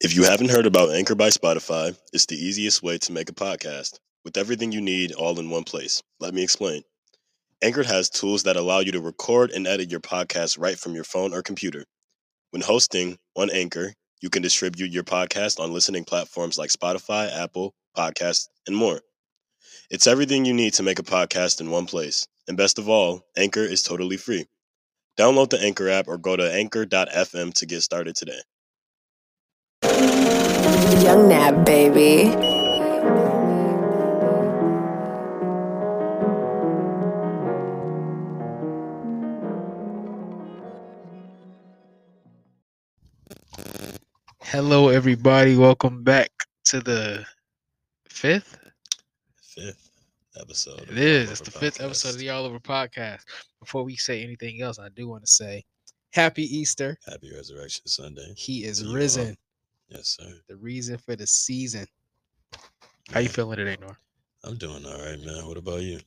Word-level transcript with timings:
If 0.00 0.14
you 0.14 0.22
haven't 0.22 0.52
heard 0.52 0.66
about 0.66 0.92
Anchor 0.92 1.16
by 1.16 1.30
Spotify, 1.30 1.98
it's 2.12 2.26
the 2.26 2.36
easiest 2.36 2.84
way 2.84 2.98
to 2.98 3.10
make 3.10 3.28
a 3.30 3.34
podcast 3.34 3.98
with 4.24 4.36
everything 4.36 4.70
you 4.70 4.80
need 4.80 5.10
all 5.10 5.40
in 5.40 5.50
one 5.50 5.64
place. 5.64 6.04
Let 6.20 6.32
me 6.34 6.44
explain. 6.44 6.84
Anchor 7.62 7.82
has 7.82 8.08
tools 8.08 8.44
that 8.44 8.54
allow 8.54 8.78
you 8.78 8.92
to 8.92 9.00
record 9.00 9.50
and 9.50 9.66
edit 9.66 9.90
your 9.90 9.98
podcast 9.98 10.56
right 10.56 10.78
from 10.78 10.94
your 10.94 11.02
phone 11.02 11.34
or 11.34 11.42
computer. 11.42 11.84
When 12.50 12.62
hosting 12.62 13.18
on 13.34 13.50
Anchor, 13.50 13.92
you 14.20 14.30
can 14.30 14.40
distribute 14.40 14.92
your 14.92 15.02
podcast 15.02 15.58
on 15.58 15.72
listening 15.72 16.04
platforms 16.04 16.58
like 16.58 16.70
Spotify, 16.70 17.36
Apple, 17.36 17.74
Podcasts, 17.96 18.46
and 18.68 18.76
more. 18.76 19.00
It's 19.90 20.06
everything 20.06 20.44
you 20.44 20.54
need 20.54 20.74
to 20.74 20.84
make 20.84 21.00
a 21.00 21.02
podcast 21.02 21.60
in 21.60 21.72
one 21.72 21.86
place. 21.86 22.24
And 22.46 22.56
best 22.56 22.78
of 22.78 22.88
all, 22.88 23.22
Anchor 23.36 23.64
is 23.64 23.82
totally 23.82 24.16
free. 24.16 24.46
Download 25.18 25.50
the 25.50 25.60
Anchor 25.60 25.88
app 25.88 26.06
or 26.06 26.18
go 26.18 26.36
to 26.36 26.54
anchor.fm 26.54 27.52
to 27.54 27.66
get 27.66 27.80
started 27.80 28.14
today. 28.14 28.38
Young 31.08 31.26
Nab, 31.26 31.64
baby. 31.64 32.28
Hello, 44.42 44.88
everybody. 44.88 45.56
Welcome 45.56 46.02
back 46.02 46.30
to 46.66 46.80
the 46.80 47.24
fifth. 48.08 48.58
Fifth 49.42 49.90
episode. 50.38 50.82
of 50.82 50.90
It 50.90 50.98
is. 50.98 51.30
It's 51.30 51.40
Over 51.40 51.50
the 51.50 51.58
fifth 51.58 51.80
episode 51.80 52.10
of 52.10 52.18
the 52.18 52.28
All 52.30 52.44
Over 52.44 52.60
Podcast. 52.60 53.22
Before 53.60 53.82
we 53.82 53.96
say 53.96 54.22
anything 54.22 54.60
else, 54.62 54.78
I 54.78 54.88
do 54.90 55.08
want 55.08 55.24
to 55.24 55.32
say 55.32 55.64
Happy 56.12 56.42
Easter. 56.44 56.98
Happy 57.06 57.32
Resurrection 57.34 57.86
Sunday. 57.86 58.32
He 58.36 58.64
is 58.64 58.82
You 58.82 58.90
are. 58.90 58.94
risen. 58.94 59.36
Yes, 59.88 60.16
sir. 60.20 60.32
The 60.48 60.56
reason 60.56 60.98
for 60.98 61.16
the 61.16 61.26
season. 61.26 61.86
How 63.10 63.20
you 63.20 63.28
feeling 63.28 63.56
today, 63.56 63.76
Nor? 63.80 63.96
I'm 64.44 64.56
doing 64.56 64.84
all 64.84 65.00
right, 65.00 65.20
man. 65.20 65.46
What 65.46 65.56
about 65.56 65.80
you? 65.80 65.96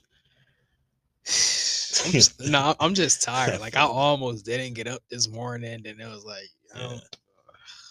I'm 2.05 2.11
just, 2.11 2.39
no, 2.49 2.75
I'm 2.79 2.93
just 2.93 3.23
tired. 3.23 3.59
Like 3.59 3.75
I 3.75 3.81
almost 3.85 4.45
didn't 4.45 4.75
get 4.75 4.87
up 4.87 5.01
this 5.09 5.29
morning, 5.29 5.85
and 5.85 5.99
it 5.99 6.07
was 6.07 6.25
like, 6.25 6.49
Yeah. 6.75 6.97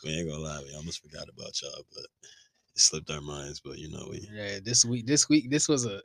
We 0.04 0.10
ain't 0.10 0.30
gonna 0.30 0.42
lie, 0.42 0.62
we 0.66 0.74
almost 0.74 1.02
forgot 1.02 1.28
about 1.28 1.60
y'all, 1.60 1.84
but 1.92 2.04
it 2.04 2.80
slipped 2.80 3.10
our 3.10 3.20
minds. 3.20 3.60
But 3.60 3.78
you 3.78 3.90
know, 3.90 4.06
we 4.10 4.26
yeah. 4.32 4.58
This 4.64 4.84
week, 4.84 5.06
this 5.06 5.28
week, 5.28 5.50
this 5.50 5.68
was 5.68 5.84
a. 5.84 6.00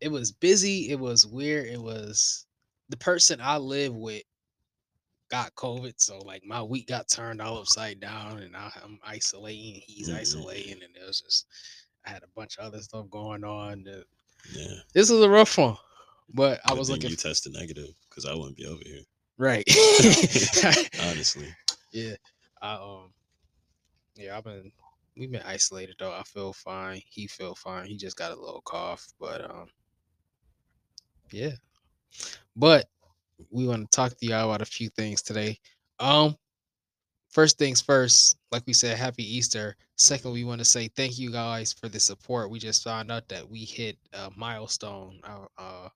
It 0.00 0.10
was 0.10 0.32
busy. 0.32 0.90
It 0.90 0.98
was 0.98 1.26
weird. 1.26 1.66
It 1.66 1.80
was 1.80 2.46
the 2.88 2.96
person 2.96 3.38
I 3.40 3.58
live 3.58 3.94
with 3.94 4.22
got 5.30 5.54
COVID, 5.54 5.94
so 5.98 6.18
like 6.18 6.44
my 6.44 6.62
week 6.62 6.88
got 6.88 7.08
turned 7.08 7.40
all 7.40 7.58
upside 7.58 8.00
down, 8.00 8.38
and 8.40 8.56
I, 8.56 8.70
I'm 8.82 8.98
isolating. 9.04 9.80
He's 9.86 10.08
Mhm. 10.08 10.16
isolating, 10.18 10.82
and 10.82 10.96
it 10.96 11.06
was 11.06 11.20
just 11.20 11.46
I 12.06 12.10
had 12.10 12.22
a 12.22 12.28
bunch 12.36 12.58
of 12.58 12.64
other 12.66 12.80
stuff 12.80 13.08
going 13.10 13.44
on. 13.44 13.84
yeah. 14.52 14.74
This 14.92 15.10
is 15.10 15.20
a 15.22 15.30
rough 15.30 15.56
one, 15.58 15.76
but 16.34 16.60
I 16.64 16.70
Good 16.70 16.78
was 16.78 16.90
looking 16.90 17.10
you 17.10 17.16
tested 17.16 17.52
negative 17.52 17.94
because 18.08 18.26
I 18.26 18.34
wouldn't 18.34 18.56
be 18.56 18.66
over 18.66 18.82
here. 18.84 19.02
right. 19.38 19.64
Honestly, 21.00 21.54
yeah, 21.92 22.16
I 22.60 22.74
um, 22.74 23.12
yeah, 24.16 24.36
I've 24.36 24.44
been 24.44 24.72
we've 25.16 25.30
been 25.30 25.42
isolated 25.42 25.96
though. 25.98 26.12
I 26.12 26.22
feel 26.24 26.52
fine. 26.52 27.02
He 27.08 27.26
feel 27.26 27.54
fine. 27.54 27.86
He 27.86 27.96
just 27.96 28.16
got 28.16 28.32
a 28.32 28.36
little 28.40 28.62
cough, 28.62 29.12
but 29.18 29.44
um, 29.50 29.68
yeah. 31.32 31.52
But 32.56 32.88
we 33.50 33.66
want 33.66 33.90
to 33.90 33.96
talk 33.96 34.16
to 34.16 34.26
y'all 34.26 34.48
about 34.50 34.62
a 34.62 34.66
few 34.66 34.88
things 34.90 35.22
today. 35.22 35.58
Um, 35.98 36.36
first 37.30 37.58
things 37.58 37.80
first, 37.80 38.36
like 38.52 38.62
we 38.66 38.72
said, 38.72 38.96
happy 38.96 39.24
Easter. 39.24 39.76
Second, 39.96 40.32
we 40.32 40.44
want 40.44 40.60
to 40.60 40.64
say 40.64 40.88
thank 40.88 41.18
you 41.18 41.30
guys 41.30 41.72
for 41.72 41.88
the 41.88 42.00
support. 42.00 42.50
We 42.50 42.58
just 42.58 42.82
found 42.84 43.10
out 43.10 43.28
that 43.28 43.48
we 43.48 43.60
hit 43.64 43.96
a 44.12 44.30
milestone. 44.36 45.20
Uh, 45.24 45.46
uh 45.58 45.88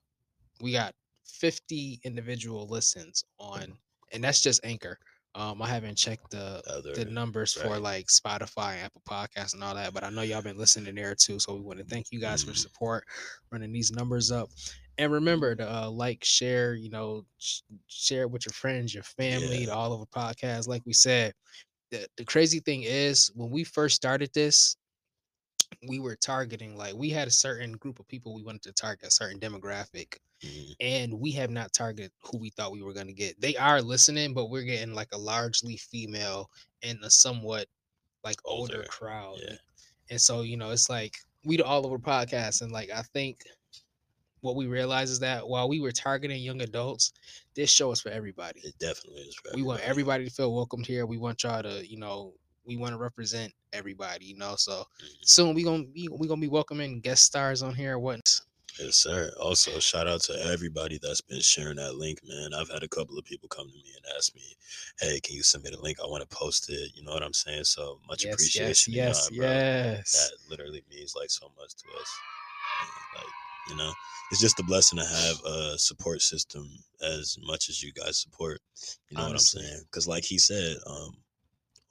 we 0.61 0.71
got 0.71 0.93
50 1.25 1.99
individual 2.03 2.67
listens 2.67 3.23
on, 3.39 3.73
and 4.13 4.23
that's 4.23 4.41
just 4.41 4.63
Anchor. 4.63 4.97
Um, 5.33 5.61
I 5.61 5.67
haven't 5.67 5.97
checked 5.97 6.31
the 6.31 6.63
other 6.69 6.93
the 6.93 7.03
numbers 7.05 7.51
for 7.51 7.77
like 7.77 8.07
Spotify, 8.07 8.81
Apple 8.81 9.01
Podcasts, 9.07 9.53
and 9.53 9.61
all 9.61 9.75
that. 9.75 9.93
But 9.93 10.05
I 10.05 10.09
know 10.09 10.21
y'all 10.21 10.41
been 10.41 10.57
listening 10.57 10.95
there 10.95 11.13
too, 11.13 11.39
so 11.39 11.53
we 11.53 11.59
want 11.59 11.79
to 11.79 11.85
thank 11.85 12.07
you 12.11 12.21
guys 12.21 12.41
for 12.41 12.51
Mhm. 12.51 12.57
support, 12.57 13.05
running 13.51 13.73
these 13.73 13.91
numbers 13.91 14.31
up. 14.31 14.49
And 14.97 15.11
remember 15.11 15.55
to 15.55 15.69
uh, 15.83 15.89
like, 15.89 16.23
share, 16.23 16.75
you 16.75 16.89
know, 16.89 17.25
sh- 17.37 17.61
share 17.87 18.21
it 18.23 18.31
with 18.31 18.45
your 18.45 18.53
friends, 18.53 18.93
your 18.93 19.03
family, 19.03 19.59
Yeah. 19.59 19.65
the 19.67 19.73
all 19.75 19.93
over 19.93 20.05
podcast. 20.05 20.67
Like 20.67 20.83
we 20.85 20.93
said, 20.93 21.33
the, 21.91 22.07
the 22.17 22.23
crazy 22.25 22.59
thing 22.59 22.83
is 22.83 23.29
when 23.35 23.49
we 23.51 23.63
first 23.63 23.95
started 23.95 24.31
this, 24.33 24.77
we 25.87 25.99
were 25.99 26.15
targeting 26.15 26.77
like 26.77 26.95
we 26.95 27.09
had 27.09 27.27
a 27.27 27.31
certain 27.31 27.73
group 27.73 27.99
of 27.99 28.07
people 28.07 28.33
we 28.33 28.43
wanted 28.43 28.61
to 28.63 28.71
target, 28.71 29.07
a 29.07 29.11
certain 29.11 29.39
demographic 29.39 30.17
Mhm. 30.43 30.75
and 30.81 31.13
we 31.13 31.31
have 31.31 31.49
not 31.49 31.71
targeted 31.73 32.11
who 32.21 32.37
we 32.37 32.49
thought 32.51 32.71
we 32.71 32.81
were 32.83 32.93
going 32.93 33.07
to 33.07 33.13
get. 33.13 33.39
They 33.39 33.55
are 33.55 33.81
listening, 33.81 34.33
but 34.33 34.49
we're 34.49 34.63
getting 34.63 34.93
like 34.93 35.09
a 35.13 35.17
largely 35.17 35.77
female 35.77 36.49
and 36.83 36.99
a 37.03 37.09
somewhat 37.09 37.67
like 38.23 38.35
older, 38.45 38.77
Older, 38.77 38.87
crowd. 38.87 39.39
yeah. 39.41 39.55
And 40.09 40.19
so, 40.21 40.41
you 40.41 40.57
know, 40.57 40.71
it's 40.71 40.89
like 40.89 41.15
we 41.45 41.57
the 41.57 41.65
all 41.65 41.85
over 41.85 41.97
podcast. 41.99 42.61
And 42.61 42.71
like 42.71 42.89
I 42.89 43.01
think 43.01 43.43
what 44.41 44.55
we 44.55 44.67
realize 44.67 45.09
is 45.09 45.19
that 45.19 45.47
while 45.47 45.67
we 45.67 45.79
were 45.79 45.91
targeting 45.91 46.41
young 46.41 46.61
adults, 46.61 47.13
this 47.55 47.69
show 47.69 47.91
is 47.91 48.01
for 48.01 48.09
everybody. 48.09 48.61
It 48.63 48.77
definitely 48.79 49.21
is. 49.23 49.35
For 49.35 49.51
We 49.55 49.63
want 49.63 49.79
everybody. 49.81 49.89
everybody 49.89 50.25
to 50.29 50.31
feel 50.35 50.55
welcomed 50.55 50.85
here. 50.85 51.05
We 51.05 51.17
want 51.17 51.43
y'all 51.43 51.63
to, 51.63 51.87
you 51.87 51.97
know, 51.97 52.33
we 52.65 52.77
want 52.77 52.93
to 52.93 52.97
represent 52.97 53.53
everybody, 53.73 54.25
you 54.25 54.37
know. 54.37 54.55
So 54.55 54.85
Mhm. 55.01 55.07
soon 55.21 55.55
we 55.55 55.63
gonna 55.63 55.85
be 55.85 56.07
we 56.09 56.27
gonna 56.27 56.41
be 56.41 56.47
welcoming 56.47 56.99
guest 57.01 57.23
stars 57.23 57.61
on 57.61 57.75
here. 57.75 57.97
What 57.99 58.41
Yes, 58.79 58.97
sir. 58.97 59.31
Also, 59.39 59.79
shout 59.79 60.05
out 60.05 60.19
to 60.23 60.33
everybody 60.47 60.97
that's 61.01 61.21
been 61.21 61.39
sharing 61.39 61.77
that 61.77 61.95
link, 61.95 62.19
man. 62.25 62.53
I've 62.53 62.69
had 62.69 62.83
a 62.83 62.89
couple 62.89 63.17
of 63.17 63.23
people 63.23 63.47
come 63.47 63.69
to 63.69 63.73
me 63.73 63.93
and 63.95 64.05
ask 64.17 64.35
me, 64.35 64.57
"Hey, 64.99 65.21
can 65.21 65.33
you 65.33 65.43
send 65.43 65.63
me 65.63 65.69
the 65.69 65.79
link? 65.79 65.97
I 66.01 66.05
want 66.07 66.29
to 66.29 66.35
post 66.35 66.69
it." 66.69 66.91
You 66.93 67.03
know 67.03 67.13
what 67.13 67.23
I'm 67.23 67.31
saying? 67.33 67.63
So 67.63 68.01
much 68.05 68.25
yes, 68.25 68.31
yes, 68.31 68.33
appreciation. 68.33 68.93
yes, 68.93 69.29
bro. 69.29 69.47
yes. 69.47 70.11
That 70.11 70.49
literally 70.49 70.83
means 70.89 71.15
like 71.15 71.29
so 71.29 71.53
much 71.57 71.73
to 71.75 71.85
us. 72.01 72.09
And, 72.81 73.23
like 73.23 73.33
you 73.69 73.75
know, 73.75 73.91
it's 74.31 74.41
just 74.41 74.59
a 74.59 74.63
blessing 74.63 74.99
to 74.99 75.05
have 75.05 75.37
a 75.45 75.77
support 75.77 76.21
system 76.21 76.67
as 77.01 77.37
much 77.43 77.69
as 77.69 77.81
you 77.83 77.91
guys 77.93 78.21
support. 78.21 78.59
You 79.09 79.17
know 79.17 79.23
Honestly. 79.25 79.59
what 79.61 79.65
I'm 79.65 79.71
saying? 79.71 79.83
Because 79.91 80.07
like 80.07 80.23
he 80.23 80.37
said, 80.37 80.77
um, 80.87 81.11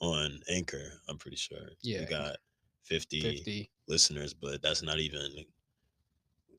on 0.00 0.40
Anchor, 0.50 1.00
I'm 1.08 1.18
pretty 1.18 1.36
sure 1.36 1.58
Yeah. 1.82 2.00
we 2.00 2.06
got 2.06 2.36
50, 2.84 3.20
50 3.20 3.70
listeners, 3.88 4.34
but 4.34 4.60
that's 4.62 4.82
not 4.82 4.98
even. 4.98 5.28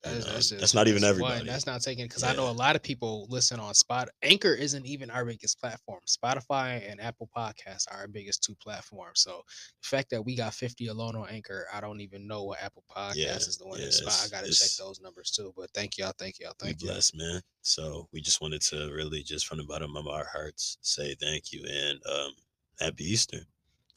You 0.06 0.14
That's, 0.14 0.26
know, 0.28 0.34
that's, 0.34 0.50
that's 0.52 0.74
not 0.74 0.88
even 0.88 1.02
that's 1.02 1.20
one. 1.20 1.32
everybody. 1.32 1.50
That's 1.50 1.66
not 1.66 1.82
taking 1.82 2.06
because 2.06 2.24
I 2.24 2.34
know 2.36 2.50
a 2.50 2.52
lot 2.52 2.76
of 2.76 2.84
people 2.84 3.28
listen 3.30 3.60
on 3.60 3.74
Spot. 3.74 4.08
Anchor 4.22 4.54
isn't 4.54 4.86
even 4.86 5.10
our 5.10 5.26
biggest 5.26 5.60
platform. 5.60 6.00
Spotify 6.08 6.90
and 6.90 7.02
Apple 7.02 7.30
Podcasts 7.36 7.86
are 7.92 8.00
our 8.00 8.08
biggest 8.08 8.44
two 8.44 8.56
platforms. 8.56 9.22
So 9.22 9.42
the 9.82 9.88
fact 9.88 10.10
that 10.12 10.24
we 10.24 10.36
got 10.36 10.54
50 10.54 10.88
alone 10.88 11.16
on 11.16 11.28
Anchor, 11.30 11.68
I 11.74 11.82
don't 11.82 12.02
even 12.02 12.28
know 12.28 12.44
what 12.44 12.62
Apple 12.62 12.84
Podcast 12.96 13.16
Yeah, 13.16 13.36
is 13.36 13.58
the 13.58 13.68
one 13.68 13.80
yeah, 13.80 13.90
Spot. 13.90 14.22
I 14.26 14.30
gotta 14.30 14.52
check 14.52 14.70
those 14.78 15.02
numbers 15.02 15.32
too. 15.32 15.54
But 15.58 15.70
thank 15.74 15.98
y'all, 15.98 16.14
thank 16.18 16.40
y'all, 16.40 16.54
thank 16.60 16.82
you. 16.82 16.90
blessed, 16.90 17.16
man. 17.18 17.42
So 17.62 18.08
we 18.12 18.22
just 18.22 18.42
wanted 18.42 18.62
to 18.64 18.92
really, 18.94 19.24
just 19.24 19.48
from 19.48 19.58
the 19.58 19.64
bottom 19.64 19.96
of 19.96 20.08
our 20.08 20.26
hearts, 20.26 20.78
say 20.82 21.16
thank 21.16 21.52
you 21.52 21.66
and 21.70 22.00
um, 22.12 22.32
happy 22.80 23.06
Easter. 23.06 23.40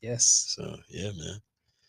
Yes. 0.00 0.54
So 0.56 0.76
yeah, 0.88 1.10
man. 1.16 1.40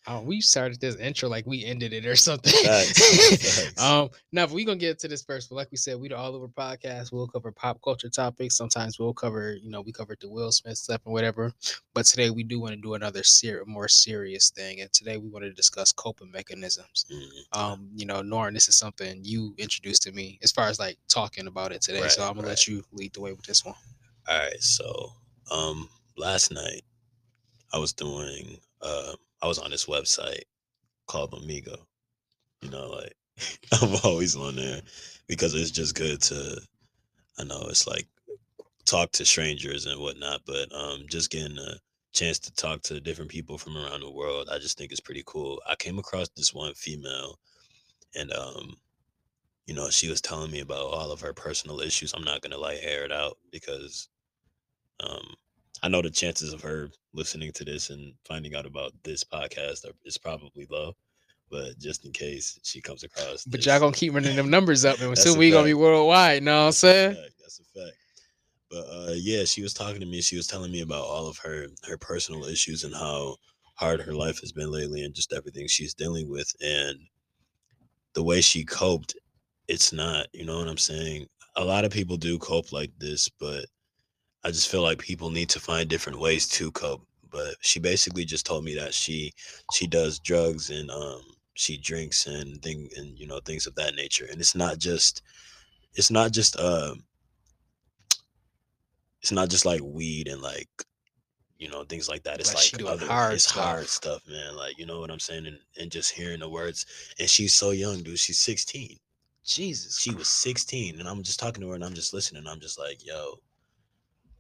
Uh, 0.10 0.20
we 0.22 0.42
started 0.42 0.82
this 0.82 0.96
intro 0.96 1.30
like 1.30 1.46
we 1.46 1.64
ended 1.64 1.94
it 1.94 2.04
or 2.04 2.16
something. 2.16 2.52
Facts, 2.66 3.62
facts. 3.64 3.80
um, 3.80 4.10
now 4.32 4.44
if 4.44 4.50
we 4.52 4.66
gonna 4.66 4.76
get 4.76 4.98
to 4.98 5.08
this 5.08 5.22
first. 5.22 5.50
But 5.50 5.56
like 5.58 5.70
we 5.70 5.78
said, 5.78 6.00
we 6.00 6.08
the 6.10 6.18
all 6.18 6.36
over 6.36 6.48
podcast. 6.48 7.12
We'll 7.12 7.28
cover 7.28 7.52
pop 7.52 7.80
culture 7.84 8.10
topics. 8.10 8.58
Sometimes 8.58 8.98
we'll 8.98 9.14
cover, 9.14 9.54
you 9.54 9.70
know, 9.70 9.82
we 9.82 9.92
covered 9.92 10.18
the 10.20 10.28
Will 10.28 10.52
Smith 10.52 10.80
stuff 10.80 11.02
and 11.06 11.14
whatever. 11.14 11.54
But 11.94 12.08
today 12.08 12.32
we 12.32 12.42
do 12.42 12.60
want 12.60 12.74
to 12.74 12.82
do 12.82 12.96
another 12.96 13.22
ser- 13.22 13.64
more 13.68 13.88
serious 13.88 14.50
thing. 14.50 14.82
And 14.82 14.92
today 14.92 15.18
we 15.18 15.30
want 15.30 15.44
to 15.44 15.52
discuss 15.52 15.92
coping 15.92 16.32
mechanisms. 16.32 17.06
Mhm. 17.12 17.56
Um, 17.56 17.90
you 17.94 18.08
know, 18.08 18.24
Norn, 18.24 18.56
this 18.56 18.68
is 18.68 18.76
something 18.76 19.20
you 19.24 19.54
introduced 19.60 20.02
to 20.04 20.12
me 20.12 20.40
as 20.42 20.52
far 20.52 20.70
as 20.70 20.80
like 20.80 20.98
talking 21.08 21.46
about 21.46 21.72
it 21.72 21.84
today. 21.84 22.08
so 22.08 22.24
I'm 22.24 22.30
gonna 22.30 22.42
right. 22.48 22.50
let 22.54 22.68
you 22.68 22.84
lead 22.94 23.14
the 23.14 23.22
way 23.22 23.34
with 23.34 23.46
this 23.46 23.64
one. 23.64 23.76
All 24.28 24.40
right. 24.40 24.60
So 24.60 25.14
um, 25.52 25.88
last 26.18 26.52
night 26.52 26.82
I 27.72 27.78
was 27.78 27.94
doing. 27.94 28.58
Uh, 28.82 29.14
I 29.42 29.48
was 29.48 29.60
on 29.60 29.72
this 29.72 29.86
website 29.86 30.44
called 31.08 31.32
Omegle. 31.32 31.80
You 32.62 32.70
know, 32.70 32.90
like 32.90 33.16
I'm 33.82 33.96
always 34.04 34.36
on 34.36 34.56
there 34.56 34.82
because 35.28 35.54
it's 35.54 35.72
just 35.72 35.96
good 35.96 36.22
to. 36.24 36.62
I 37.38 37.44
know 37.46 37.68
it's 37.70 37.88
like 37.88 38.08
talk 38.86 39.12
to 39.14 39.26
strangers 39.26 39.86
and 39.86 40.00
whatnot, 40.00 40.42
but 40.46 40.74
um, 40.74 41.06
just 41.08 41.32
getting 41.32 41.58
a 41.58 41.76
chance 42.12 42.40
to 42.40 42.54
talk 42.54 42.82
to 42.82 43.00
different 43.00 43.32
people 43.32 43.58
from 43.58 43.78
around 43.78 44.02
the 44.02 44.12
world, 44.12 44.50
I 44.52 44.58
just 44.58 44.78
think 44.78 44.92
is 44.92 45.00
pretty 45.00 45.24
cool. 45.26 45.62
I 45.70 45.76
came 45.76 46.00
across 46.00 46.28
this 46.30 46.54
one 46.54 46.74
female, 46.74 47.40
and 48.16 48.34
um, 48.34 48.76
you 49.68 49.74
know, 49.74 49.90
she 49.90 50.10
was 50.10 50.22
telling 50.22 50.52
me 50.52 50.60
about 50.60 50.88
all 50.88 51.12
of 51.12 51.22
her 51.22 51.34
personal 51.34 51.80
issues. 51.80 52.14
I'm 52.14 52.24
not 52.24 52.42
gonna 52.42 52.58
like 52.58 52.80
air 52.82 53.06
it 53.06 53.12
out 53.12 53.38
because 53.52 54.10
um 55.00 55.36
I 55.84 55.88
know 55.88 56.02
the 56.02 56.10
chances 56.10 56.54
of 56.54 56.62
her 56.62 56.90
listening 57.14 57.52
to 57.54 57.66
this 57.66 57.90
and 57.90 58.14
finding 58.26 58.56
out 58.56 58.66
about 58.66 58.92
this 59.04 59.24
podcast 59.24 59.86
are, 59.86 59.94
is 60.06 60.18
probably 60.18 60.68
low, 60.70 60.94
but 61.50 61.78
just 61.80 62.06
in 62.06 62.12
case 62.12 62.60
she 62.64 62.82
comes 62.82 63.04
across, 63.04 63.46
But 63.46 63.60
this, 63.60 63.66
y'all 63.66 63.80
gonna 63.80 63.94
keep 63.94 64.14
running 64.14 64.36
them 64.36 64.50
numbers 64.56 64.86
up, 64.86 65.00
and 65.00 65.18
soon 65.18 65.38
we 65.38 65.52
gonna 65.52 65.64
be 65.66 65.72
fact. 65.72 65.80
worldwide. 65.80 66.44
Know 66.44 66.60
what 66.60 66.66
I'm 66.68 66.72
saying? 66.74 67.16
fact, 67.16 67.34
That's 67.40 67.60
a 67.60 67.80
fact. 67.80 67.98
But 68.70 68.86
uh, 68.92 69.14
yeah, 69.16 69.46
she 69.46 69.62
was 69.62 69.74
talking 69.74 70.00
to 70.00 70.06
me. 70.06 70.22
She 70.22 70.36
was 70.36 70.48
telling 70.48 70.72
me 70.72 70.82
about 70.82 71.04
all 71.04 71.28
of 71.28 71.38
her 71.40 71.68
her 71.88 71.98
personal 71.98 72.44
issues 72.46 72.84
and 72.84 72.94
how 72.94 73.38
hard 73.76 74.02
her 74.02 74.14
life 74.14 74.42
has 74.42 74.52
been 74.52 74.72
lately, 74.72 75.04
and 75.04 75.16
just 75.16 75.34
everything 75.34 75.68
she's 75.68 75.94
dealing 75.94 76.30
with, 76.30 76.52
and 76.62 76.98
the 78.14 78.24
way 78.24 78.42
she 78.42 78.64
coped. 78.64 79.16
It's 79.68 79.94
not, 79.94 80.26
you 80.34 80.46
know 80.46 80.58
what 80.58 80.68
I'm 80.68 80.78
saying. 80.80 81.28
A 81.56 81.64
lot 81.64 81.86
of 81.86 81.92
people 81.92 82.18
do 82.18 82.40
cope 82.40 82.72
like 82.72 82.92
this, 82.98 83.30
but 83.30 83.66
I 84.50 84.52
just 84.52 84.70
feel 84.70 84.82
like 84.82 84.98
people 84.98 85.30
need 85.30 85.50
to 85.50 85.60
find 85.60 85.88
different 85.88 86.20
ways 86.20 86.48
to 86.50 86.72
cope. 86.72 87.06
But 87.32 87.56
she 87.62 87.80
basically 87.80 88.26
just 88.26 88.48
told 88.48 88.64
me 88.64 88.74
that 88.76 88.96
she 88.96 89.32
she 89.72 89.86
does 89.86 90.18
drugs 90.20 90.72
and 90.72 90.90
um 90.90 91.22
she 91.54 91.78
drinks 91.78 92.26
and 92.26 92.60
thing 92.64 92.90
and 92.98 93.18
you 93.20 93.28
know 93.28 93.40
things 93.46 93.68
of 93.68 93.76
that 93.76 93.94
nature. 93.94 94.26
And 94.32 94.42
it's 94.42 94.56
not 94.56 94.80
just 94.80 95.22
it's 95.94 96.10
not 96.10 96.32
just 96.32 96.60
um 96.60 97.04
it's 99.22 99.32
not 99.32 99.50
just 99.50 99.66
like 99.66 99.82
weed 99.84 100.28
and 100.28 100.42
like 100.42 100.70
you 101.60 101.70
know 101.70 101.84
things 101.84 102.10
like 102.10 102.24
that. 102.24 102.40
It's 102.40 102.56
Like, 102.56 102.84
like, 102.84 102.94
other 102.94 103.06
hard 103.06 103.34
it's 103.36 103.46
hard 103.52 103.88
stuff. 103.88 104.24
stuff, 104.24 104.28
man. 104.28 104.56
Like 104.56 104.80
you 104.80 104.88
know 104.88 105.00
what 105.00 105.12
I'm 105.12 105.20
saying, 105.20 105.46
and 105.46 105.60
and 105.80 105.92
just 105.92 106.12
hearing 106.12 106.40
the 106.40 106.50
words. 106.50 106.88
And 107.20 107.30
she's 107.30 107.54
so 107.54 107.70
young, 107.70 108.02
dude. 108.02 108.18
She's 108.18 108.40
16 108.40 108.98
Jesus, 109.46 110.00
she 110.00 110.14
was 110.14 110.28
16 110.28 111.00
and 111.00 111.10
i'm 111.10 111.24
just 111.24 111.40
talking 111.40 111.62
to 111.62 111.70
her 111.70 111.76
and 111.76 111.84
i'm 111.84 111.96
just 111.96 112.14
listening 112.14 112.46
i'm 112.46 112.60
just 112.60 112.78
like 112.78 113.04
yo 113.06 113.40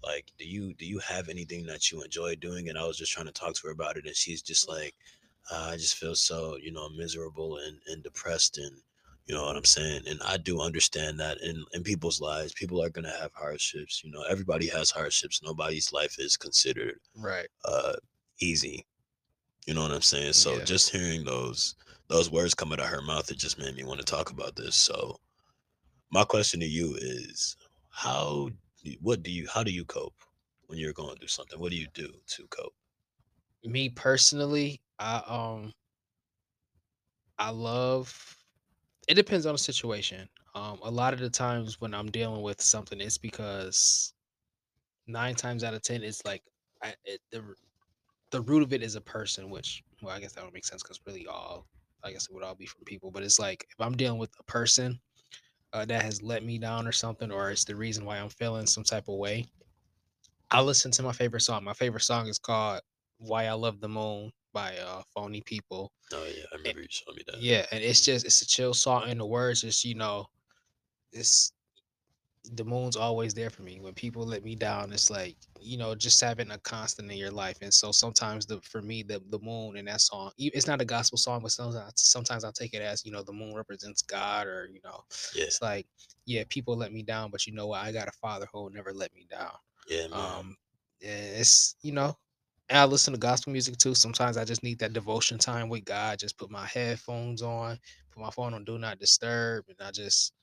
like 0.04 0.32
do 0.38 0.46
you 0.48 0.74
do 0.76 0.86
you 0.86 1.00
have 1.00 1.30
anything 1.30 1.66
that 1.66 1.92
you 1.92 2.02
enjoy 2.02 2.36
doing 2.36 2.70
and 2.70 2.78
i 2.78 2.86
was 2.86 2.98
just 2.98 3.12
trying 3.12 3.26
to 3.26 3.32
talk 3.32 3.54
to 3.54 3.62
her 3.68 3.72
about 3.74 3.98
it 3.98 4.06
and 4.06 4.16
she's 4.16 4.42
just 4.42 4.68
like 4.70 4.94
uh, 5.52 5.70
i 5.72 5.76
just 5.76 5.96
feel 5.96 6.16
so 6.16 6.58
you 6.62 6.72
know 6.72 6.90
miserable 6.90 7.58
and, 7.58 7.78
and 7.88 8.04
depressed 8.04 8.58
and 8.58 8.72
you 9.26 9.36
know 9.36 9.46
what 9.46 9.56
i'm 9.58 9.66
saying 9.66 10.02
and 10.08 10.20
i 10.26 10.38
do 10.38 10.62
understand 10.62 11.20
that 11.20 11.38
in 11.42 11.64
in 11.74 11.84
people's 11.84 12.22
lives 12.22 12.54
people 12.54 12.82
are 12.84 12.90
going 12.90 13.06
to 13.06 13.20
have 13.20 13.32
hardships 13.34 14.04
you 14.04 14.12
know 14.12 14.24
everybody 14.30 14.68
has 14.68 14.90
hardships 14.92 15.42
nobody's 15.44 15.92
life 15.94 16.16
is 16.20 16.38
considered 16.38 17.00
right? 17.16 17.48
uh 17.66 17.94
easy 18.40 18.86
you 19.68 19.74
know 19.74 19.82
what 19.82 19.92
i'm 19.92 20.02
saying 20.02 20.34
so 20.34 20.58
Yeah. 20.58 20.64
just 20.64 20.90
hearing 20.92 21.24
those 21.26 21.76
those 22.08 22.32
words 22.32 22.56
come 22.56 22.72
out 22.74 22.80
of 22.80 22.88
her 22.88 23.02
mouth 23.02 23.30
it 23.30 23.38
just 23.38 23.60
made 23.60 23.76
me 23.76 23.84
want 23.84 24.00
to 24.00 24.06
talk 24.06 24.32
about 24.32 24.56
this 24.56 24.76
so 24.76 25.20
my 26.12 26.24
question 26.24 26.60
to 26.62 26.66
you 26.66 26.96
is 27.00 27.56
how 27.90 28.50
what 29.02 29.24
do 29.24 29.32
you 29.32 29.48
how 29.54 29.64
do 29.64 29.72
you 29.72 29.86
cope 29.86 30.16
when 30.68 30.78
you're 30.80 30.94
going 30.94 31.16
through 31.18 31.28
something 31.28 31.60
what 31.60 31.72
do 31.72 31.78
you 31.78 31.88
do 31.94 32.12
to 32.28 32.48
cope 32.48 32.74
Me 33.64 33.90
personally, 33.90 34.82
I 35.00 35.22
um, 35.28 35.74
I 37.38 37.50
love. 37.50 38.38
It 39.08 39.16
depends 39.16 39.46
on 39.46 39.54
the 39.54 39.60
situation. 39.60 40.30
Um, 40.56 40.80
a 40.84 40.92
lot 40.92 41.14
of 41.14 41.20
the 41.20 41.30
times 41.30 41.82
when 41.82 41.94
I'm 41.94 42.10
dealing 42.12 42.42
with 42.42 42.62
something, 42.62 43.00
it's 43.02 43.18
because 43.18 44.14
nine 45.08 45.36
times 45.36 45.64
out 45.64 45.74
of 45.74 45.82
ten, 45.82 46.04
it's 46.04 46.24
like 46.26 46.44
I, 46.84 46.94
it, 47.06 47.22
the 47.32 47.44
the 48.32 48.42
root 48.42 48.64
of 48.64 48.74
it 48.74 48.84
is 48.84 48.96
a 48.96 49.02
person, 49.02 49.50
which 49.50 49.84
well, 50.02 50.16
I 50.16 50.20
guess 50.20 50.34
that 50.34 50.44
would 50.44 50.54
make 50.54 50.66
sense 50.66 50.84
because 50.84 51.00
really 51.06 51.28
all 51.28 51.68
I 52.04 52.12
guess 52.12 52.28
it 52.28 52.34
would 52.34 52.44
all 52.44 52.56
be 52.56 52.66
from 52.66 52.84
people. 52.86 53.12
But 53.12 53.24
it's 53.24 53.40
like 53.40 53.68
if 53.72 53.86
I'm 53.86 53.98
dealing 53.98 54.20
with 54.20 54.32
a 54.40 54.44
person 54.44 55.00
uh, 55.74 55.86
that 55.86 56.02
has 56.04 56.22
let 56.22 56.44
me 56.44 56.58
down 56.58 56.88
or 56.88 56.92
something, 56.92 57.32
or 57.32 57.52
it's 57.52 57.66
the 57.66 57.76
reason 57.76 58.06
why 58.06 58.18
I'm 58.18 58.30
feeling 58.30 58.66
some 58.68 58.84
type 58.84 59.08
of 59.08 59.16
way, 59.18 59.48
I 60.52 60.62
listen 60.62 60.92
to 60.92 61.04
my 61.04 61.14
favorite 61.14 61.42
song. 61.42 61.64
My 61.64 61.74
favorite 61.74 62.02
song 62.02 62.28
is 62.28 62.40
called 62.40 62.82
"Why 63.18 63.46
I 63.46 63.54
Love 63.54 63.80
the 63.80 63.90
Moon" 63.90 64.32
by 64.54 64.78
uh, 64.78 65.04
Phony 65.14 65.42
People. 65.42 65.92
oh 66.14 66.26
yeah 66.26 66.44
i 66.52 66.56
remember 66.58 66.82
you 66.82 66.88
showed 66.90 67.16
me 67.16 67.24
that 67.28 67.38
Yeah, 67.40 67.66
and 67.72 67.84
it's 67.84 68.02
just 68.02 68.26
it's 68.26 68.42
a 68.42 68.48
chill 68.48 68.74
song, 68.74 69.04
and 69.10 69.20
the 69.20 69.26
words 69.26 69.62
just 69.62 69.86
you 69.86 69.96
know, 69.96 70.26
it's 71.12 71.54
the 72.54 72.64
moon's 72.64 72.96
always 72.96 73.34
there 73.34 73.50
for 73.50 73.64
me. 73.64 73.80
When 73.80 73.94
people 73.94 74.26
let 74.26 74.44
me 74.44 74.56
down, 74.56 74.92
it's 74.94 75.10
like 75.10 75.36
you 75.60 75.78
know 75.78 75.94
just 75.96 76.22
having 76.22 76.52
a 76.52 76.58
constant 76.60 77.12
in 77.12 77.18
your 77.18 77.32
life. 77.32 77.58
And 77.62 77.74
so 77.74 77.92
sometimes 77.92 78.46
the 78.46 78.60
for 78.62 78.82
me 78.82 79.04
the 79.04 79.22
the 79.30 79.40
moon 79.40 79.78
and 79.78 79.88
that 79.88 80.02
song, 80.02 80.32
it's 80.38 80.68
not 80.68 80.82
a 80.82 80.86
gospel 80.86 81.18
song, 81.18 81.42
but 81.42 81.52
sometimes 81.52 81.94
sometimes 81.98 82.44
I 82.46 82.52
take 82.52 82.74
it 82.74 82.82
as 82.82 83.06
you 83.06 83.12
know 83.12 83.24
the 83.24 83.34
moon 83.34 83.56
represents 83.56 84.02
God, 84.02 84.48
or 84.48 84.68
you 84.72 84.80
know 84.84 85.04
yeah 85.34 85.46
it's 85.48 85.62
like 85.62 85.88
yeah 86.26 86.44
people 86.50 86.76
let 86.78 86.94
me 86.94 87.04
down, 87.04 87.32
but 87.32 87.46
you 87.46 87.54
know 87.54 87.68
what 87.68 87.84
I 87.84 87.92
got 87.92 88.08
a 88.08 88.12
father 88.14 88.48
who 88.52 88.64
will 88.64 88.70
never 88.72 88.94
let 88.94 89.14
me 89.14 89.28
down. 89.30 89.54
yeah 89.90 90.08
man 90.08 90.44
Um, 90.44 90.56
it's 91.02 91.76
you 91.82 91.92
know, 91.92 92.18
and 92.70 92.78
I 92.80 92.86
listen 92.86 93.14
to 93.14 93.20
gospel 93.20 93.52
music 93.52 93.78
too. 93.78 93.96
Sometimes 93.96 94.38
I 94.38 94.46
just 94.46 94.64
need 94.64 94.80
that 94.80 94.94
devotion 94.94 95.38
time 95.38 95.70
with 95.70 95.86
God. 95.86 96.20
Just 96.20 96.38
put 96.38 96.50
my 96.52 96.66
headphones 96.66 97.42
on, 97.42 97.80
put 98.12 98.22
my 98.22 98.32
phone 98.32 98.54
on 98.54 98.64
do 98.66 98.78
not 98.78 99.00
disturb, 99.00 99.66
and 99.70 99.78
I 99.86 99.92
just 99.92 100.34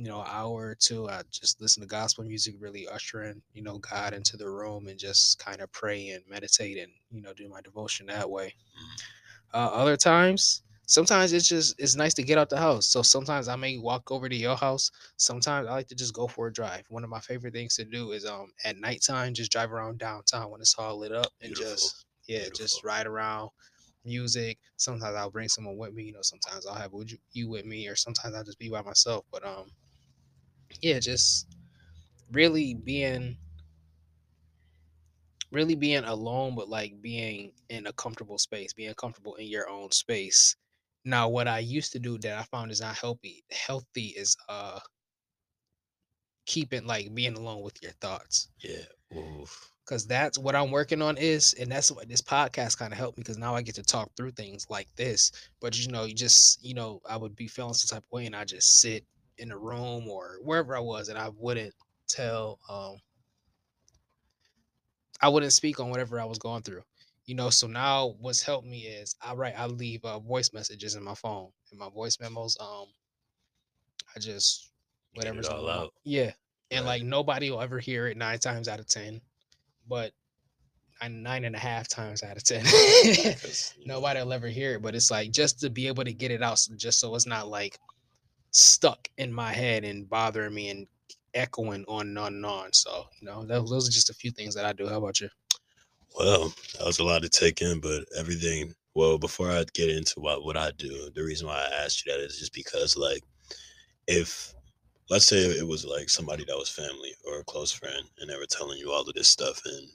you 0.00 0.08
know, 0.08 0.22
hour 0.22 0.68
or 0.68 0.74
two, 0.74 1.10
I 1.10 1.22
just 1.30 1.60
listen 1.60 1.82
to 1.82 1.86
gospel 1.86 2.24
music, 2.24 2.54
really 2.58 2.88
ushering 2.88 3.42
you 3.52 3.62
know 3.62 3.76
God 3.78 4.14
into 4.14 4.38
the 4.38 4.48
room, 4.48 4.88
and 4.88 4.98
just 4.98 5.38
kind 5.38 5.60
of 5.60 5.70
pray 5.72 6.08
and 6.08 6.24
meditate, 6.26 6.78
and 6.78 6.90
you 7.10 7.20
know, 7.20 7.34
do 7.34 7.50
my 7.50 7.60
devotion 7.60 8.06
that 8.06 8.30
way. 8.30 8.54
Uh, 9.52 9.70
other 9.72 9.96
times. 9.98 10.62
Sometimes 10.86 11.32
it's 11.34 11.46
just 11.46 11.78
it's 11.78 11.96
nice 11.96 12.14
to 12.14 12.22
get 12.22 12.38
out 12.38 12.48
the 12.48 12.56
house. 12.58 12.86
So 12.88 13.02
sometimes 13.02 13.46
I 13.46 13.56
may 13.56 13.76
walk 13.78 14.10
over 14.10 14.28
to 14.28 14.34
your 14.34 14.56
house. 14.56 14.90
Sometimes 15.18 15.68
I 15.68 15.72
like 15.72 15.88
to 15.88 15.94
just 15.94 16.14
go 16.14 16.26
for 16.26 16.48
a 16.48 16.52
drive. 16.52 16.84
One 16.88 17.04
of 17.04 17.10
my 17.10 17.20
favorite 17.20 17.52
things 17.52 17.76
to 17.76 17.84
do 17.84 18.12
is 18.12 18.24
um 18.26 18.52
at 18.64 18.76
nighttime 18.78 19.34
just 19.34 19.52
drive 19.52 19.70
around 19.70 19.98
downtown 19.98 20.50
when 20.50 20.60
it's 20.62 20.74
all 20.78 20.98
lit 20.98 21.12
up 21.12 21.32
and 21.42 21.54
Beautiful. 21.54 21.72
just 21.72 22.06
yeah 22.26 22.48
just 22.52 22.80
Beautiful. 22.80 22.80
ride 22.82 23.06
around 23.06 23.50
music. 24.04 24.58
Sometimes 24.76 25.14
I'll 25.14 25.30
bring 25.30 25.48
someone 25.48 25.76
with 25.76 25.92
me. 25.94 26.04
You 26.04 26.14
know, 26.14 26.22
sometimes 26.22 26.66
I'll 26.66 26.74
have 26.74 26.92
would 26.92 27.10
you, 27.12 27.18
you 27.32 27.48
with 27.48 27.66
me, 27.66 27.86
or 27.86 27.96
sometimes 27.96 28.34
I'll 28.34 28.44
just 28.44 28.58
be 28.58 28.68
by 28.70 28.82
myself. 28.82 29.24
But 29.30 29.46
um, 29.46 29.70
yeah, 30.80 30.98
just 30.98 31.46
really 32.32 32.74
being 32.74 33.36
really 35.52 35.74
being 35.74 36.04
alone, 36.04 36.54
but 36.54 36.68
like 36.68 37.00
being 37.02 37.52
in 37.68 37.86
a 37.86 37.92
comfortable 37.92 38.38
space, 38.38 38.72
being 38.72 38.94
comfortable 38.94 39.34
in 39.36 39.46
your 39.46 39.68
own 39.68 39.90
space. 39.90 40.56
Now, 41.04 41.28
what 41.28 41.48
I 41.48 41.58
used 41.60 41.92
to 41.92 41.98
do 41.98 42.18
that 42.18 42.38
I 42.38 42.42
found 42.44 42.70
is 42.70 42.80
not 42.80 42.96
healthy. 42.96 43.44
Healthy 43.50 44.14
is 44.16 44.36
uh 44.48 44.78
keeping 46.46 46.86
like 46.86 47.14
being 47.14 47.36
alone 47.36 47.62
with 47.62 47.82
your 47.82 47.92
thoughts. 48.00 48.48
yeah 48.60 48.84
Oof. 49.16 49.72
Cause 49.86 50.06
that's 50.06 50.38
what 50.38 50.54
I'm 50.54 50.70
working 50.70 51.02
on 51.02 51.16
is, 51.16 51.52
and 51.54 51.70
that's 51.70 51.90
what 51.90 52.08
this 52.08 52.20
podcast 52.22 52.78
kind 52.78 52.92
of 52.92 52.98
helped 52.98 53.18
me 53.18 53.22
because 53.22 53.38
now 53.38 53.56
I 53.56 53.62
get 53.62 53.74
to 53.74 53.82
talk 53.82 54.10
through 54.16 54.30
things 54.32 54.66
like 54.70 54.86
this. 54.94 55.32
But 55.60 55.76
you 55.78 55.90
know, 55.90 56.04
you 56.04 56.14
just 56.14 56.64
you 56.64 56.74
know, 56.74 57.00
I 57.08 57.16
would 57.16 57.34
be 57.34 57.48
feeling 57.48 57.74
some 57.74 57.96
type 57.96 58.04
of 58.06 58.12
way 58.12 58.26
and 58.26 58.36
I 58.36 58.44
just 58.44 58.80
sit 58.80 59.04
in 59.40 59.50
a 59.52 59.58
room 59.58 60.08
or 60.08 60.38
wherever 60.42 60.76
I 60.76 60.80
was 60.80 61.08
and 61.08 61.18
I 61.18 61.30
wouldn't 61.36 61.74
tell 62.08 62.58
um 62.68 62.96
I 65.20 65.28
wouldn't 65.28 65.52
speak 65.52 65.80
on 65.80 65.90
whatever 65.90 66.20
I 66.20 66.24
was 66.24 66.38
going 66.38 66.62
through. 66.62 66.82
You 67.26 67.34
know, 67.34 67.50
so 67.50 67.66
now 67.66 68.14
what's 68.20 68.42
helped 68.42 68.66
me 68.66 68.80
is 68.80 69.14
I 69.22 69.34
write 69.34 69.58
I 69.58 69.66
leave 69.66 70.04
uh, 70.04 70.18
voice 70.18 70.52
messages 70.52 70.94
in 70.94 71.04
my 71.04 71.14
phone 71.14 71.50
in 71.72 71.78
my 71.78 71.88
voice 71.90 72.18
memos. 72.20 72.56
Um 72.60 72.86
I 74.16 74.18
just 74.20 74.70
whatever's 75.14 75.48
all 75.48 75.68
on 75.68 75.78
out. 75.86 75.94
Yeah. 76.04 76.32
And 76.70 76.84
Right. 76.84 77.00
like 77.00 77.02
nobody 77.02 77.50
will 77.50 77.60
ever 77.60 77.78
hear 77.78 78.06
it 78.06 78.16
nine 78.16 78.38
times 78.38 78.68
out 78.68 78.80
of 78.80 78.86
ten. 78.86 79.20
But 79.88 80.12
nine, 81.00 81.22
nine 81.22 81.44
and 81.44 81.56
a 81.56 81.58
half 81.58 81.88
times 81.88 82.22
out 82.22 82.36
of 82.36 82.44
ten. 82.44 82.64
'Cause, 82.64 83.74
you 83.78 83.86
know, 83.86 83.94
nobody 83.94 84.20
will 84.20 84.32
ever 84.32 84.48
hear 84.48 84.74
it. 84.74 84.82
But 84.82 84.94
it's 84.94 85.10
like 85.10 85.30
just 85.30 85.60
to 85.60 85.70
be 85.70 85.86
able 85.88 86.04
to 86.04 86.12
get 86.12 86.30
it 86.30 86.42
out 86.42 86.64
just 86.76 87.00
so 87.00 87.14
it's 87.14 87.26
not 87.26 87.48
like 87.48 87.78
stuck 88.50 89.08
in 89.18 89.32
my 89.32 89.52
head 89.52 89.84
and 89.84 90.08
bothering 90.08 90.54
me 90.54 90.70
and 90.70 90.86
echoing 91.34 91.84
on 91.88 92.08
and 92.08 92.18
on 92.18 92.34
and 92.34 92.46
on. 92.46 92.72
So, 92.72 93.06
you 93.20 93.26
know, 93.26 93.44
tho- 93.44 93.66
those 93.66 93.88
are 93.88 93.92
just 93.92 94.10
a 94.10 94.14
few 94.14 94.30
things 94.30 94.54
that 94.54 94.64
I 94.64 94.72
do. 94.72 94.88
How 94.88 94.98
about 94.98 95.20
you? 95.20 95.28
Well, 96.18 96.52
that 96.78 96.86
was 96.86 96.98
a 96.98 97.04
lot 97.04 97.22
to 97.22 97.28
take 97.28 97.62
in, 97.62 97.80
but 97.80 98.04
everything. 98.18 98.74
Well, 98.94 99.18
before 99.18 99.50
I 99.50 99.64
get 99.72 99.88
into 99.88 100.18
what 100.18 100.44
what 100.44 100.56
I 100.56 100.72
do, 100.72 101.10
the 101.14 101.22
reason 101.22 101.46
why 101.46 101.58
I 101.58 101.84
asked 101.84 102.04
you 102.04 102.12
that 102.12 102.20
is 102.20 102.38
just 102.38 102.52
because, 102.52 102.96
like, 102.96 103.22
if 104.08 104.52
let's 105.08 105.26
say 105.26 105.38
it 105.38 105.66
was 105.66 105.84
like 105.84 106.08
somebody 106.10 106.44
that 106.44 106.56
was 106.56 106.68
family 106.68 107.14
or 107.24 107.40
a 107.40 107.44
close 107.44 107.70
friend, 107.70 108.04
and 108.18 108.28
they 108.28 108.36
were 108.36 108.46
telling 108.46 108.78
you 108.78 108.90
all 108.90 109.08
of 109.08 109.14
this 109.14 109.28
stuff, 109.28 109.62
and 109.64 109.88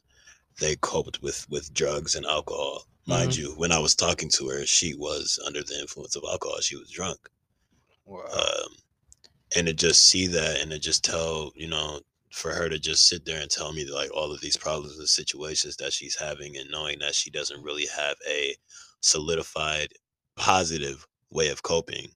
they 0.59 0.77
coped 0.77 1.21
with 1.21 1.45
with 1.49 1.73
drugs 1.73 2.15
and 2.15 2.25
alcohol. 2.25 2.87
Mind 3.07 3.31
mm-hmm. 3.31 3.41
you, 3.41 3.51
when 3.57 3.71
I 3.71 3.79
was 3.79 3.93
talking 3.93 4.29
to 4.29 4.47
her, 4.49 4.65
she 4.65 4.95
was 4.95 5.37
under 5.45 5.61
the 5.63 5.79
influence 5.79 6.15
of 6.15 6.23
alcohol. 6.27 6.59
She 6.61 6.77
was 6.77 6.89
drunk. 6.89 7.29
Um, 8.07 8.75
and 9.55 9.67
to 9.67 9.73
just 9.73 10.07
see 10.07 10.27
that 10.27 10.61
and 10.61 10.71
to 10.71 10.79
just 10.79 11.03
tell 11.03 11.51
you 11.55 11.67
know 11.67 11.99
for 12.31 12.51
her 12.51 12.67
to 12.67 12.77
just 12.77 13.07
sit 13.07 13.25
there 13.25 13.41
and 13.41 13.49
tell 13.49 13.71
me 13.71 13.89
like 13.89 14.09
all 14.13 14.31
of 14.31 14.41
these 14.41 14.57
problems 14.57 14.99
and 14.99 15.07
situations 15.07 15.77
that 15.77 15.93
she's 15.93 16.17
having 16.17 16.57
and 16.57 16.69
knowing 16.69 16.99
that 16.99 17.15
she 17.15 17.31
doesn't 17.31 17.63
really 17.63 17.87
have 17.95 18.17
a 18.29 18.55
solidified 19.01 19.89
positive 20.35 21.07
way 21.31 21.49
of 21.49 21.63
coping 21.63 22.07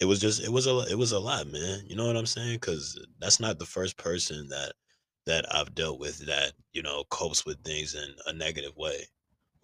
it 0.00 0.04
was 0.06 0.20
just 0.20 0.42
it 0.42 0.52
was 0.52 0.66
a 0.66 0.84
it 0.90 0.98
was 0.98 1.12
a 1.12 1.18
lot 1.18 1.46
man. 1.46 1.80
You 1.86 1.96
know 1.96 2.06
what 2.06 2.16
i'm 2.16 2.26
saying? 2.26 2.56
Because 2.56 2.98
that's 3.20 3.40
not 3.40 3.58
the 3.58 3.66
first 3.66 3.96
person 3.96 4.48
that 4.48 4.72
that 5.26 5.46
I've 5.54 5.74
dealt 5.74 5.98
with 5.98 6.26
that, 6.26 6.52
you 6.74 6.82
know, 6.82 7.04
copes 7.10 7.46
with 7.46 7.62
things 7.64 7.94
in 7.94 8.14
a 8.26 8.32
negative 8.34 8.76
way, 8.76 9.06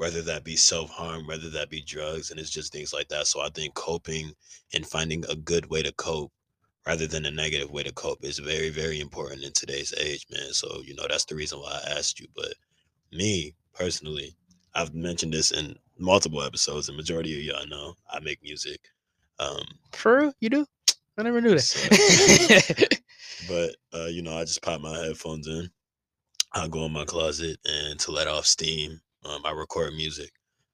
whether 0.00 0.22
that 0.22 0.44
be 0.44 0.56
self 0.56 0.88
harm, 0.88 1.26
whether 1.26 1.50
that 1.50 1.68
be 1.68 1.82
drugs, 1.82 2.30
and 2.30 2.40
it's 2.40 2.48
just 2.48 2.72
things 2.72 2.90
like 2.94 3.06
that. 3.08 3.26
So 3.26 3.42
I 3.42 3.50
think 3.50 3.74
coping 3.74 4.32
and 4.72 4.86
finding 4.86 5.22
a 5.28 5.36
good 5.36 5.66
way 5.68 5.82
to 5.82 5.92
cope 5.92 6.32
rather 6.86 7.06
than 7.06 7.26
a 7.26 7.30
negative 7.30 7.70
way 7.70 7.82
to 7.82 7.92
cope 7.92 8.24
is 8.24 8.38
very, 8.38 8.70
very 8.70 8.98
important 8.98 9.42
in 9.44 9.52
today's 9.52 9.92
age, 10.00 10.24
man. 10.32 10.54
So, 10.54 10.80
you 10.86 10.94
know, 10.94 11.04
that's 11.06 11.26
the 11.26 11.34
reason 11.34 11.58
why 11.58 11.78
I 11.84 11.98
asked 11.98 12.18
you. 12.18 12.26
But 12.34 12.54
me 13.12 13.54
personally, 13.74 14.34
I've 14.74 14.94
mentioned 14.94 15.34
this 15.34 15.50
in 15.50 15.76
multiple 15.98 16.42
episodes, 16.42 16.88
and 16.88 16.96
majority 16.96 17.36
of 17.36 17.44
y'all 17.44 17.68
know 17.68 17.92
I 18.10 18.20
make 18.20 18.42
music. 18.42 18.80
Um, 19.38 19.62
For 19.92 20.18
real? 20.18 20.32
You 20.40 20.48
do? 20.48 20.66
I 21.18 21.24
never 21.24 21.42
knew 21.42 21.58
So- 21.58 21.78
that. 21.90 23.00
but 23.48 23.76
uh, 23.92 24.06
you 24.06 24.22
know, 24.22 24.34
I 24.34 24.44
just 24.44 24.62
pop 24.62 24.80
my 24.80 24.96
headphones 24.96 25.46
in. 25.46 25.70
I 26.54 26.68
go 26.68 26.86
in 26.86 26.92
my 26.92 27.04
closet 27.04 27.58
and 27.66 28.00
to 28.00 28.12
let 28.12 28.28
off 28.28 28.46
steam, 28.46 28.98
um, 29.24 29.42
I 29.44 29.52
record 29.52 29.94
music. 29.94 30.30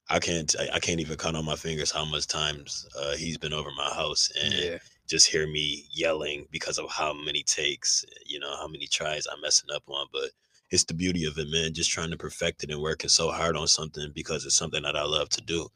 I 0.09 0.19
can't 0.21 0.55
I, 0.59 0.76
I 0.76 0.79
can't 0.79 1.00
even 1.00 1.17
count 1.17 1.37
on 1.37 1.45
my 1.45 1.57
fingers 1.57 1.91
how 1.91 2.05
much 2.05 2.26
times 2.26 2.87
uh, 2.99 3.17
he's 3.17 3.38
been 3.38 3.53
over 3.53 3.71
my 3.76 3.91
house 3.95 4.31
and 4.41 4.55
yeah. 4.55 4.79
just 5.09 5.29
hear 5.29 5.47
me 5.47 5.87
yelling 5.91 6.47
because 6.53 6.79
of 6.79 6.88
how 6.91 7.12
many 7.12 7.43
takes, 7.43 8.05
you 8.25 8.38
know, 8.38 8.57
how 8.57 8.69
many 8.69 8.87
tries 8.87 9.26
I'm 9.26 9.41
messing 9.41 9.71
up 9.75 9.83
on. 9.88 10.07
But 10.12 10.31
it's 10.71 10.85
the 10.85 10.95
beauty 10.95 11.25
of 11.25 11.38
it, 11.38 11.49
man. 11.50 11.75
Just 11.75 11.91
trying 11.91 12.11
to 12.11 12.17
perfect 12.17 12.62
it 12.62 12.71
and 12.71 12.81
working 12.81 13.11
so 13.11 13.31
hard 13.31 13.57
on 13.57 13.67
something 13.67 14.11
because 14.15 14.45
it's 14.45 14.57
something 14.57 14.83
that 14.83 14.97
I 14.97 15.05
love 15.05 15.29
to 15.31 15.41
do. 15.43 15.69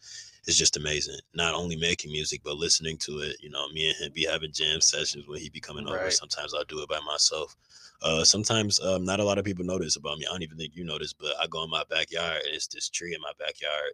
It's 0.47 0.56
just 0.56 0.76
amazing. 0.76 1.18
Not 1.35 1.54
only 1.54 1.76
making 1.76 2.12
music, 2.12 2.40
but 2.42 2.56
listening 2.56 2.97
to 2.99 3.18
it. 3.18 3.37
You 3.40 3.50
know, 3.50 3.68
me 3.68 3.88
and 3.88 3.97
him 3.97 4.12
be 4.12 4.25
having 4.25 4.52
jam 4.52 4.80
sessions 4.80 5.26
when 5.28 5.38
he 5.38 5.49
be 5.50 5.61
coming 5.61 5.87
over. 5.87 6.11
Sometimes 6.11 6.54
I'll 6.54 6.64
do 6.64 6.82
it 6.82 6.88
by 6.88 7.00
myself. 7.06 7.56
Uh, 8.02 8.25
sometimes 8.25 8.80
um, 8.80 9.04
not 9.04 9.20
a 9.20 9.25
lot 9.25 9.38
of 9.38 9.44
people 9.44 9.64
notice 9.64 9.97
about 9.97 10.18
me. 10.18 10.26
I 10.26 10.32
don't 10.32 10.42
even 10.42 10.56
think 10.56 10.75
you 10.75 10.85
notice, 10.85 11.12
but 11.12 11.35
I 11.40 11.47
go 11.47 11.62
in 11.64 11.70
my 11.70 11.85
backyard 11.90 12.42
and 12.47 12.54
it's 12.54 12.66
this 12.66 12.88
tree 12.88 13.14
in 13.14 13.20
my 13.20 13.32
backyard. 13.38 13.92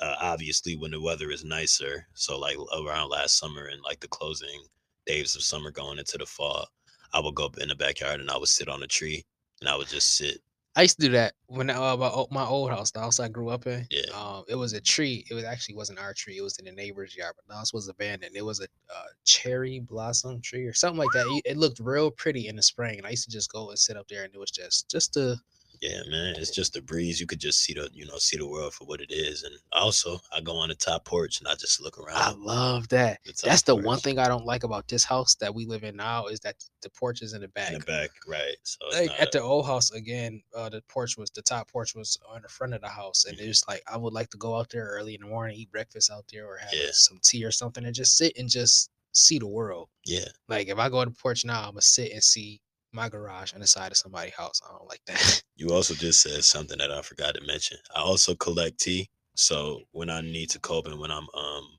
Uh, 0.00 0.16
obviously, 0.20 0.76
when 0.76 0.90
the 0.90 1.00
weather 1.00 1.30
is 1.30 1.44
nicer, 1.44 2.06
so 2.14 2.38
like 2.38 2.56
around 2.76 3.08
last 3.08 3.38
summer 3.38 3.66
and 3.66 3.80
like 3.82 4.00
the 4.00 4.08
closing 4.08 4.64
days 5.06 5.36
of 5.36 5.42
summer 5.42 5.70
going 5.70 5.98
into 5.98 6.18
the 6.18 6.26
fall, 6.26 6.66
I 7.12 7.20
would 7.20 7.34
go 7.36 7.46
up 7.46 7.58
in 7.58 7.68
the 7.68 7.76
backyard 7.76 8.20
and 8.20 8.30
I 8.30 8.36
would 8.36 8.48
sit 8.48 8.68
on 8.68 8.82
a 8.82 8.86
tree 8.86 9.24
and 9.60 9.70
I 9.70 9.76
would 9.76 9.88
just 9.88 10.16
sit. 10.16 10.40
I 10.76 10.82
used 10.82 11.00
to 11.00 11.06
do 11.06 11.12
that 11.12 11.32
when 11.46 11.70
uh, 11.70 11.96
my, 11.96 12.24
my 12.30 12.44
old 12.44 12.70
house, 12.70 12.90
the 12.90 13.00
house 13.00 13.18
I 13.18 13.28
grew 13.28 13.48
up 13.48 13.66
in. 13.66 13.86
Yeah. 13.90 14.12
Um, 14.14 14.44
it 14.46 14.56
was 14.56 14.74
a 14.74 14.80
tree. 14.80 15.24
It 15.30 15.34
was 15.34 15.42
actually 15.44 15.74
wasn't 15.74 15.98
our 15.98 16.12
tree. 16.12 16.36
It 16.36 16.42
was 16.42 16.58
in 16.58 16.66
the 16.66 16.72
neighbor's 16.72 17.16
yard, 17.16 17.32
but 17.34 17.48
the 17.48 17.56
house 17.56 17.72
was 17.72 17.88
abandoned. 17.88 18.36
It 18.36 18.44
was 18.44 18.60
a 18.60 18.64
uh, 18.94 19.04
cherry 19.24 19.80
blossom 19.80 20.42
tree 20.42 20.66
or 20.66 20.74
something 20.74 20.98
like 20.98 21.08
that. 21.14 21.26
It, 21.44 21.52
it 21.52 21.56
looked 21.56 21.80
real 21.80 22.10
pretty 22.10 22.48
in 22.48 22.56
the 22.56 22.62
spring, 22.62 22.98
and 22.98 23.06
I 23.06 23.10
used 23.10 23.24
to 23.24 23.30
just 23.30 23.50
go 23.50 23.70
and 23.70 23.78
sit 23.78 23.96
up 23.96 24.06
there, 24.08 24.24
and 24.24 24.34
it 24.34 24.38
was 24.38 24.50
just 24.50 24.90
just 24.90 25.16
a 25.16 25.36
Yeah, 25.80 26.00
man, 26.08 26.34
it's 26.36 26.50
just 26.50 26.76
a 26.76 26.82
breeze. 26.82 27.20
You 27.20 27.26
could 27.26 27.38
just 27.40 27.60
see 27.60 27.74
the, 27.74 27.88
you 27.92 28.06
know, 28.06 28.16
see 28.18 28.36
the 28.36 28.46
world 28.46 28.74
for 28.74 28.84
what 28.86 29.00
it 29.00 29.10
is. 29.10 29.42
And 29.42 29.54
also, 29.72 30.18
I 30.34 30.40
go 30.40 30.52
on 30.56 30.68
the 30.68 30.74
top 30.74 31.04
porch 31.04 31.38
and 31.40 31.48
I 31.48 31.54
just 31.54 31.80
look 31.82 31.98
around. 31.98 32.16
I 32.16 32.30
love 32.32 32.88
that. 32.88 33.20
the 33.24 33.34
That's 33.44 33.62
the 33.62 33.76
one 33.76 33.98
thing 33.98 34.18
I 34.18 34.28
don't 34.28 34.46
like 34.46 34.64
about 34.64 34.88
this 34.88 35.04
house 35.04 35.34
that 35.36 35.54
we 35.54 35.66
live 35.66 35.84
in 35.84 35.96
now 35.96 36.26
is 36.26 36.40
that 36.40 36.56
the 36.82 36.90
porch 36.90 37.22
is 37.22 37.32
in 37.34 37.40
the 37.42 37.48
back. 37.48 37.72
in 37.72 37.78
the 37.80 37.84
back, 37.84 38.10
right? 38.26 38.56
So 38.62 38.78
Like 38.92 39.10
at 39.20 39.28
a- 39.34 39.38
the 39.38 39.42
old 39.42 39.66
house 39.66 39.90
again, 39.90 40.42
uh, 40.54 40.68
the 40.68 40.82
porch 40.88 41.16
was 41.16 41.30
the 41.30 41.42
top 41.42 41.70
porch 41.70 41.94
was 41.94 42.18
on 42.28 42.42
the 42.42 42.48
front 42.48 42.74
of 42.74 42.80
the 42.80 42.88
house, 42.88 43.24
and 43.24 43.36
Mhm. 43.36 43.42
it 43.44 43.48
was 43.48 43.66
like 43.68 43.82
I 43.86 43.96
would 43.96 44.12
like 44.12 44.30
to 44.30 44.36
go 44.38 44.56
out 44.56 44.70
there 44.70 44.86
early 44.86 45.14
in 45.14 45.20
the 45.20 45.26
morning, 45.26 45.56
eat 45.58 45.70
breakfast 45.70 46.10
out 46.10 46.24
there, 46.32 46.46
or 46.46 46.56
have 46.56 46.72
Yeah. 46.72 46.90
some 46.92 47.18
tea 47.22 47.44
or 47.44 47.52
something, 47.52 47.84
and 47.84 47.94
just 47.94 48.16
sit 48.16 48.36
and 48.36 48.48
just 48.48 48.90
see 49.12 49.38
the 49.38 49.46
world. 49.46 49.88
yeah, 50.04 50.28
Like 50.48 50.68
if 50.68 50.78
I 50.78 50.88
go 50.88 51.04
to 51.04 51.10
the 51.10 51.16
porch 51.16 51.44
now, 51.44 51.62
I'm 51.62 51.70
gonna 51.72 51.82
sit 51.82 52.12
and 52.12 52.22
see 52.22 52.60
my 52.96 53.08
garage 53.08 53.54
on 53.54 53.60
the 53.60 53.66
side 53.66 53.92
of 53.92 53.98
somebody's 53.98 54.34
house. 54.34 54.60
I 54.66 54.72
don't 54.72 54.88
like 54.88 55.02
that. 55.06 55.42
You 55.58 55.70
also 55.70 55.94
just 55.94 56.20
said 56.20 56.44
something 56.44 56.76
that 56.78 56.92
I 56.92 57.00
forgot 57.00 57.34
to 57.34 57.40
mention. 57.46 57.78
I 57.94 58.00
also 58.00 58.34
collect 58.34 58.78
tea. 58.78 59.08
So 59.36 59.80
when 59.92 60.10
I 60.10 60.20
need 60.20 60.50
to 60.50 60.58
cope 60.60 60.86
and 60.86 61.00
when 61.00 61.10
I'm 61.10 61.26
um 61.32 61.78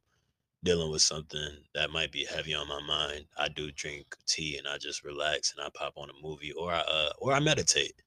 dealing 0.64 0.92
with 0.92 1.04
something 1.04 1.50
that 1.76 1.92
might 1.92 2.12
be 2.12 2.26
heavy 2.26 2.56
on 2.56 2.68
my 2.68 2.82
mind, 2.82 3.26
I 3.38 3.50
do 3.50 3.72
drink 3.72 4.16
tea 4.28 4.58
and 4.58 4.68
I 4.68 4.80
just 4.80 5.04
relax 5.04 5.54
and 5.54 5.64
I 5.64 5.70
pop 5.76 5.94
on 5.96 6.10
a 6.10 6.28
movie 6.28 6.54
or 6.54 6.72
I 6.72 6.80
uh 6.80 7.10
or 7.20 7.34
I 7.34 7.40
meditate. 7.40 8.02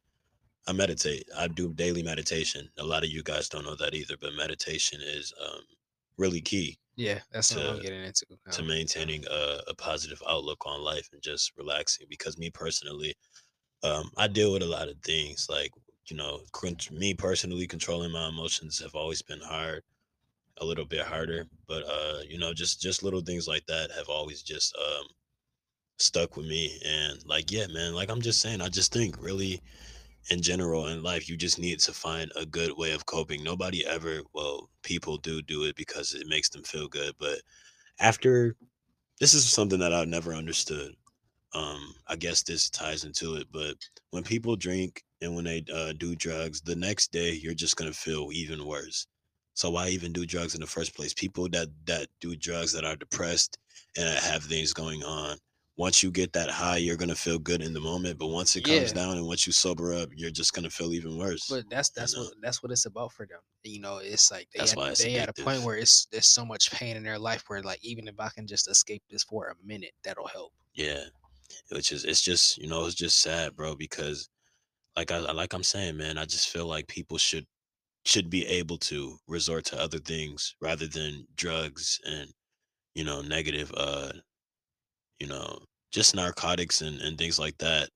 I 0.67 0.73
meditate. 0.73 1.29
I 1.39 1.49
do 1.49 1.73
daily 1.73 2.03
meditation. 2.03 2.69
A 2.79 2.85
lot 2.85 3.05
of 3.05 3.11
you 3.11 3.23
guys 3.23 3.49
don't 3.49 3.65
know 3.65 3.77
that 3.77 3.95
either, 3.95 4.17
but 4.21 4.35
meditation 4.35 5.01
is 5.03 5.33
um 5.41 5.63
really 6.21 6.41
key 6.41 6.79
yeah, 6.97 7.21
that's 7.33 7.57
what 7.57 7.65
I'm 7.65 7.81
getting 7.81 8.05
into. 8.05 8.27
to 8.51 8.63
maintaining 8.63 9.25
a, 9.31 9.61
a 9.69 9.75
positive 9.75 10.23
outlook 10.29 10.67
on 10.67 10.83
life 10.83 11.09
and 11.13 11.23
just 11.23 11.53
relaxing 11.57 12.07
because 12.11 12.37
me 12.37 12.51
personally 12.51 13.15
um 13.83 14.11
i 14.19 14.27
deal 14.27 14.53
with 14.53 14.63
a 14.63 14.67
lot 14.67 14.89
of 14.89 14.97
things 15.03 15.47
like 15.49 15.71
you 16.11 16.17
know 16.17 16.41
me 16.93 17.15
personally 17.15 17.67
controlling 17.67 18.13
my 18.13 18.29
emotions 18.29 18.79
have 18.79 18.95
always 18.95 19.23
been 19.23 19.41
hard 19.41 19.83
a 20.59 20.65
little 20.65 20.85
bit 20.85 21.01
harder 21.01 21.47
but 21.67 21.83
uh 21.85 22.19
you 22.29 22.39
know 22.39 22.53
just 22.53 22.83
just 22.83 23.03
little 23.03 23.23
things 23.23 23.49
like 23.49 23.65
that 23.67 23.91
have 23.91 24.09
always 24.11 24.43
just 24.43 24.77
um 24.77 25.07
stuck 25.99 26.37
with 26.37 26.47
me 26.47 26.79
and 26.85 27.25
like 27.27 27.51
yeah 27.51 27.67
man 27.73 27.95
like 27.95 28.11
i'm 28.11 28.21
just 28.21 28.41
saying 28.41 28.61
i 28.61 28.69
just 28.69 28.93
think 28.93 29.17
really 29.23 29.63
in 30.31 30.43
general 30.43 30.89
in 30.89 31.03
life 31.03 31.29
you 31.29 31.37
just 31.37 31.59
need 31.59 31.79
to 31.81 31.93
find 31.93 32.31
a 32.37 32.45
good 32.45 32.77
way 32.77 32.93
of 32.93 33.07
coping 33.07 33.43
nobody 33.43 33.87
ever 33.87 34.21
well 34.35 34.69
people 34.83 35.17
do 35.17 35.41
do 35.43 35.65
it 35.65 35.75
because 35.77 36.15
it 36.15 36.27
makes 36.27 36.49
them 36.51 36.63
feel 36.63 36.89
good 36.89 37.15
but 37.19 37.41
after 38.01 38.57
this 39.21 39.35
is 39.35 39.47
something 39.47 39.79
that 39.79 39.93
I've 39.93 40.09
never 40.09 40.33
understood. 40.33 40.97
Um, 41.53 41.95
I 42.07 42.17
guess 42.17 42.43
this 42.43 42.71
ties 42.71 43.05
into 43.05 43.35
it, 43.35 43.47
but 43.53 43.77
when 44.11 44.23
people 44.23 44.57
drink 44.57 45.03
and 45.21 45.35
when 45.35 45.45
they 45.45 45.63
uh, 45.73 45.93
do 45.99 46.17
drugs, 46.17 46.63
the 46.63 46.77
next 46.77 47.13
day 47.13 47.33
you're 47.33 47.55
just 47.55 47.77
gonna 47.77 47.93
feel 47.93 48.31
even 48.33 48.65
worse. 48.65 49.07
So 49.55 49.71
why 49.71 49.89
even 49.89 50.13
do 50.13 50.25
drugs 50.25 50.55
in 50.55 50.61
the 50.61 50.67
first 50.67 50.97
place? 50.97 51.13
People 51.13 51.49
that 51.51 51.69
that 51.85 52.07
do 52.21 52.35
drugs 52.35 52.73
that 52.73 52.85
are 52.85 52.97
depressed 52.97 53.59
and 53.99 54.09
have 54.21 54.45
things 54.45 54.73
going 54.73 55.03
on. 55.03 55.37
Once 55.81 56.03
you 56.03 56.11
get 56.11 56.35
that 56.35 56.51
high, 56.51 56.77
you're 56.77 56.95
gonna 56.99 57.15
feel 57.15 57.39
good 57.39 57.63
in 57.63 57.73
the 57.73 57.81
moment, 57.81 58.19
but 58.19 58.27
once 58.27 58.55
it 58.55 58.63
comes 58.63 58.93
Yeah. 58.93 58.93
down 58.93 59.17
and 59.17 59.27
once 59.27 59.47
you 59.47 59.53
sober 59.53 59.95
up, 59.95 60.11
you're 60.15 60.31
just 60.31 60.53
gonna 60.53 60.69
feel 60.69 60.93
even 60.93 61.17
worse. 61.17 61.49
But 61.49 61.71
that's 61.71 61.89
that's 61.89 62.15
know? 62.15 62.25
what 62.25 62.35
that's 62.43 62.63
what 62.63 62.71
it's 62.71 62.85
about 62.85 63.13
for 63.13 63.25
them. 63.25 63.41
You 63.65 63.81
know, 63.81 63.97
it's 63.97 64.31
like 64.31 64.47
they 64.53 64.59
That's 64.59 64.75
it's 64.77 65.03
they 65.03 65.17
at 65.17 65.31
a 65.31 65.33
point 65.33 65.63
where 65.63 65.79
it's 65.79 66.05
there's 66.13 66.27
so 66.27 66.45
much 66.45 66.71
pain 66.71 66.99
in 66.99 67.03
their 67.03 67.19
life 67.19 67.45
where 67.49 67.63
like 67.63 67.83
even 67.83 68.09
if 68.09 68.21
I 68.21 68.29
can 68.29 68.47
just 68.47 68.69
escape 68.69 69.03
this 69.09 69.25
for 69.25 69.47
a 69.49 69.55
minute, 69.65 69.93
that'll 70.05 70.29
help. 70.29 70.53
Yeah, 70.75 71.05
which 71.71 71.93
is 71.93 72.05
it's 72.05 72.23
just 72.23 72.59
you 72.59 72.69
know 72.69 72.85
it's 72.85 72.95
just 72.95 73.21
sad, 73.21 73.57
bro. 73.57 73.75
Because 73.75 74.29
like 74.97 75.13
I 75.13 75.19
like 75.19 75.55
I'm 75.55 75.65
saying, 75.65 75.97
man, 75.97 76.19
I 76.19 76.27
just 76.27 76.51
feel 76.51 76.67
like 76.67 76.89
people 76.89 77.19
should 77.19 77.47
should 78.05 78.31
be 78.31 78.47
able 78.47 78.79
to 78.79 79.19
resort 79.29 79.65
to 79.67 79.81
other 79.81 79.99
things 79.99 80.57
rather 80.61 80.87
than 80.89 81.27
drugs 81.37 82.01
and 82.07 82.33
you 82.95 83.05
know 83.05 83.23
negative 83.23 83.73
uh 83.77 84.13
you 85.21 85.27
know 85.27 85.59
just 85.91 86.15
narcotics 86.15 86.81
and 86.83 87.01
and 87.01 87.19
things 87.19 87.39
like 87.39 87.59
that. 87.59 87.91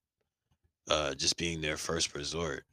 Uh, 0.91 1.15
just 1.15 1.37
being 1.39 1.61
their 1.63 1.79
first 1.79 2.15
resort. 2.15 2.67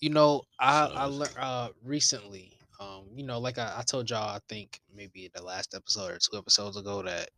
You 0.00 0.10
know, 0.10 0.42
I 0.58 0.86
So 0.86 0.92
I 0.94 1.04
learned 1.04 1.36
uh 1.38 1.70
recently, 1.82 2.58
um, 2.80 3.10
you 3.14 3.24
know, 3.24 3.38
like 3.38 3.58
I, 3.58 3.78
I 3.78 3.82
told 3.82 4.10
y'all, 4.10 4.28
I 4.28 4.40
think 4.48 4.80
maybe 4.92 5.30
the 5.34 5.42
last 5.42 5.74
episode 5.74 6.10
or 6.12 6.18
two 6.18 6.36
episodes 6.38 6.76
ago 6.76 7.02
that 7.02 7.30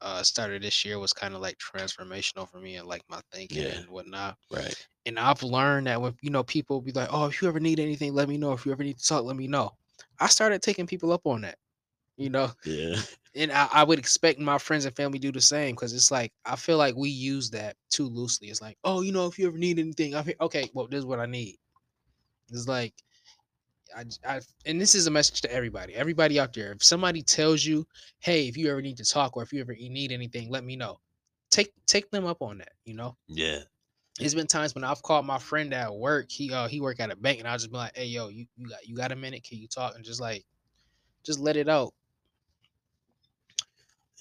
uh 0.00 0.22
started 0.22 0.62
this 0.62 0.84
year 0.84 0.98
was 0.98 1.12
kind 1.12 1.34
of 1.34 1.40
like 1.40 1.58
transformational 1.58 2.48
for 2.48 2.58
me 2.60 2.76
and 2.76 2.88
like 2.88 3.02
my 3.08 3.20
thinking 3.32 3.68
Yeah. 3.68 3.74
and 3.74 3.88
whatnot. 3.90 4.38
Right. 4.50 4.74
And 5.06 5.18
I've 5.20 5.42
learned 5.42 5.88
that 5.88 6.00
when 6.02 6.16
you 6.22 6.30
know 6.30 6.44
people 6.44 6.80
be 6.82 6.92
like, 6.92 7.08
"Oh, 7.12 7.26
if 7.28 7.42
you 7.42 7.48
ever 7.48 7.60
need 7.60 7.80
anything, 7.80 8.14
let 8.14 8.28
me 8.28 8.38
know. 8.38 8.52
If 8.54 8.66
you 8.66 8.72
ever 8.72 8.84
need 8.84 8.98
to 8.98 9.06
talk, 9.06 9.24
let 9.24 9.36
me 9.36 9.48
know." 9.48 9.72
I 10.20 10.28
started 10.28 10.62
taking 10.62 10.86
people 10.88 11.12
up 11.12 11.26
on 11.26 11.42
that, 11.42 11.58
you 12.16 12.30
know, 12.30 12.52
Yeah. 12.64 13.00
And 13.36 13.52
I, 13.52 13.68
I 13.72 13.84
would 13.84 13.98
expect 13.98 14.38
my 14.40 14.58
friends 14.58 14.84
and 14.86 14.96
family 14.96 15.18
do 15.18 15.32
the 15.32 15.40
same 15.40 15.74
because 15.74 15.94
it's 15.94 16.10
like 16.10 16.32
I 16.44 16.56
feel 16.56 16.78
like 16.78 16.96
we 16.96 17.10
use 17.10 17.50
that 17.50 17.76
too 17.90 18.06
loosely. 18.08 18.48
It's 18.48 18.62
like, 18.62 18.78
"Oh, 18.84 19.02
you 19.02 19.12
know, 19.12 19.26
if 19.26 19.38
you 19.38 19.46
ever 19.48 19.58
need 19.58 19.78
anything, 19.78 20.14
I'm 20.14 20.24
here." 20.24 20.36
Okay, 20.40 20.70
well, 20.74 20.88
this 20.88 20.98
is 21.00 21.06
what 21.06 21.20
I 21.20 21.26
need. 21.26 21.58
It's 22.50 22.68
like, 22.68 22.94
I, 23.96 24.04
I, 24.26 24.40
and 24.64 24.80
this 24.80 24.94
is 24.94 25.06
a 25.06 25.10
message 25.10 25.40
to 25.42 25.52
everybody, 25.52 25.94
everybody 25.94 26.38
out 26.40 26.52
there. 26.52 26.72
If 26.72 26.82
somebody 26.84 27.22
tells 27.22 27.64
you, 27.64 27.86
"Hey, 28.20 28.48
if 28.48 28.56
you 28.56 28.70
ever 28.70 28.82
need 28.82 28.96
to 28.98 29.04
talk 29.04 29.36
or 29.36 29.42
if 29.42 29.52
you 29.52 29.60
ever 29.60 29.74
need 29.74 30.12
anything, 30.12 30.50
let 30.50 30.64
me 30.64 30.76
know." 30.76 31.00
Take 31.50 31.72
take 31.86 32.10
them 32.10 32.26
up 32.26 32.42
on 32.42 32.58
that. 32.58 32.72
You 32.84 32.94
know, 32.94 33.16
Yeah. 33.28 33.64
there's 34.18 34.34
been 34.34 34.46
times 34.46 34.74
when 34.74 34.84
I've 34.84 35.02
called 35.02 35.26
my 35.26 35.38
friend 35.38 35.72
at 35.74 35.94
work. 35.94 36.30
He 36.30 36.52
uh 36.52 36.68
he 36.68 36.80
work 36.80 37.00
at 37.00 37.10
a 37.10 37.16
bank, 37.16 37.38
and 37.38 37.48
I'll 37.48 37.58
just 37.58 37.70
be 37.70 37.76
like, 37.76 37.96
"Hey, 37.96 38.06
yo, 38.06 38.28
you 38.28 38.46
you 38.56 38.68
got 38.68 38.86
you 38.86 38.96
got 38.96 39.12
a 39.12 39.16
minute? 39.16 39.44
Can 39.44 39.58
you 39.58 39.68
talk?" 39.68 39.94
And 39.94 40.04
just 40.04 40.20
like, 40.20 40.44
just 41.24 41.40
let 41.40 41.56
it 41.56 41.68
out. 41.68 41.94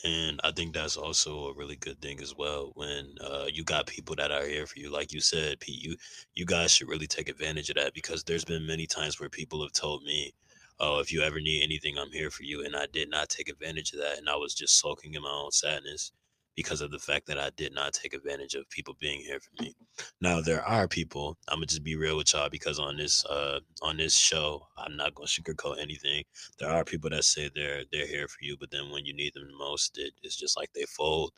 And 0.04 0.40
I 0.44 0.52
think 0.52 0.74
that's 0.74 0.98
also 0.98 1.48
a 1.48 1.54
really 1.54 1.78
good 1.78 2.02
thing 2.02 2.22
as 2.22 2.36
well 2.36 2.72
when 2.75 3.16
uh, 3.22 3.46
you 3.52 3.64
got 3.64 3.88
people 3.88 4.16
that 4.18 4.32
are 4.32 4.46
here 4.46 4.68
for 4.68 4.80
you. 4.80 4.92
Like 4.92 5.14
you 5.14 5.22
said, 5.22 5.60
Pete, 5.60 5.82
you 5.82 5.96
you 6.34 6.46
guys 6.46 6.72
should 6.72 6.90
really 6.90 7.08
take 7.08 7.30
advantage 7.30 7.70
of 7.70 7.75
that 7.78 7.94
because 7.94 8.24
there's 8.24 8.46
been 8.46 8.68
many 8.68 8.88
times 8.88 9.20
where 9.20 9.30
people 9.30 9.62
have 9.64 9.74
told 9.74 10.04
me, 10.04 10.34
"Oh, 10.80 11.00
if 11.00 11.12
you 11.12 11.22
ever 11.22 11.40
need 11.40 11.64
anything, 11.64 11.98
I'm 11.98 12.12
here 12.12 12.30
for 12.30 12.44
you," 12.44 12.64
and 12.66 12.75
I 12.75 12.88
did 12.88 13.10
not 13.10 13.30
take 13.30 13.50
advantage 13.50 13.94
of 13.94 14.00
that, 14.00 14.18
and 14.18 14.30
I 14.30 14.36
was 14.36 14.54
just 14.54 14.80
sulking 14.80 15.14
in 15.16 15.24
my 15.24 15.32
own 15.32 15.52
sadness 15.52 16.12
because 16.56 16.82
of 16.82 16.92
the 16.92 17.00
fact 17.00 17.28
that 17.28 17.38
I 17.38 17.50
did 17.58 17.74
not 17.74 17.94
take 17.94 18.14
advantage 18.14 18.56
of 18.56 18.70
people 18.70 18.96
being 19.00 19.20
here 19.20 19.40
for 19.40 19.62
me. 19.62 19.76
Now 20.22 20.42
there 20.42 20.64
are 20.64 20.88
people, 20.88 21.38
I'm 21.48 21.58
gonna 21.58 21.66
just 21.68 21.84
be 21.84 21.96
real 21.96 22.18
with 22.18 22.34
y'all 22.34 22.50
because 22.50 22.80
on 22.80 22.98
this 22.98 23.26
uh 23.26 23.60
on 23.82 23.98
this 23.98 24.16
show, 24.18 24.66
I'm 24.78 24.96
not 24.96 25.16
gonna 25.16 25.28
sugarcoat 25.28 25.82
anything. 25.82 26.24
There 26.60 26.70
are 26.70 26.84
people 26.84 27.10
that 27.10 27.24
say 27.24 27.50
they're 27.54 27.84
they're 27.92 28.08
here 28.08 28.28
for 28.28 28.38
you, 28.42 28.56
but 28.60 28.72
then 28.72 28.92
when 28.92 29.06
you 29.06 29.14
need 29.14 29.34
them 29.34 29.48
most, 29.58 29.98
it, 29.98 30.14
it's 30.24 30.36
just 30.38 30.58
like 30.58 30.72
they 30.74 30.86
fold. 30.86 31.32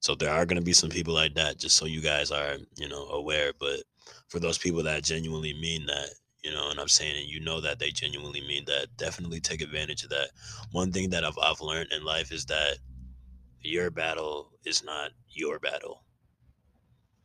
So 0.00 0.14
there 0.14 0.32
are 0.32 0.46
gonna 0.46 0.62
be 0.62 0.72
some 0.72 0.90
people 0.90 1.14
like 1.14 1.34
that, 1.34 1.58
just 1.58 1.76
so 1.76 1.86
you 1.86 2.00
guys 2.00 2.30
are, 2.30 2.56
you 2.76 2.88
know, 2.88 3.06
aware. 3.08 3.52
But 3.58 3.80
for 4.28 4.38
those 4.38 4.58
people 4.58 4.82
that 4.84 5.04
genuinely 5.04 5.52
mean 5.54 5.86
that, 5.86 6.10
you 6.42 6.52
know, 6.52 6.70
and 6.70 6.80
I'm 6.80 6.88
saying, 6.88 7.16
and 7.20 7.28
you 7.28 7.40
know 7.40 7.60
that 7.60 7.78
they 7.78 7.90
genuinely 7.90 8.40
mean 8.40 8.64
that, 8.66 8.86
definitely 8.96 9.40
take 9.40 9.60
advantage 9.60 10.04
of 10.04 10.10
that. 10.10 10.30
One 10.72 10.92
thing 10.92 11.10
that 11.10 11.24
I've 11.24 11.38
I've 11.42 11.60
learned 11.60 11.92
in 11.92 12.04
life 12.04 12.32
is 12.32 12.46
that 12.46 12.78
your 13.62 13.90
battle 13.90 14.52
is 14.64 14.82
not 14.84 15.10
your 15.28 15.58
battle. 15.58 16.04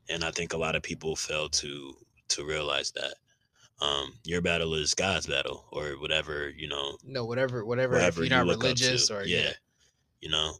And 0.09 0.23
I 0.23 0.31
think 0.31 0.53
a 0.53 0.57
lot 0.57 0.75
of 0.75 0.83
people 0.83 1.15
fail 1.15 1.49
to 1.49 1.93
to 2.29 2.45
realize 2.45 2.91
that. 2.91 3.15
Um, 3.81 4.13
your 4.23 4.41
battle 4.41 4.73
is 4.73 4.93
God's 4.93 5.25
battle 5.27 5.65
or 5.71 5.99
whatever, 5.99 6.49
you 6.49 6.69
know, 6.69 6.97
No, 7.03 7.25
whatever, 7.25 7.65
whatever. 7.65 7.95
whatever 7.95 8.23
if 8.23 8.29
you're 8.29 8.37
not 8.37 8.45
you 8.45 8.53
religious 8.53 9.07
to. 9.07 9.17
or 9.17 9.23
yeah, 9.25 9.39
yeah. 9.41 9.53
you 10.21 10.29
know. 10.29 10.53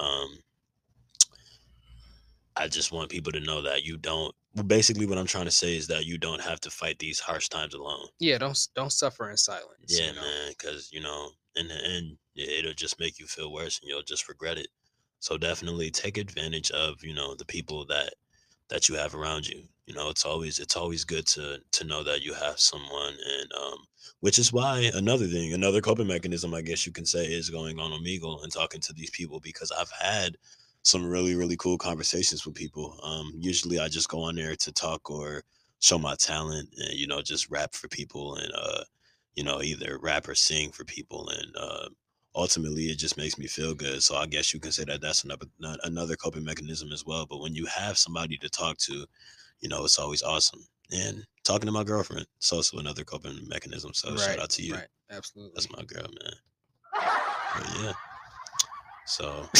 Um 0.00 0.38
I 2.56 2.66
just 2.68 2.90
want 2.92 3.08
people 3.10 3.32
to 3.32 3.40
know 3.40 3.62
that 3.62 3.84
you 3.84 3.96
don't 3.96 4.34
well, 4.54 4.64
basically 4.64 5.06
what 5.06 5.16
I'm 5.18 5.26
trying 5.26 5.44
to 5.44 5.50
say 5.50 5.76
is 5.76 5.86
that 5.86 6.06
you 6.06 6.18
don't 6.18 6.40
have 6.40 6.60
to 6.60 6.70
fight 6.70 6.98
these 6.98 7.20
harsh 7.20 7.48
times 7.48 7.74
alone. 7.74 8.08
Yeah, 8.18 8.38
don't 8.38 8.58
don't 8.74 8.92
suffer 8.92 9.30
in 9.30 9.36
silence. 9.36 9.68
Yeah, 9.86 10.08
you 10.08 10.14
know? 10.14 10.22
man, 10.22 10.48
because 10.48 10.90
you 10.92 11.00
know, 11.00 11.30
in 11.54 11.68
the 11.68 11.84
end, 11.84 12.16
it'll 12.34 12.72
just 12.74 12.98
make 12.98 13.18
you 13.20 13.26
feel 13.26 13.52
worse, 13.52 13.78
and 13.80 13.88
you'll 13.88 14.02
just 14.02 14.28
regret 14.28 14.58
it. 14.58 14.68
So 15.20 15.38
definitely 15.38 15.90
take 15.90 16.18
advantage 16.18 16.70
of 16.72 17.02
you 17.04 17.14
know 17.14 17.34
the 17.34 17.44
people 17.44 17.84
that 17.86 18.14
that 18.68 18.88
you 18.88 18.94
have 18.96 19.14
around 19.14 19.46
you. 19.46 19.64
You 19.86 19.94
know, 19.94 20.08
it's 20.08 20.24
always 20.24 20.58
it's 20.58 20.76
always 20.76 21.04
good 21.04 21.26
to 21.28 21.58
to 21.72 21.84
know 21.84 22.02
that 22.04 22.22
you 22.22 22.34
have 22.34 22.60
someone, 22.60 23.14
and 23.40 23.52
um, 23.60 23.78
which 24.20 24.38
is 24.38 24.52
why 24.52 24.90
another 24.94 25.26
thing, 25.26 25.52
another 25.52 25.80
coping 25.80 26.06
mechanism, 26.06 26.54
I 26.54 26.62
guess 26.62 26.86
you 26.86 26.92
can 26.92 27.06
say, 27.06 27.26
is 27.26 27.50
going 27.50 27.78
on 27.78 27.90
Omegle 27.90 28.42
and 28.42 28.52
talking 28.52 28.80
to 28.82 28.92
these 28.92 29.10
people 29.10 29.40
because 29.40 29.72
I've 29.72 29.90
had 30.00 30.36
some 30.82 31.06
really 31.06 31.34
really 31.34 31.56
cool 31.56 31.78
conversations 31.78 32.46
with 32.46 32.54
people. 32.54 32.98
Um, 33.02 33.32
usually 33.36 33.78
I 33.80 33.88
just 33.88 34.08
go 34.08 34.22
on 34.22 34.36
there 34.36 34.56
to 34.56 34.72
talk 34.72 35.10
or 35.10 35.42
show 35.80 35.98
my 35.98 36.14
talent, 36.16 36.68
and 36.78 36.92
you 36.98 37.06
know, 37.06 37.20
just 37.22 37.50
rap 37.50 37.74
for 37.74 37.88
people 37.88 38.36
and 38.36 38.52
uh 38.54 38.84
you 39.34 39.44
know, 39.44 39.62
either 39.62 39.98
rap 40.02 40.28
or 40.28 40.34
sing 40.34 40.70
for 40.72 40.84
people, 40.84 41.28
and 41.28 41.54
uh, 41.56 41.88
ultimately 42.34 42.84
it 42.84 42.98
just 42.98 43.16
makes 43.16 43.38
me 43.38 43.46
feel 43.46 43.74
good. 43.74 44.02
So 44.02 44.16
I 44.16 44.26
guess 44.26 44.52
you 44.54 44.60
can 44.60 44.72
say 44.72 44.84
that 44.84 45.00
that's 45.00 45.24
another 45.24 45.46
another 45.84 46.16
coping 46.16 46.44
mechanism 46.44 46.90
as 46.92 47.04
well. 47.04 47.26
But 47.26 47.40
when 47.40 47.54
you 47.54 47.66
have 47.66 47.98
somebody 47.98 48.36
to 48.38 48.48
talk 48.48 48.78
to, 48.78 49.04
you 49.60 49.68
know, 49.68 49.84
it's 49.84 49.98
always 49.98 50.22
awesome. 50.22 50.60
And 50.92 51.24
talking 51.44 51.66
to 51.66 51.72
my 51.72 51.84
girlfriend, 51.84 52.26
it's 52.38 52.52
also 52.52 52.78
another 52.78 53.04
coping 53.04 53.38
mechanism. 53.48 53.92
So 53.94 54.16
shout 54.16 54.38
out 54.40 54.50
to 54.50 54.62
you. 54.62 54.74
Right, 54.74 54.88
absolutely. 55.10 55.52
That's 55.54 55.70
my 55.70 55.82
girl, 55.84 56.06
man. 56.22 56.32
But 57.56 57.80
yeah. 57.80 57.92
So 59.06 59.48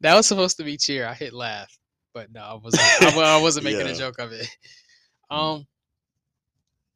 that 0.00 0.14
was 0.14 0.26
supposed 0.26 0.56
to 0.58 0.64
be 0.64 0.76
cheer. 0.76 1.06
I 1.06 1.14
hit 1.14 1.32
laugh, 1.34 1.76
but 2.14 2.32
no, 2.32 2.40
I 2.40 2.54
wasn't. 2.54 2.82
I, 3.16 3.36
I 3.38 3.42
wasn't 3.42 3.64
making 3.70 3.86
Yeah. 3.86 3.92
a 3.92 3.96
joke 3.96 4.18
of 4.18 4.32
it. 4.32 4.48
Um, 5.30 5.66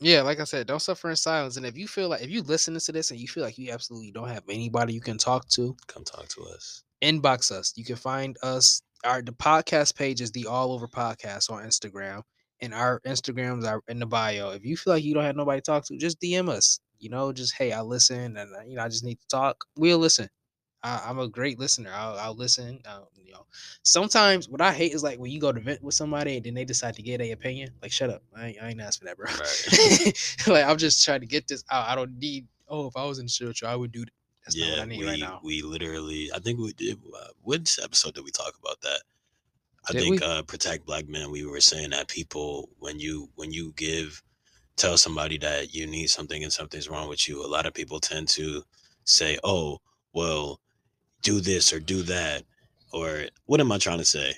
yeah, 0.00 0.22
like 0.22 0.40
I 0.40 0.44
said, 0.44 0.66
don't 0.66 0.80
suffer 0.80 1.10
in 1.10 1.16
silence. 1.16 1.56
And 1.56 1.66
if 1.66 1.76
you 1.76 1.88
feel 1.88 2.08
like 2.08 2.22
if 2.22 2.30
you 2.30 2.42
listen 2.42 2.78
to 2.78 2.92
this 2.92 3.10
and 3.10 3.18
you 3.20 3.26
feel 3.28 3.42
like 3.44 3.58
you 3.58 3.72
absolutely 3.72 4.12
don't 4.12 4.28
have 4.28 4.44
anybody 4.48 4.92
you 4.92 5.00
can 5.00 5.18
talk 5.18 5.48
to, 5.50 5.76
come 5.88 6.04
talk 6.04 6.28
to 6.28 6.44
us. 6.44 6.82
inbox 7.02 7.50
us. 7.50 7.72
You 7.76 7.84
can 7.84 7.96
find 7.96 8.36
us. 8.42 8.82
Our 9.04 9.22
the 9.22 9.32
podcast 9.32 9.96
page 9.96 10.20
is 10.20 10.32
the 10.32 10.46
All 10.46 10.72
Over 10.72 10.88
Podcast 10.88 11.50
on 11.50 11.64
Instagram, 11.64 12.22
and 12.60 12.74
our 12.74 13.00
Instagrams 13.06 13.66
are 13.66 13.82
in 13.88 13.98
the 14.00 14.06
bio. 14.06 14.50
If 14.50 14.64
you 14.64 14.76
feel 14.76 14.94
like 14.94 15.04
you 15.04 15.14
don't 15.14 15.24
have 15.24 15.36
nobody 15.36 15.60
to 15.60 15.64
talk 15.64 15.84
to, 15.86 15.96
just 15.96 16.20
DM 16.20 16.48
us. 16.48 16.80
You 16.98 17.10
know, 17.10 17.32
just 17.32 17.54
hey, 17.54 17.72
I 17.72 17.80
listen, 17.82 18.36
and 18.36 18.54
uh, 18.56 18.62
you 18.66 18.76
know, 18.76 18.82
I 18.82 18.88
just 18.88 19.04
need 19.04 19.20
to 19.20 19.26
talk. 19.28 19.64
We'll 19.76 19.98
listen. 19.98 20.28
I, 20.82 21.02
I'm 21.06 21.18
a 21.18 21.28
great 21.28 21.58
listener. 21.58 21.90
I'll, 21.92 22.18
I'll 22.18 22.34
listen. 22.34 22.80
Uh, 22.86 23.00
you 23.24 23.32
know, 23.32 23.46
sometimes 23.82 24.48
what 24.48 24.60
I 24.60 24.72
hate 24.72 24.92
is 24.92 25.02
like 25.02 25.18
when 25.18 25.30
you 25.30 25.40
go 25.40 25.52
to 25.52 25.60
vent 25.60 25.82
with 25.82 25.94
somebody 25.94 26.36
and 26.36 26.46
then 26.46 26.54
they 26.54 26.64
decide 26.64 26.94
to 26.94 27.02
get 27.02 27.20
a 27.20 27.32
opinion. 27.32 27.70
Like, 27.82 27.92
shut 27.92 28.10
up. 28.10 28.22
I 28.36 28.48
ain't, 28.48 28.62
I 28.62 28.68
ain't 28.70 28.80
asked 28.80 29.00
for 29.00 29.06
that, 29.06 29.16
bro. 29.16 29.26
Right. 29.26 30.46
like, 30.46 30.64
I'm 30.64 30.78
just 30.78 31.04
trying 31.04 31.20
to 31.20 31.26
get 31.26 31.48
this 31.48 31.64
out. 31.70 31.88
I 31.88 31.94
don't 31.94 32.18
need. 32.18 32.46
Oh, 32.68 32.86
if 32.86 32.96
I 32.96 33.04
was 33.04 33.18
in 33.18 33.26
the 33.26 33.30
church, 33.30 33.62
I 33.62 33.74
would 33.74 33.92
do. 33.92 34.00
That. 34.00 34.12
That's 34.44 34.56
not 34.56 34.70
what 34.70 34.78
I 34.80 34.84
need 34.86 35.00
we 35.00 35.06
right 35.06 35.20
now. 35.20 35.40
we 35.42 35.60
literally 35.60 36.30
I 36.34 36.38
think 36.38 36.58
we 36.58 36.72
did 36.72 36.98
uh, 37.14 37.26
which 37.42 37.78
episode 37.82 38.14
did 38.14 38.24
we 38.24 38.30
talk 38.30 38.54
about 38.58 38.80
that? 38.80 39.00
I 39.88 39.92
Did 39.92 40.02
think 40.02 40.22
uh 40.22 40.42
protect 40.42 40.86
black 40.86 41.06
men 41.06 41.30
we 41.30 41.44
were 41.44 41.60
saying 41.60 41.90
that 41.90 42.08
people 42.08 42.70
when 42.78 42.98
you 42.98 43.28
when 43.34 43.52
you 43.52 43.74
give 43.76 44.22
tell 44.76 44.96
somebody 44.96 45.36
that 45.38 45.74
you 45.74 45.86
need 45.86 46.06
something 46.06 46.42
and 46.42 46.52
something's 46.52 46.88
wrong 46.88 47.10
with 47.10 47.28
you, 47.28 47.44
a 47.44 47.46
lot 47.46 47.66
of 47.66 47.74
people 47.74 48.00
tend 48.00 48.28
to 48.28 48.62
say, 49.04 49.38
"Oh, 49.44 49.80
well, 50.14 50.60
do 51.22 51.40
this 51.40 51.72
or 51.72 51.80
do 51.80 52.02
that." 52.04 52.44
Or 52.92 53.26
what 53.46 53.60
am 53.60 53.72
I 53.72 53.78
trying 53.78 53.98
to 53.98 54.04
say? 54.04 54.34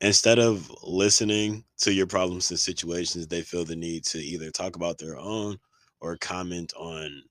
Instead 0.00 0.38
of 0.38 0.70
listening 0.82 1.64
to 1.78 1.92
your 1.92 2.06
problems 2.06 2.50
and 2.50 2.60
situations, 2.60 3.26
they 3.28 3.42
feel 3.42 3.64
the 3.64 3.76
need 3.76 4.04
to 4.06 4.18
either 4.18 4.50
talk 4.50 4.76
about 4.76 4.98
their 4.98 5.16
own 5.18 5.58
or 6.00 6.16
comment 6.18 6.72
on 6.76 7.22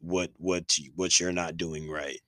what 0.00 0.30
what 0.38 0.76
what 0.94 1.18
you're 1.18 1.32
not 1.32 1.56
doing 1.56 1.88
right. 1.90 2.20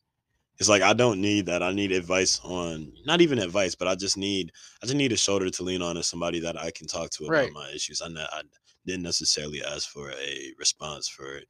It's 0.59 0.69
like 0.69 0.83
I 0.83 0.93
don't 0.93 1.21
need 1.21 1.47
that. 1.47 1.63
I 1.63 1.73
need 1.73 1.93
advice 1.93 2.41
on 2.43 2.93
not 3.07 3.21
even 3.21 3.39
advice, 3.39 3.75
but 3.77 3.89
I 3.89 3.95
just 3.95 4.17
need 4.17 4.53
I 4.83 4.87
just 4.87 4.97
need 4.97 5.13
a 5.13 5.17
shoulder 5.17 5.51
to 5.51 5.63
lean 5.63 5.83
on 5.83 5.97
and 5.97 6.05
somebody 6.05 6.41
that 6.41 6.57
I 6.59 6.71
can 6.73 6.87
talk 6.89 7.11
to 7.11 7.27
about 7.27 7.33
Right. 7.33 7.53
my 7.53 7.71
issues. 7.71 8.03
I, 8.03 8.09
I 8.09 8.43
didn't 8.87 9.03
necessarily 9.03 9.63
ask 9.65 9.89
for 9.89 10.11
a 10.11 10.53
response 10.59 11.09
for 11.09 11.41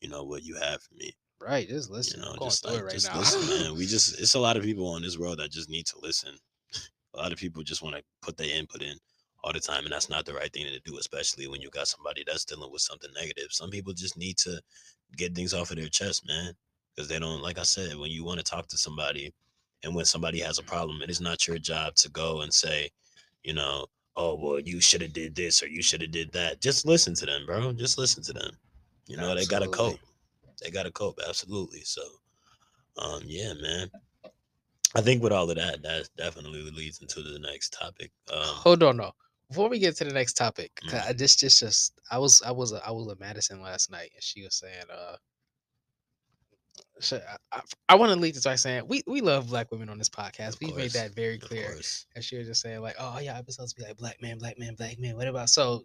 you 0.00 0.08
know 0.08 0.24
what 0.24 0.42
you 0.44 0.56
have 0.56 0.82
for 0.82 0.94
me. 0.94 1.14
Right, 1.40 1.68
just 1.68 1.90
listen. 1.90 2.20
You 2.20 2.26
know, 2.26 2.36
just 2.42 2.64
like 2.64 2.78
it 2.78 2.84
right 2.84 2.92
just 2.92 3.12
now. 3.12 3.18
listen, 3.18 3.48
man. 3.48 3.76
We 3.76 3.86
just 3.94 4.20
it's 4.20 4.34
a 4.34 4.40
lot 4.40 4.56
of 4.56 4.62
people 4.62 4.96
in 4.96 5.02
this 5.02 5.18
world 5.18 5.38
that 5.38 5.50
just 5.50 5.70
need 5.70 5.86
to 5.86 5.98
listen. 6.02 6.34
A 7.14 7.18
lot 7.18 7.32
of 7.32 7.38
people 7.38 7.62
just 7.62 7.82
want 7.82 7.96
to 7.96 8.02
put 8.22 8.36
their 8.36 8.54
input 8.56 8.82
in 8.82 8.96
all 9.44 9.52
the 9.52 9.60
time, 9.60 9.84
and 9.84 9.92
that's 9.92 10.10
not 10.10 10.24
the 10.26 10.34
right 10.34 10.52
thing 10.52 10.66
to 10.66 10.80
do, 10.80 10.98
especially 10.98 11.46
when 11.46 11.60
you 11.60 11.70
got 11.70 11.88
somebody 11.88 12.24
that's 12.26 12.44
dealing 12.44 12.72
with 12.72 12.82
something 12.82 13.10
negative. 13.14 13.48
Some 13.50 13.70
people 13.70 13.92
just 13.92 14.18
need 14.18 14.36
to 14.38 14.60
get 15.16 15.34
things 15.34 15.54
off 15.54 15.70
of 15.70 15.76
their 15.76 15.88
chest, 15.88 16.26
man, 16.26 16.52
because 16.94 17.08
they 17.08 17.18
don't. 17.18 17.42
Like 17.42 17.58
I 17.58 17.62
said, 17.62 17.96
when 17.96 18.10
you 18.10 18.24
want 18.24 18.38
to 18.38 18.44
talk 18.44 18.66
to 18.68 18.78
somebody, 18.78 19.32
and 19.84 19.94
when 19.94 20.04
somebody 20.04 20.40
has 20.40 20.58
a 20.58 20.62
mm-hmm. 20.62 20.70
problem, 20.70 21.02
it 21.02 21.10
is 21.10 21.20
not 21.20 21.46
your 21.46 21.58
job 21.58 21.94
to 21.96 22.10
go 22.10 22.40
and 22.40 22.52
say, 22.52 22.90
you 23.44 23.54
know, 23.54 23.86
oh 24.16 24.34
well, 24.34 24.58
you 24.58 24.80
should 24.80 25.02
have 25.02 25.12
did 25.12 25.34
this 25.34 25.62
or 25.62 25.68
you 25.68 25.82
should 25.82 26.00
have 26.00 26.10
did 26.10 26.32
that. 26.32 26.60
Just 26.60 26.86
listen 26.86 27.14
to 27.14 27.26
them, 27.26 27.46
bro. 27.46 27.72
Just 27.72 27.98
listen 27.98 28.22
to 28.24 28.32
them. 28.32 28.50
You 29.06 29.16
know, 29.16 29.34
they 29.34 29.44
gotta 29.44 29.66
Absolutely. 29.66 29.98
cope. 29.98 30.00
They 30.62 30.70
gotta 30.70 30.90
cope, 30.90 31.18
absolutely. 31.28 31.82
So 31.82 32.02
um 32.98 33.22
yeah, 33.26 33.52
man. 33.54 33.90
I 34.94 35.00
think 35.02 35.22
with 35.22 35.32
all 35.32 35.50
of 35.50 35.56
that, 35.56 35.82
that 35.82 36.08
definitely 36.16 36.62
leads 36.70 37.00
into 37.02 37.22
the 37.22 37.38
next 37.38 37.72
topic. 37.72 38.10
Um 38.32 38.38
Hold 38.64 38.82
on, 38.82 38.96
no. 38.96 39.12
Before 39.48 39.68
we 39.68 39.78
get 39.78 39.96
to 39.98 40.04
the 40.04 40.12
next 40.12 40.32
topic, 40.34 40.72
'cause 40.86 41.00
Mm. 41.02 41.08
I 41.08 41.12
just, 41.12 41.38
just, 41.38 41.60
just, 41.60 41.92
I 42.10 42.18
was, 42.18 42.42
I 42.42 42.50
was, 42.50 42.72
I 42.72 42.90
was 42.90 43.08
at 43.12 43.20
Madison 43.20 43.60
last 43.62 43.90
night, 43.90 44.10
and 44.14 44.22
she 44.22 44.42
was 44.42 44.56
saying, 44.56 44.84
uh, 44.90 45.16
so 47.00 47.20
I, 47.52 47.60
I, 47.88 47.94
want 47.96 48.12
to 48.12 48.18
lead 48.18 48.34
this 48.34 48.44
by 48.44 48.54
saying 48.54 48.84
we 48.86 49.02
we 49.06 49.20
love 49.20 49.48
black 49.48 49.70
women 49.70 49.88
on 49.88 49.98
this 49.98 50.08
podcast. 50.08 50.60
We've 50.60 50.74
made 50.74 50.92
that 50.92 51.14
very 51.14 51.38
clear. 51.38 51.78
And 52.14 52.24
she 52.24 52.36
was 52.38 52.46
just 52.46 52.62
saying 52.62 52.80
like, 52.80 52.96
oh 52.98 53.18
yeah, 53.18 53.36
episodes 53.38 53.74
be 53.74 53.82
like 53.82 53.96
black 53.96 54.20
man, 54.22 54.38
black 54.38 54.58
man, 54.58 54.74
black 54.74 54.98
man. 54.98 55.16
What 55.16 55.28
about 55.28 55.48
so? 55.48 55.84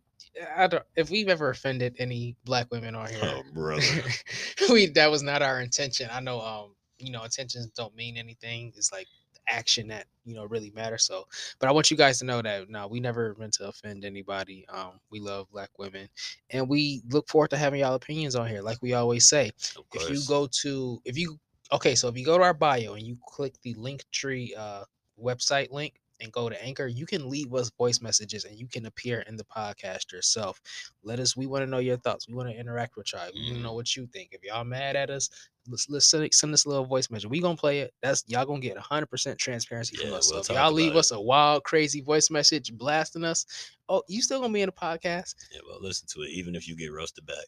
I 0.56 0.68
don't. 0.68 0.84
If 0.96 1.10
we've 1.10 1.30
ever 1.30 1.50
offended 1.50 1.96
any 2.00 2.36
black 2.46 2.68
women 2.72 2.96
on 2.96 3.10
here, 3.10 3.20
Oh, 3.24 3.42
brother. 3.54 3.84
we 4.70 4.88
that 4.88 5.12
was 5.12 5.24
not 5.24 5.42
our 5.42 5.62
intention. 5.62 6.10
I 6.12 6.22
know, 6.22 6.42
um, 6.42 6.76
you 6.98 7.12
know, 7.12 7.24
intentions 7.24 7.68
don't 7.76 7.96
mean 7.96 8.18
anything. 8.18 8.72
It's 8.76 8.92
like 8.92 9.08
action 9.48 9.88
that 9.88 10.06
you 10.26 10.36
know 10.36 10.46
really 10.46 10.72
matters. 10.72 11.04
So, 11.04 11.26
but 11.60 11.70
I 11.70 11.72
want 11.72 11.92
you 11.92 11.98
guys 11.98 12.20
to 12.20 12.26
know 12.26 12.42
that 12.42 12.70
no, 12.70 12.88
we 12.88 13.00
never 13.00 13.36
meant 13.40 13.54
to 13.54 13.68
offend 13.68 14.06
anybody. 14.06 14.66
Um, 14.70 15.00
we 15.10 15.20
love 15.20 15.50
black 15.52 15.70
women, 15.78 16.08
and 16.50 16.68
we 16.70 17.02
look 17.10 17.28
forward 17.30 17.50
to 17.52 17.58
having 17.58 17.82
y'all 17.82 17.96
opinions 17.96 18.36
on 18.36 18.48
here. 18.48 18.62
Like 18.62 18.78
we 18.82 18.94
always 18.94 19.28
say, 19.28 19.52
if 19.94 20.10
you 20.10 20.22
go 20.28 20.48
to 20.62 21.02
if 21.06 21.18
you 21.18 21.40
okay 21.72 21.96
so 21.96 22.08
if 22.08 22.18
you 22.18 22.26
go 22.26 22.38
to 22.38 22.44
our 22.44 22.54
bio 22.54 22.94
and 22.94 23.04
you 23.04 23.18
click 23.28 23.54
the 23.64 23.74
link 23.76 24.04
tree 24.12 24.54
uh 24.58 24.84
website 25.22 25.72
link 25.72 25.94
and 26.20 26.32
go 26.32 26.50
to 26.50 26.64
anchor 26.64 26.88
you 26.88 27.06
can 27.06 27.30
leave 27.30 27.54
us 27.54 27.72
voice 27.78 28.02
messages 28.02 28.46
and 28.46 28.58
you 28.60 28.68
can 28.68 28.86
appear 28.86 29.22
in 29.22 29.36
the 29.36 29.44
podcast 29.46 30.12
yourself 30.12 30.62
let 31.04 31.20
us 31.20 31.36
we 31.36 31.48
want 31.48 31.64
to 31.64 31.70
know 31.70 31.80
your 31.80 31.98
thoughts 31.98 32.28
we 32.28 32.34
want 32.36 32.50
to 32.50 32.60
interact 32.60 32.96
with 32.96 33.12
y'all 33.14 33.30
we 33.34 33.44
want 33.46 33.56
to 33.56 33.64
know 33.64 33.74
what 33.74 33.96
you 33.96 34.08
think 34.08 34.30
if 34.32 34.44
y'all 34.44 34.64
mad 34.64 34.96
at 34.96 35.10
us 35.10 35.30
let's, 35.70 35.90
let's 35.90 36.10
send, 36.10 36.34
send 36.34 36.54
us 36.54 36.66
a 36.66 36.70
little 36.70 36.86
voice 36.86 37.10
message 37.10 37.30
we 37.30 37.40
gonna 37.40 37.56
play 37.56 37.80
it 37.80 37.94
that's 38.02 38.24
y'all 38.28 38.46
gonna 38.46 38.60
get 38.60 38.78
100% 38.78 39.38
transparency 39.38 39.96
from 39.98 40.14
us 40.14 40.32
we'll 40.32 40.44
so 40.44 40.54
if 40.54 40.60
y'all 40.60 40.72
leave 40.72 40.92
about 40.92 41.00
us 41.00 41.12
a 41.12 41.20
wild 41.20 41.64
crazy 41.64 42.02
voice 42.02 42.30
message 42.30 42.74
blasting 42.74 43.24
us 43.24 43.46
oh 43.90 44.02
you 44.08 44.22
still 44.22 44.42
gonna 44.42 44.54
be 44.54 44.62
in 44.62 44.68
the 44.68 44.72
podcast 44.74 45.36
yeah, 45.54 45.60
well 45.68 45.80
listen 45.82 46.08
to 46.08 46.22
it, 46.22 46.30
even 46.30 46.56
if 46.56 46.68
you 46.68 46.76
get 46.76 46.92
roasted 46.92 47.26
back. 47.26 47.46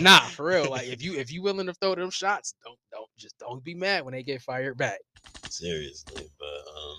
nah, 0.00 0.20
for 0.20 0.46
real. 0.46 0.66
Like 0.70 0.86
if 0.86 1.02
you 1.02 1.18
if 1.18 1.32
you 1.32 1.42
willing 1.42 1.66
to 1.66 1.74
throw 1.74 1.94
them 1.94 2.10
shots, 2.10 2.54
don't 2.64 2.78
don't 2.92 3.08
just 3.16 3.38
don't 3.38 3.62
be 3.64 3.74
mad 3.74 4.04
when 4.04 4.12
they 4.12 4.22
get 4.22 4.42
fired 4.42 4.76
back. 4.76 5.00
seriously. 5.48 6.28
But 6.38 6.46
um, 6.46 6.98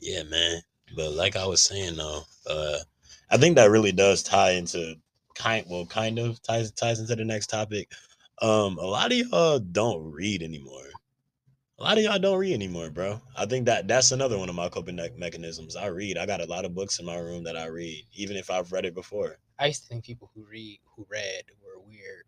yeah, 0.00 0.22
man. 0.24 0.60
But 0.96 1.12
like 1.12 1.36
I 1.36 1.46
was 1.46 1.62
saying 1.62 1.96
though, 1.96 2.22
uh, 2.48 2.78
I 3.30 3.36
think 3.36 3.56
that 3.56 3.70
really 3.70 3.92
does 3.92 4.22
tie 4.22 4.52
into 4.52 4.94
kind 5.34 5.66
well, 5.68 5.86
kind 5.86 6.18
of 6.18 6.42
ties 6.42 6.70
ties 6.72 7.00
into 7.00 7.16
the 7.16 7.24
next 7.24 7.48
topic. 7.48 7.90
Um, 8.40 8.78
a 8.78 8.86
lot 8.86 9.12
of 9.12 9.18
y'all 9.18 9.58
don't 9.58 10.10
read 10.12 10.42
anymore. 10.42 10.86
A 11.78 11.82
lot 11.82 11.96
of 11.96 12.04
y'all 12.04 12.18
don't 12.18 12.38
read 12.38 12.54
anymore, 12.54 12.90
bro. 12.90 13.20
I 13.36 13.46
think 13.46 13.66
that 13.66 13.86
that's 13.86 14.10
another 14.10 14.36
one 14.36 14.48
of 14.48 14.54
my 14.54 14.68
coping 14.68 14.96
me- 14.96 15.10
mechanisms. 15.16 15.76
I 15.76 15.86
read. 15.86 16.18
I 16.18 16.26
got 16.26 16.40
a 16.40 16.46
lot 16.46 16.64
of 16.64 16.74
books 16.74 16.98
in 16.98 17.06
my 17.06 17.16
room 17.16 17.44
that 17.44 17.56
I 17.56 17.66
read, 17.66 18.04
even 18.14 18.36
if 18.36 18.50
I've 18.50 18.72
read 18.72 18.84
it 18.84 18.94
before. 18.94 19.38
I 19.60 19.66
used 19.66 19.82
to 19.82 19.88
think 19.88 20.04
people 20.04 20.30
who 20.34 20.44
read 20.44 20.80
who 20.96 21.06
read 21.08 21.44
were 21.62 21.80
weird, 21.80 22.24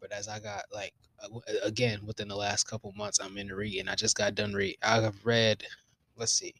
but 0.00 0.12
as 0.12 0.28
I 0.28 0.38
got 0.38 0.64
like 0.72 0.92
uh, 1.22 1.28
again 1.62 2.00
within 2.04 2.28
the 2.28 2.36
last 2.36 2.64
couple 2.64 2.92
months, 2.92 3.20
I'm 3.20 3.38
into 3.38 3.56
reading. 3.56 3.88
I 3.88 3.94
just 3.94 4.16
got 4.16 4.34
done 4.34 4.52
read. 4.52 4.76
I've 4.82 5.24
read. 5.24 5.64
Let's 6.16 6.32
see. 6.32 6.54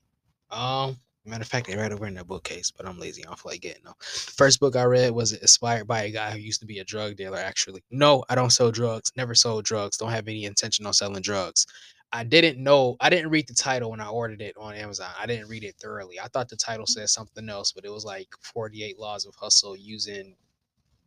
Um, 0.50 0.96
matter 1.24 1.42
of 1.42 1.48
fact, 1.48 1.66
they're 1.66 1.78
right 1.78 1.92
over 1.92 2.06
in 2.06 2.14
that 2.14 2.26
bookcase, 2.26 2.70
but 2.70 2.86
I'm 2.86 2.98
lazy. 2.98 3.24
I 3.24 3.28
don't 3.28 3.38
feel 3.38 3.52
like 3.52 3.60
getting 3.60 3.84
them. 3.84 3.94
The 3.98 4.32
first 4.36 4.60
book 4.60 4.76
I 4.76 4.84
read 4.84 5.10
was 5.10 5.32
inspired 5.32 5.86
by 5.86 6.02
a 6.02 6.10
guy 6.10 6.30
who 6.30 6.38
used 6.38 6.60
to 6.60 6.66
be 6.66 6.78
a 6.78 6.84
drug 6.84 7.16
dealer. 7.16 7.38
Actually, 7.38 7.82
no, 7.90 8.24
I 8.28 8.34
don't 8.34 8.50
sell 8.50 8.70
drugs. 8.70 9.12
Never 9.16 9.34
sold 9.34 9.64
drugs. 9.64 9.96
Don't 9.96 10.10
have 10.10 10.28
any 10.28 10.44
intention 10.44 10.86
on 10.86 10.94
selling 10.94 11.22
drugs. 11.22 11.66
I 12.12 12.24
didn't 12.24 12.62
know. 12.62 12.96
I 13.00 13.08
didn't 13.08 13.30
read 13.30 13.46
the 13.46 13.54
title 13.54 13.90
when 13.90 14.00
I 14.00 14.08
ordered 14.08 14.42
it 14.42 14.56
on 14.58 14.74
Amazon. 14.74 15.10
I 15.18 15.26
didn't 15.26 15.48
read 15.48 15.62
it 15.62 15.76
thoroughly. 15.76 16.18
I 16.18 16.26
thought 16.28 16.48
the 16.48 16.56
title 16.56 16.86
said 16.86 17.08
something 17.08 17.48
else, 17.48 17.72
but 17.72 17.84
it 17.84 17.92
was 17.92 18.04
like 18.04 18.28
48 18.40 18.98
Laws 18.98 19.26
of 19.26 19.34
Hustle 19.36 19.76
using, 19.76 20.34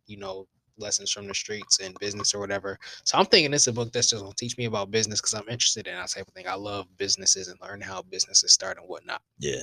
you 0.06 0.18
know, 0.18 0.48
lessons 0.78 1.12
from 1.12 1.28
the 1.28 1.34
streets 1.34 1.80
and 1.80 1.98
business 2.00 2.34
or 2.34 2.40
whatever. 2.40 2.80
So 3.04 3.18
I'm 3.18 3.26
thinking 3.26 3.54
it's 3.54 3.68
a 3.68 3.74
book 3.74 3.92
that's 3.92 4.10
just 4.10 4.24
gonna 4.24 4.34
teach 4.36 4.58
me 4.58 4.66
about 4.66 4.92
business 4.92 5.20
because 5.20 5.34
I'm 5.34 5.50
interested 5.50 5.88
in 5.88 5.96
that 5.96 6.10
type 6.10 6.28
of 6.28 6.34
thing. 6.34 6.48
I 6.48 6.56
love 6.56 6.88
businesses 6.98 7.48
and 7.48 7.60
learning 7.62 7.88
how 7.88 8.02
businesses 8.04 8.54
start 8.54 8.78
and 8.78 8.88
whatnot. 8.88 9.22
Yeah. 9.40 9.62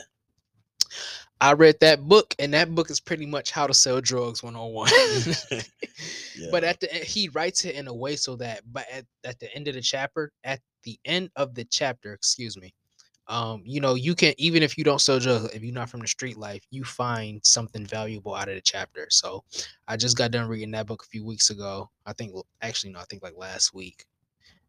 I 1.41 1.55
read 1.55 1.77
that 1.81 2.03
book, 2.03 2.35
and 2.39 2.53
that 2.53 2.75
book 2.75 2.91
is 2.91 3.01
pretty 3.01 3.27
much 3.27 3.51
how 3.51 3.67
to 3.67 3.75
sell 3.75 4.01
drugs 4.01 4.43
101. 4.43 4.91
yeah. 6.37 6.49
But 6.51 6.65
at 6.65 6.81
the 6.81 6.95
end, 6.95 7.05
he 7.05 7.29
writes 7.29 7.65
it 7.65 7.75
in 7.75 7.89
a 7.89 7.95
way 7.95 8.17
so 8.17 8.37
that, 8.37 8.63
but 8.73 8.87
at, 8.93 9.07
at 9.25 9.39
the 9.41 9.55
end 9.55 9.69
of 9.69 9.75
the 9.75 9.81
chapter, 9.81 10.33
at 10.45 10.61
the 10.83 10.99
end 11.05 11.31
of 11.37 11.55
the 11.55 11.65
chapter, 11.65 12.13
excuse 12.13 12.59
me, 12.59 12.75
um, 13.27 13.63
you 13.65 13.81
know, 13.81 13.95
you 13.95 14.15
can 14.15 14.35
even 14.39 14.63
if 14.63 14.77
you 14.77 14.85
don't 14.85 15.01
sell 15.01 15.21
drugs, 15.21 15.55
if 15.55 15.63
you're 15.63 15.73
not 15.73 15.89
from 15.89 16.01
the 16.01 16.09
street 16.09 16.37
life, 16.37 16.65
you 16.71 16.85
find 16.85 17.41
something 17.45 17.87
valuable 17.87 18.35
out 18.35 18.49
of 18.49 18.57
the 18.57 18.61
chapter. 18.61 19.07
So, 19.09 19.45
I 19.87 19.97
just 19.97 20.19
got 20.19 20.33
done 20.33 20.49
reading 20.49 20.73
that 20.73 20.87
book 20.87 21.05
a 21.05 21.09
few 21.09 21.25
weeks 21.25 21.51
ago. 21.51 21.89
I 22.05 22.13
think 22.13 22.35
actually 22.61 22.93
no, 22.93 22.99
I 22.99 23.05
think 23.05 23.23
like 23.23 23.37
last 23.37 23.73
week. 23.73 24.05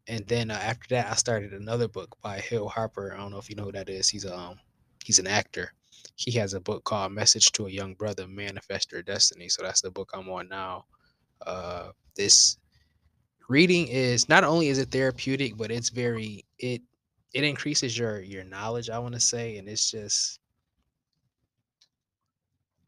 And 0.06 0.26
then 0.26 0.50
uh, 0.50 0.54
after 0.54 0.94
that, 0.94 1.10
I 1.10 1.14
started 1.14 1.52
another 1.52 1.88
book 1.88 2.16
by 2.22 2.38
Hill 2.38 2.68
Harper. 2.68 3.12
I 3.12 3.18
don't 3.18 3.30
know 3.30 3.38
if 3.38 3.50
you 3.50 3.56
know 3.56 3.64
who 3.64 3.72
that 3.72 3.88
is. 3.88 4.08
He's 4.08 4.26
um 4.26 4.58
he's 5.04 5.18
an 5.18 5.26
actor. 5.26 5.72
He 6.16 6.32
has 6.32 6.54
a 6.54 6.60
book 6.60 6.84
called 6.84 7.12
Message 7.12 7.52
to 7.52 7.66
a 7.66 7.70
Young 7.70 7.94
Brother, 7.94 8.26
Manifest 8.28 8.92
Your 8.92 9.02
Destiny. 9.02 9.48
So 9.48 9.62
that's 9.62 9.80
the 9.82 9.90
book 9.90 10.10
I'm 10.14 10.28
on 10.28 10.48
now. 10.48 10.86
Uh, 11.44 11.92
this 12.16 12.58
reading 13.48 13.88
is 13.88 14.28
not 14.28 14.44
only 14.44 14.68
is 14.68 14.78
it 14.78 14.90
therapeutic, 14.90 15.56
but 15.56 15.70
it's 15.70 15.90
very 15.90 16.44
it 16.58 16.82
it 17.34 17.44
increases 17.44 17.96
your 17.98 18.20
your 18.20 18.44
knowledge. 18.44 18.90
I 18.90 18.98
want 18.98 19.14
to 19.14 19.20
say, 19.20 19.58
and 19.58 19.68
it's 19.68 19.90
just 19.90 20.40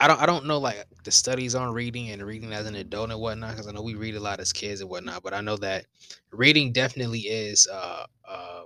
I 0.00 0.08
don't 0.08 0.20
I 0.20 0.26
don't 0.26 0.46
know 0.46 0.58
like 0.58 0.84
the 1.04 1.10
studies 1.10 1.54
on 1.54 1.72
reading 1.72 2.10
and 2.10 2.22
reading 2.22 2.52
as 2.52 2.66
an 2.66 2.74
adult 2.74 3.10
and 3.10 3.20
whatnot 3.20 3.52
because 3.52 3.68
I 3.68 3.72
know 3.72 3.82
we 3.82 3.94
read 3.94 4.16
a 4.16 4.20
lot 4.20 4.40
as 4.40 4.52
kids 4.52 4.80
and 4.80 4.90
whatnot, 4.90 5.22
but 5.22 5.34
I 5.34 5.40
know 5.40 5.56
that 5.58 5.86
reading 6.30 6.72
definitely 6.72 7.20
is 7.20 7.68
uh 7.72 8.04
uh 8.28 8.62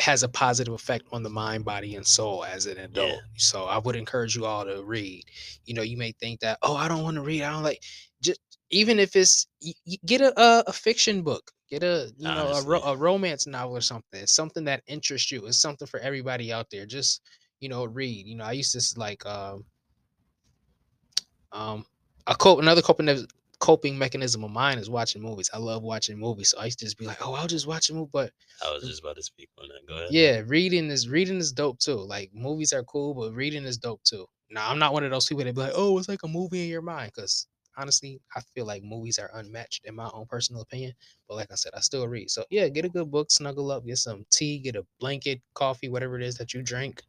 has 0.00 0.22
a 0.22 0.28
positive 0.28 0.74
effect 0.74 1.06
on 1.12 1.22
the 1.22 1.30
mind, 1.30 1.64
body, 1.64 1.96
and 1.96 2.06
soul 2.06 2.44
as 2.44 2.66
an 2.66 2.78
adult. 2.78 3.08
Yeah. 3.08 3.18
So 3.36 3.64
I 3.64 3.78
would 3.78 3.96
encourage 3.96 4.36
you 4.36 4.46
all 4.46 4.64
to 4.64 4.82
read. 4.82 5.24
You 5.64 5.74
know, 5.74 5.82
you 5.82 5.96
may 5.96 6.12
think 6.12 6.40
that, 6.40 6.58
oh, 6.62 6.76
I 6.76 6.88
don't 6.88 7.02
want 7.02 7.16
to 7.16 7.22
read. 7.22 7.42
I 7.42 7.52
don't 7.52 7.62
like 7.62 7.82
just 8.22 8.40
even 8.70 8.98
if 8.98 9.16
it's 9.16 9.46
get 10.06 10.20
a, 10.20 10.38
a 10.40 10.64
a 10.68 10.72
fiction 10.72 11.22
book, 11.22 11.50
get 11.68 11.82
a 11.82 12.12
you 12.16 12.28
know 12.28 12.48
a, 12.48 12.62
ro- 12.62 12.82
a 12.84 12.96
romance 12.96 13.46
novel 13.46 13.76
or 13.76 13.80
something. 13.80 14.20
It's 14.20 14.34
something 14.34 14.64
that 14.64 14.82
interests 14.86 15.32
you. 15.32 15.46
It's 15.46 15.60
something 15.60 15.88
for 15.88 16.00
everybody 16.00 16.52
out 16.52 16.70
there. 16.70 16.86
Just 16.86 17.22
you 17.60 17.68
know, 17.68 17.84
read. 17.84 18.26
You 18.26 18.36
know, 18.36 18.44
I 18.44 18.52
used 18.52 18.72
to 18.72 19.00
like 19.00 19.24
um 19.26 19.64
um 21.52 21.84
a 22.26 22.34
cope 22.34 22.60
another 22.60 22.82
coping 22.82 23.08
coping 23.60 23.98
mechanism 23.98 24.44
of 24.44 24.50
mine 24.50 24.78
is 24.78 24.88
watching 24.88 25.22
movies. 25.22 25.50
I 25.52 25.58
love 25.58 25.82
watching 25.82 26.18
movies. 26.18 26.50
So 26.50 26.58
I 26.58 26.66
used 26.66 26.78
to 26.80 26.84
just 26.84 26.98
be 26.98 27.06
like, 27.06 27.26
oh, 27.26 27.34
I'll 27.34 27.46
just 27.46 27.66
watch 27.66 27.90
a 27.90 27.94
movie, 27.94 28.10
but 28.12 28.32
I 28.64 28.72
was 28.72 28.84
just 28.84 29.00
about 29.00 29.16
to 29.16 29.22
speak 29.22 29.48
on 29.58 29.68
that. 29.68 29.86
Go 29.88 29.94
ahead. 29.94 30.08
yeah, 30.12 30.42
reading 30.46 30.90
is 30.90 31.08
reading 31.08 31.38
is 31.38 31.52
dope 31.52 31.78
too. 31.78 31.96
Like 31.96 32.30
movies 32.32 32.72
are 32.72 32.84
cool, 32.84 33.14
but 33.14 33.32
reading 33.34 33.64
is 33.64 33.78
dope 33.78 34.02
too. 34.04 34.26
Now 34.50 34.70
I'm 34.70 34.78
not 34.78 34.92
one 34.92 35.04
of 35.04 35.10
those 35.10 35.26
people 35.26 35.44
that 35.44 35.54
be 35.54 35.60
like, 35.60 35.72
oh, 35.74 35.98
it's 35.98 36.08
like 36.08 36.22
a 36.24 36.28
movie 36.28 36.62
in 36.62 36.68
your 36.68 36.82
mind. 36.82 37.12
Because 37.14 37.46
honestly, 37.76 38.20
I 38.34 38.40
feel 38.54 38.66
like 38.66 38.82
movies 38.82 39.18
are 39.18 39.30
unmatched 39.34 39.84
in 39.84 39.94
my 39.94 40.08
own 40.12 40.26
personal 40.26 40.62
opinion. 40.62 40.92
But 41.28 41.36
like 41.36 41.50
I 41.52 41.54
said, 41.54 41.72
I 41.76 41.80
still 41.80 42.06
read. 42.08 42.30
So 42.30 42.44
yeah, 42.50 42.68
get 42.68 42.84
a 42.84 42.88
good 42.88 43.10
book, 43.10 43.30
snuggle 43.30 43.70
up, 43.70 43.84
get 43.86 43.98
some 43.98 44.24
tea, 44.30 44.58
get 44.58 44.76
a 44.76 44.86
blanket, 45.00 45.40
coffee, 45.54 45.88
whatever 45.88 46.16
it 46.18 46.24
is 46.24 46.36
that 46.36 46.54
you 46.54 46.62
drink. 46.62 47.02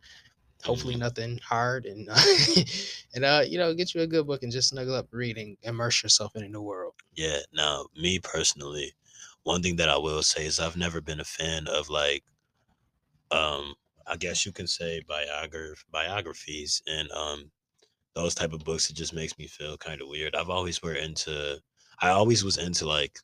Hopefully 0.63 0.95
Mhm. 0.95 0.99
nothing 0.99 1.37
hard 1.39 1.85
and 1.85 2.09
and 3.15 3.23
uh 3.25 3.43
you 3.47 3.57
know 3.57 3.73
get 3.73 3.93
you 3.95 4.01
a 4.01 4.07
good 4.07 4.27
book 4.27 4.43
and 4.43 4.51
just 4.51 4.69
snuggle 4.69 4.95
up, 4.95 5.07
read 5.11 5.37
and 5.37 5.57
immerse 5.63 6.03
yourself 6.03 6.35
in 6.35 6.43
a 6.43 6.49
new 6.49 6.61
world. 6.61 6.95
Yeah. 7.13 7.39
Now, 7.53 7.87
me 7.95 8.19
personally, 8.19 8.93
one 9.43 9.61
thing 9.61 9.75
that 9.77 9.89
I 9.89 9.97
will 9.97 10.23
say 10.23 10.45
is 10.45 10.59
I've 10.59 10.77
never 10.77 11.01
been 11.01 11.19
a 11.19 11.25
fan 11.25 11.67
of 11.67 11.89
like, 11.89 12.23
um, 13.31 13.75
I 14.07 14.17
guess 14.17 14.45
you 14.45 14.51
can 14.51 14.67
say 14.67 15.01
biograph 15.07 15.85
biographies 15.91 16.81
and 16.87 17.11
um 17.11 17.51
those 18.15 18.35
type 18.35 18.53
of 18.53 18.63
books. 18.65 18.89
It 18.89 18.95
just 18.95 19.13
makes 19.13 19.37
me 19.37 19.47
feel 19.47 19.77
kind 19.77 20.01
of 20.01 20.09
weird. 20.09 20.35
I've 20.35 20.49
always 20.49 20.81
were 20.83 20.95
into. 20.95 21.61
I 22.01 22.09
always 22.11 22.43
was 22.43 22.57
into 22.57 22.87
like 22.87 23.19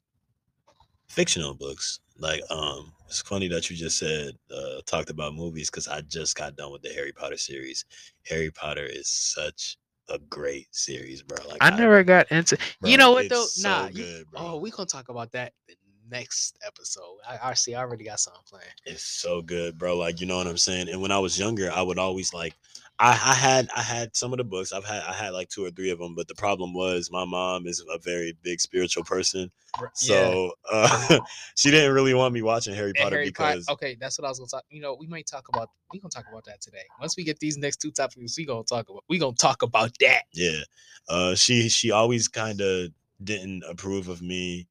fictional 1.07 1.53
books. 1.53 1.99
Like, 2.17 2.41
um, 2.49 2.93
it's 3.07 3.21
funny 3.21 3.47
that 3.49 3.69
you 3.69 3.75
just 3.75 3.97
said 3.97 4.33
uh, 4.55 4.81
talked 4.85 5.09
about 5.09 5.35
movies 5.35 5.69
because 5.69 5.87
I 5.87 6.01
just 6.01 6.35
got 6.35 6.55
done 6.55 6.71
with 6.71 6.81
the 6.81 6.89
Harry 6.89 7.11
Potter 7.11 7.37
series. 7.37 7.85
Harry 8.27 8.51
Potter 8.51 8.85
is 8.85 9.07
such 9.09 9.77
a 10.09 10.17
great 10.19 10.67
series, 10.71 11.21
bro. 11.21 11.37
Like, 11.47 11.57
I 11.61 11.71
never 11.71 12.03
got 12.03 12.31
into 12.31 12.57
you 12.83 12.97
know 12.97 13.11
what 13.11 13.29
though? 13.29 13.43
so 13.43 13.69
nah, 13.69 13.87
you- 13.87 14.03
good, 14.03 14.31
bro. 14.31 14.41
oh, 14.41 14.57
we 14.57 14.71
gonna 14.71 14.85
talk 14.85 15.09
about 15.09 15.31
that 15.33 15.53
the 15.67 15.75
next 16.09 16.57
episode. 16.65 17.17
I 17.41 17.53
see. 17.53 17.75
I 17.75 17.81
already 17.81 18.05
got 18.05 18.19
something 18.19 18.43
planned. 18.47 18.65
It's 18.85 19.03
so 19.03 19.41
good, 19.41 19.77
bro. 19.77 19.97
Like 19.97 20.21
you 20.21 20.27
know 20.27 20.37
what 20.37 20.47
I'm 20.47 20.57
saying. 20.57 20.89
And 20.89 21.01
when 21.01 21.11
I 21.11 21.19
was 21.19 21.37
younger, 21.37 21.71
I 21.71 21.81
would 21.81 21.99
always 21.99 22.33
like, 22.33 22.53
I, 22.99 23.09
I 23.11 23.33
had 23.33 23.69
I 23.75 23.81
had 23.81 24.15
some 24.15 24.31
of 24.31 24.37
the 24.37 24.43
books. 24.43 24.71
I've 24.71 24.85
had 24.85 25.03
I 25.03 25.13
had 25.13 25.31
like 25.31 25.49
two 25.49 25.65
or 25.65 25.71
three 25.71 25.89
of 25.89 25.99
them. 25.99 26.15
But 26.15 26.27
the 26.27 26.35
problem 26.35 26.73
was 26.73 27.11
my 27.11 27.25
mom 27.25 27.67
is 27.67 27.83
a 27.93 27.97
very 27.99 28.37
big 28.41 28.61
spiritual 28.61 29.03
person, 29.03 29.51
so 29.93 30.53
uh, 30.71 31.19
she 31.55 31.71
didn't 31.71 31.93
really 31.93 32.13
want 32.13 32.33
me 32.33 32.41
watching 32.41 32.73
Harry 32.73 32.89
And 32.89 32.97
Potter 32.97 33.17
Harry 33.17 33.27
because 33.27 33.67
okay, 33.69 33.97
that's 33.99 34.17
what 34.17 34.25
I 34.25 34.29
was 34.29 34.39
gonna 34.39 34.49
talk. 34.49 34.63
You 34.69 34.81
know, 34.81 34.95
we 34.99 35.07
might 35.07 35.27
talk 35.27 35.49
about 35.49 35.69
we 35.91 35.99
gonna 35.99 36.09
talk 36.09 36.25
about 36.29 36.45
that 36.45 36.61
today. 36.61 36.83
Once 36.99 37.17
we 37.17 37.23
get 37.23 37.39
these 37.39 37.57
next 37.57 37.77
two 37.77 37.91
topics, 37.91 38.37
we 38.37 38.45
gonna 38.45 38.63
talk 38.63 38.89
about 38.89 39.03
we 39.09 39.17
gonna 39.17 39.35
talk 39.35 39.61
about 39.61 39.91
that. 39.99 40.23
yeah, 40.31 40.61
uh, 41.09 41.35
she 41.35 41.69
she 41.69 41.91
always 41.91 42.27
kind 42.27 42.61
of 42.61 42.91
didn't 43.23 43.63
approve 43.69 44.07
of 44.07 44.21
me 44.21 44.67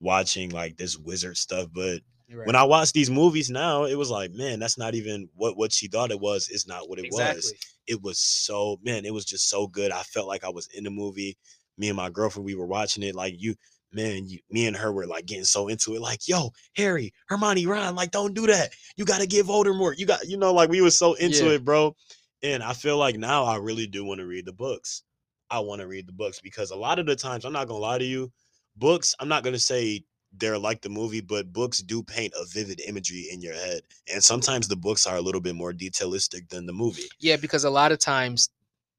watching 0.00 0.50
like 0.50 0.76
this 0.76 0.96
wizard 0.96 1.36
stuff, 1.36 1.68
but 1.72 2.00
when 2.44 2.56
I 2.56 2.62
watch 2.64 2.92
these 2.92 3.10
movies 3.10 3.48
now, 3.48 3.84
it 3.84 3.94
was 3.94 4.10
like, 4.10 4.32
man, 4.32 4.58
that's 4.58 4.76
not 4.76 4.94
even 4.94 5.28
what 5.34 5.56
what 5.56 5.72
she 5.72 5.88
thought 5.88 6.10
it 6.10 6.20
was. 6.20 6.48
It's 6.52 6.66
not 6.68 6.88
what 6.88 6.98
it 6.98 7.06
was. 7.10 7.52
It 7.86 8.02
was 8.02 8.18
so 8.18 8.78
man, 8.82 9.06
it 9.06 9.14
was 9.14 9.24
just 9.24 9.48
so 9.48 9.66
good. 9.66 9.92
I 9.92 10.02
felt 10.02 10.28
like 10.28 10.44
I 10.44 10.50
was 10.50 10.68
in 10.74 10.84
the 10.84 10.90
movie. 10.90 11.38
Me 11.78 11.88
and 11.88 11.96
my 11.96 12.10
girlfriend, 12.10 12.44
we 12.44 12.54
were 12.54 12.66
watching 12.66 13.02
it. 13.02 13.14
Like 13.14 13.34
you, 13.38 13.54
man, 13.92 14.28
you, 14.28 14.40
me 14.50 14.66
and 14.66 14.76
her 14.76 14.92
were 14.92 15.06
like 15.06 15.26
getting 15.26 15.44
so 15.44 15.68
into 15.68 15.94
it. 15.94 16.00
Like, 16.00 16.28
yo, 16.28 16.50
Harry, 16.76 17.12
Hermione, 17.28 17.66
Ron, 17.66 17.94
like, 17.94 18.10
don't 18.10 18.34
do 18.34 18.46
that. 18.46 18.70
You 18.96 19.04
got 19.04 19.20
to 19.20 19.26
give 19.26 19.46
Voldemort. 19.46 19.98
You 19.98 20.04
got, 20.04 20.26
you 20.28 20.36
know, 20.36 20.52
like 20.52 20.68
we 20.68 20.80
were 20.82 20.90
so 20.90 21.14
into 21.14 21.46
Yeah. 21.46 21.52
it, 21.52 21.64
bro. 21.64 21.96
And 22.42 22.62
I 22.62 22.72
feel 22.72 22.98
like 22.98 23.16
now 23.16 23.44
I 23.44 23.56
really 23.56 23.86
do 23.86 24.04
want 24.04 24.20
to 24.20 24.26
read 24.26 24.44
the 24.44 24.52
books. 24.52 25.02
I 25.50 25.60
want 25.60 25.80
to 25.80 25.86
read 25.86 26.06
the 26.06 26.12
books 26.12 26.40
because 26.40 26.70
a 26.72 26.76
lot 26.76 26.98
of 26.98 27.06
the 27.06 27.16
times, 27.16 27.44
I'm 27.44 27.52
not 27.52 27.68
gonna 27.68 27.80
lie 27.80 27.98
to 27.98 28.04
you, 28.04 28.30
books. 28.78 29.14
I'm 29.20 29.28
not 29.28 29.42
gonna 29.44 29.58
say 29.58 30.04
they're 30.32 30.58
like 30.58 30.82
the 30.82 30.88
movie, 30.88 31.20
but 31.20 31.52
books 31.52 31.80
do 31.82 32.02
paint 32.02 32.34
a 32.36 32.44
vivid 32.46 32.80
imagery 32.86 33.28
in 33.30 33.40
your 33.40 33.54
head. 33.54 33.82
And 34.12 34.22
sometimes 34.22 34.68
the 34.68 34.76
books 34.76 35.06
are 35.06 35.16
a 35.16 35.20
little 35.22 35.40
bit 35.40 35.54
more 35.54 35.72
detailistic 35.72 36.48
than 36.50 36.66
the 36.66 36.72
movie. 36.72 37.08
Yeah, 37.20 37.36
because 37.36 37.64
a 37.64 37.70
lot 37.70 37.92
of 37.92 37.98
times, 37.98 38.50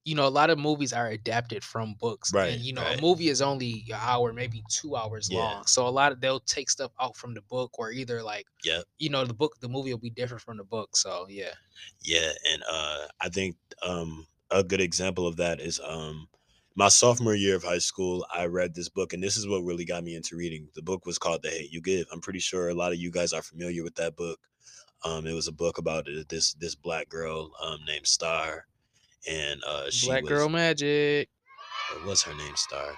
you 0.05 0.15
know, 0.15 0.27
a 0.27 0.29
lot 0.29 0.49
of 0.49 0.57
movies 0.57 0.93
are 0.93 1.07
adapted 1.07 1.63
from 1.63 1.95
books. 1.99 2.33
Right, 2.33 2.53
And 2.53 2.61
you 2.61 2.73
know, 2.73 2.83
right. 2.83 2.97
a 2.97 3.01
movie 3.01 3.29
is 3.29 3.41
only 3.41 3.85
an 3.89 3.99
hour, 4.01 4.33
maybe 4.33 4.63
two 4.69 4.95
hours 4.95 5.29
Yeah. 5.29 5.37
long. 5.37 5.65
So 5.65 5.87
a 5.87 5.89
lot 5.89 6.11
of 6.11 6.21
they'll 6.21 6.39
take 6.39 6.69
stuff 6.69 6.91
out 6.99 7.15
from 7.15 7.33
the 7.33 7.41
book 7.41 7.77
or 7.79 7.91
either 7.91 8.23
like 8.23 8.47
yeah, 8.63 8.81
you 8.97 9.09
know, 9.09 9.25
the 9.25 9.33
book 9.33 9.59
the 9.61 9.69
movie 9.69 9.91
will 9.93 9.99
be 9.99 10.09
different 10.09 10.41
from 10.41 10.57
the 10.57 10.63
book. 10.63 10.95
So 10.97 11.27
yeah. 11.29 11.53
Yeah, 12.03 12.31
and 12.51 12.63
uh 12.69 13.07
I 13.21 13.29
think 13.29 13.55
um 13.83 14.27
a 14.51 14.63
good 14.63 14.81
example 14.81 15.27
of 15.27 15.37
that 15.37 15.59
is 15.59 15.79
um 15.83 16.27
my 16.79 16.87
sophomore 16.87 17.35
year 17.35 17.57
of 17.57 17.63
high 17.63 17.77
school, 17.77 18.25
I 18.33 18.45
read 18.45 18.73
this 18.73 18.87
book, 18.87 19.11
and 19.11 19.21
this 19.21 19.35
is 19.35 19.45
what 19.45 19.65
really 19.65 19.83
got 19.83 20.01
me 20.01 20.15
into 20.15 20.37
reading. 20.37 20.69
The 20.75 20.81
book 20.81 21.05
was 21.05 21.17
called 21.17 21.43
The 21.43 21.49
Hate 21.49 21.73
You 21.73 21.81
Give. 21.81 22.05
I'm 22.09 22.21
pretty 22.21 22.39
sure 22.39 22.69
a 22.69 22.73
lot 22.73 22.93
of 22.93 22.97
you 22.97 23.11
guys 23.11 23.33
are 23.33 23.41
familiar 23.41 23.83
with 23.83 23.95
that 23.95 24.15
book. 24.15 24.39
Um, 25.03 25.27
it 25.27 25.33
was 25.33 25.49
a 25.49 25.51
book 25.51 25.77
about 25.77 26.07
uh, 26.07 26.23
this 26.29 26.53
this 26.53 26.75
black 26.75 27.09
girl 27.09 27.51
um, 27.61 27.79
named 27.85 28.07
Starr, 28.07 28.65
and 29.29 29.61
uh, 29.67 29.89
she 29.89 30.07
Black 30.07 30.23
was, 30.23 30.29
girl 30.29 30.47
magic. 30.47 31.27
uh, 31.91 31.99
what's 32.05 32.23
her 32.23 32.33
name? 32.33 32.55
Starr. 32.55 32.95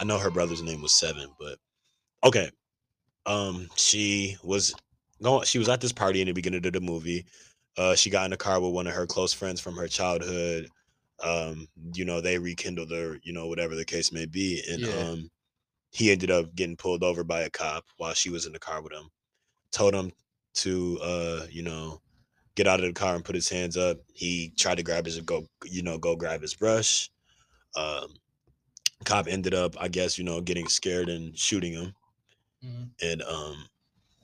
I 0.00 0.04
know 0.04 0.16
her 0.16 0.30
brother's 0.30 0.62
name 0.62 0.80
was 0.80 0.94
Seven, 0.94 1.28
but 1.38 1.58
okay. 2.24 2.50
Um, 3.26 3.68
she 3.76 4.38
was 4.42 4.74
going. 5.20 5.44
She 5.44 5.58
was 5.58 5.68
at 5.68 5.82
this 5.82 5.92
party 5.92 6.22
in 6.22 6.28
the 6.28 6.32
beginning 6.32 6.64
of 6.66 6.72
the 6.72 6.80
movie. 6.80 7.26
Uh, 7.76 7.94
she 7.94 8.08
got 8.08 8.24
in 8.24 8.32
a 8.32 8.38
car 8.38 8.58
with 8.58 8.72
one 8.72 8.86
of 8.86 8.94
her 8.94 9.06
close 9.06 9.34
friends 9.34 9.60
from 9.60 9.76
her 9.76 9.86
childhood. 9.86 10.66
Um, 11.20 11.68
you 11.94 12.04
know, 12.04 12.20
they 12.20 12.38
rekindled 12.38 12.90
her. 12.90 13.18
You 13.22 13.32
know, 13.32 13.46
whatever 13.48 13.74
the 13.74 13.84
case 13.84 14.12
may 14.12 14.26
be, 14.26 14.62
and 14.70 14.84
Yeah. 14.84 14.92
um, 14.92 15.30
he 15.92 16.12
ended 16.12 16.30
up 16.30 16.54
getting 16.54 16.76
pulled 16.76 17.04
over 17.04 17.24
by 17.24 17.42
a 17.42 17.50
cop 17.50 17.86
while 17.98 18.14
she 18.14 18.30
was 18.30 18.46
in 18.46 18.52
the 18.52 18.58
car 18.60 18.82
with 18.82 18.92
him. 18.92 19.10
Told 19.72 19.94
him 19.94 20.12
to, 20.56 20.98
uh, 21.02 21.46
you 21.50 21.62
know, 21.62 22.02
get 22.56 22.66
out 22.68 22.80
of 22.80 22.86
the 22.86 22.92
car 22.94 23.14
and 23.16 23.24
put 23.24 23.34
his 23.36 23.48
hands 23.50 23.76
up. 23.76 23.98
He 24.14 24.52
tried 24.58 24.76
to 24.76 24.84
grab 24.84 25.06
his 25.06 25.20
go, 25.20 25.46
you 25.64 25.82
know, 25.82 25.98
go 25.98 26.16
grab 26.16 26.42
his 26.42 26.54
brush. 26.54 27.10
Um, 27.76 28.14
cop 29.04 29.26
ended 29.28 29.54
up, 29.54 29.76
I 29.80 29.88
guess, 29.88 30.18
you 30.18 30.24
know, 30.24 30.40
getting 30.40 30.68
scared 30.68 31.08
and 31.08 31.36
shooting 31.38 31.72
him. 31.74 31.94
Mhm. 32.62 32.92
And 33.02 33.22
um, 33.22 33.66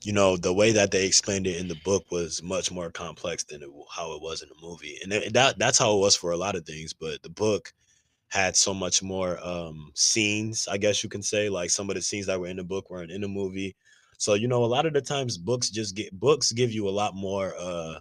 you 0.01 0.13
know, 0.13 0.37
the 0.37 0.53
way 0.53 0.71
that 0.71 0.91
they 0.91 1.05
explained 1.05 1.47
it 1.47 1.57
in 1.57 1.67
the 1.67 1.75
book 1.83 2.05
was 2.11 2.41
much 2.41 2.71
more 2.71 2.89
complex 2.91 3.43
than 3.43 3.61
it, 3.61 3.69
how 3.93 4.13
it 4.13 4.21
was 4.21 4.41
in 4.41 4.49
the 4.49 4.55
movie, 4.67 4.97
and 5.03 5.11
that 5.35 5.59
that's 5.59 5.77
how 5.77 5.95
it 5.95 5.99
was 5.99 6.15
for 6.15 6.31
a 6.31 6.37
lot 6.37 6.55
of 6.55 6.65
things. 6.65 6.93
But 6.93 7.21
the 7.23 7.29
book 7.29 7.73
had 8.29 8.55
so 8.55 8.73
much 8.73 9.03
more 9.03 9.39
um 9.45 9.91
scenes, 9.95 10.67
I 10.69 10.77
guess 10.77 11.03
you 11.03 11.09
can 11.09 11.23
say. 11.23 11.49
Like 11.49 11.69
some 11.69 11.89
of 11.89 11.95
the 11.95 12.01
scenes 12.01 12.27
that 12.27 12.39
were 12.39 12.47
in 12.47 12.57
the 12.57 12.63
book 12.63 12.89
weren't 12.89 13.11
in 13.11 13.21
the 13.21 13.27
movie. 13.27 13.75
So 14.17 14.35
you 14.35 14.47
know, 14.47 14.63
a 14.63 14.67
lot 14.67 14.85
of 14.85 14.93
the 14.93 15.01
times 15.01 15.37
books 15.37 15.69
just 15.69 15.95
get 15.95 16.17
books 16.17 16.51
give 16.51 16.71
you 16.71 16.87
a 16.87 16.91
lot 16.91 17.15
more 17.15 17.53
uh 17.59 17.99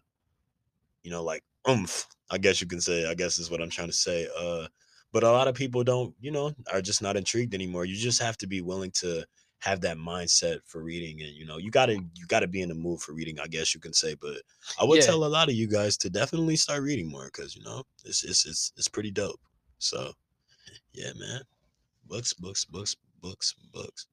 you 1.02 1.10
know, 1.10 1.22
like 1.22 1.42
oomph, 1.68 2.06
I 2.30 2.38
guess 2.38 2.60
you 2.60 2.66
can 2.66 2.80
say, 2.80 3.08
I 3.08 3.14
guess 3.14 3.38
is 3.38 3.50
what 3.50 3.60
I'm 3.62 3.70
trying 3.70 3.88
to 3.88 3.92
say. 3.92 4.28
Uh 4.38 4.66
but 5.12 5.24
a 5.24 5.30
lot 5.30 5.48
of 5.48 5.54
people 5.54 5.84
don't, 5.84 6.14
you 6.20 6.30
know, 6.30 6.52
are 6.72 6.82
just 6.82 7.00
not 7.00 7.16
intrigued 7.16 7.54
anymore. 7.54 7.86
You 7.86 7.96
just 7.96 8.20
have 8.20 8.36
to 8.38 8.46
be 8.46 8.60
willing 8.60 8.90
to 8.96 9.24
have 9.60 9.80
that 9.80 9.96
mindset 9.96 10.60
for 10.64 10.82
reading 10.82 11.20
and 11.22 11.34
you 11.34 11.44
know, 11.44 11.58
you 11.58 11.70
gotta 11.70 11.94
you 11.94 12.26
gotta 12.28 12.46
be 12.46 12.62
in 12.62 12.68
the 12.68 12.74
mood 12.74 13.00
for 13.00 13.12
reading, 13.12 13.38
I 13.40 13.46
guess 13.46 13.74
you 13.74 13.80
can 13.80 13.92
say. 13.92 14.14
But 14.14 14.42
I 14.80 14.84
would 14.84 15.00
Yeah. 15.00 15.06
tell 15.06 15.24
a 15.24 15.26
lot 15.26 15.48
of 15.48 15.54
you 15.54 15.66
guys 15.66 15.96
to 15.98 16.10
definitely 16.10 16.56
start 16.56 16.82
reading 16.82 17.08
more 17.08 17.26
because 17.26 17.56
you 17.56 17.62
know, 17.62 17.82
it's 18.04 18.24
it's 18.24 18.46
it's 18.46 18.72
it's 18.76 18.88
pretty 18.88 19.10
dope. 19.10 19.40
So 19.78 20.12
yeah, 20.92 21.10
man. 21.18 21.42
Books, 22.06 22.32
books, 22.32 22.64
books, 22.64 22.96
books, 23.20 23.54
books. 23.72 24.06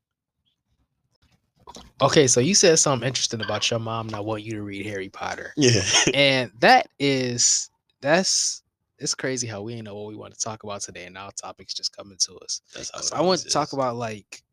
Okay, 2.02 2.28
so 2.28 2.40
you 2.42 2.54
said 2.54 2.78
something 2.78 3.08
interesting 3.08 3.42
about 3.42 3.70
your 3.72 3.80
mom 3.80 4.08
not 4.08 4.26
want 4.26 4.44
you 4.44 4.54
to 4.54 4.64
read 4.64 4.86
Harry 4.86 5.10
Potter. 5.10 5.54
Yeah. 5.56 5.82
and 6.14 6.52
that 6.60 6.90
is 7.00 7.70
that's 8.02 8.64
it's 9.00 9.16
crazy 9.16 9.48
how 9.48 9.62
we 9.62 9.74
ain't 9.74 9.86
know 9.86 9.96
what 9.96 10.08
we 10.08 10.16
want 10.16 10.34
to 10.34 10.40
talk 10.40 10.64
about 10.64 10.82
today 10.82 11.06
and 11.06 11.14
now 11.14 11.30
topics 11.42 11.74
just 11.74 11.96
coming 11.96 12.18
to 12.20 12.36
us 12.38 12.62
That's 12.74 12.90
how 12.92 13.00
'Cause 13.00 13.12
it 13.12 13.16
i 13.16 13.22
want 13.22 13.42
to 13.42 13.50
talk 13.50 13.74
about 13.74 13.96
like 13.96 14.44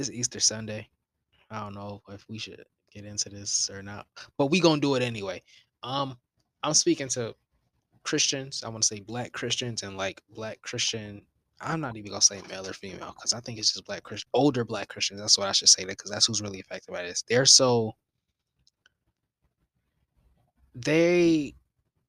it's 0.00 0.10
easter 0.10 0.40
sunday. 0.40 0.88
I 1.50 1.60
don't 1.60 1.74
know 1.74 2.02
if 2.10 2.26
we 2.28 2.38
should 2.38 2.64
get 2.92 3.04
into 3.04 3.28
this 3.28 3.70
or 3.70 3.82
not 3.82 4.06
but 4.38 4.46
we 4.46 4.60
gonna 4.60 4.80
do 4.80 4.94
it 4.96 5.02
anyway. 5.02 5.42
Um 5.82 6.16
i'm 6.62 6.74
speaking 6.74 7.08
to 7.10 7.34
christians. 8.02 8.62
I 8.64 8.68
want 8.68 8.82
to 8.82 8.88
say 8.88 9.00
black 9.00 9.32
christians 9.32 9.82
and 9.82 9.96
like 9.96 10.22
black 10.34 10.60
christian 10.62 11.22
i'm 11.60 11.80
not 11.80 11.96
even 11.96 12.10
gonna 12.10 12.22
say 12.22 12.40
male 12.48 12.66
or 12.66 12.72
female 12.72 13.12
because 13.14 13.34
i 13.34 13.40
think 13.40 13.58
it's 13.58 13.72
just 13.72 13.84
black 13.86 14.02
christian 14.02 14.28
older 14.34 14.64
black 14.64 14.88
christians. 14.88 15.20
That's 15.20 15.38
what 15.38 15.48
i 15.48 15.52
should 15.52 15.68
say 15.68 15.82
that 15.84 15.90
because 15.98 16.10
that's 16.10 16.26
who's 16.26 16.42
really 16.42 16.60
affected 16.60 16.92
by 16.92 17.02
this. 17.02 17.22
They're 17.28 17.44
so 17.46 17.94
they 20.74 21.54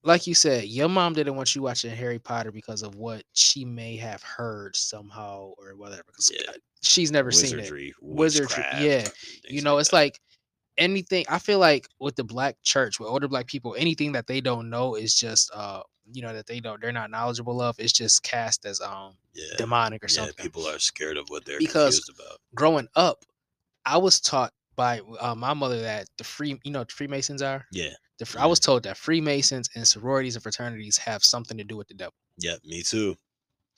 like 0.03 0.27
you 0.27 0.33
said 0.35 0.65
your 0.65 0.87
mom 0.89 1.13
didn't 1.13 1.35
want 1.35 1.55
you 1.55 1.61
watching 1.61 1.93
harry 1.95 2.19
potter 2.19 2.51
because 2.51 2.83
of 2.83 2.95
what 2.95 3.23
she 3.33 3.65
may 3.65 3.95
have 3.97 4.21
heard 4.23 4.75
somehow 4.75 5.51
or 5.57 5.75
whatever 5.75 6.03
because 6.07 6.31
Yeah. 6.33 6.53
She's 6.81 7.11
never 7.11 7.31
seen 7.31 7.53
it. 7.53 7.61
Wizardry, 7.61 7.93
Wizardry, 8.01 8.63
yeah. 8.79 9.07
you 9.47 9.61
know 9.61 9.77
it's 9.77 9.93
like 9.93 10.19
anything 10.77 11.25
i 11.29 11.37
feel 11.37 11.59
like 11.59 11.87
with 11.99 12.15
the 12.15 12.23
black 12.23 12.55
church 12.63 12.99
with 12.99 13.09
older 13.09 13.27
black 13.27 13.45
people 13.45 13.75
anything 13.77 14.13
that 14.13 14.25
they 14.25 14.39
don't 14.41 14.69
know 14.69 14.95
is 14.95 15.13
just 15.13 15.51
uh 15.53 15.81
you 16.13 16.21
know 16.21 16.33
that 16.33 16.47
they 16.47 16.59
don't 16.59 16.81
they're 16.81 16.91
not 16.93 17.11
knowledgeable 17.11 17.61
of 17.61 17.75
it's 17.77 17.91
just 17.91 18.23
cast 18.23 18.65
as 18.65 18.79
um 18.81 19.13
yeah, 19.33 19.45
demonic 19.57 20.01
or 20.03 20.07
yeah, 20.07 20.15
something. 20.25 20.35
people 20.43 20.65
are 20.67 20.79
scared 20.79 21.17
of 21.17 21.25
what 21.29 21.45
they're 21.45 21.59
Because- 21.59 21.99
confused 21.99 22.19
about. 22.19 22.39
growing 22.55 22.87
up 22.95 23.23
i 23.85 23.97
was 23.97 24.19
taught 24.21 24.51
by 24.77 25.01
uh, 25.19 25.35
my 25.35 25.53
mother 25.53 25.81
that 25.81 26.07
the 26.17 26.23
free 26.23 26.59
you 26.63 26.71
know 26.71 26.85
freemasons 26.89 27.41
are? 27.41 27.65
Yeah, 27.73 27.89
the, 28.17 28.25
fr- 28.25 28.39
i 28.39 28.45
was 28.45 28.59
told 28.59 28.83
that 28.83 28.95
freemasons 28.97 29.69
and 29.75 29.85
sororities 29.85 30.35
and 30.35 30.41
fraternities 30.41 30.97
have 30.97 31.23
something 31.23 31.57
to 31.57 31.63
do 31.65 31.75
with 31.75 31.89
the 31.89 31.93
devil. 31.93 32.13
Yeah, 32.37 32.55
me 32.65 32.81
too. 32.81 33.15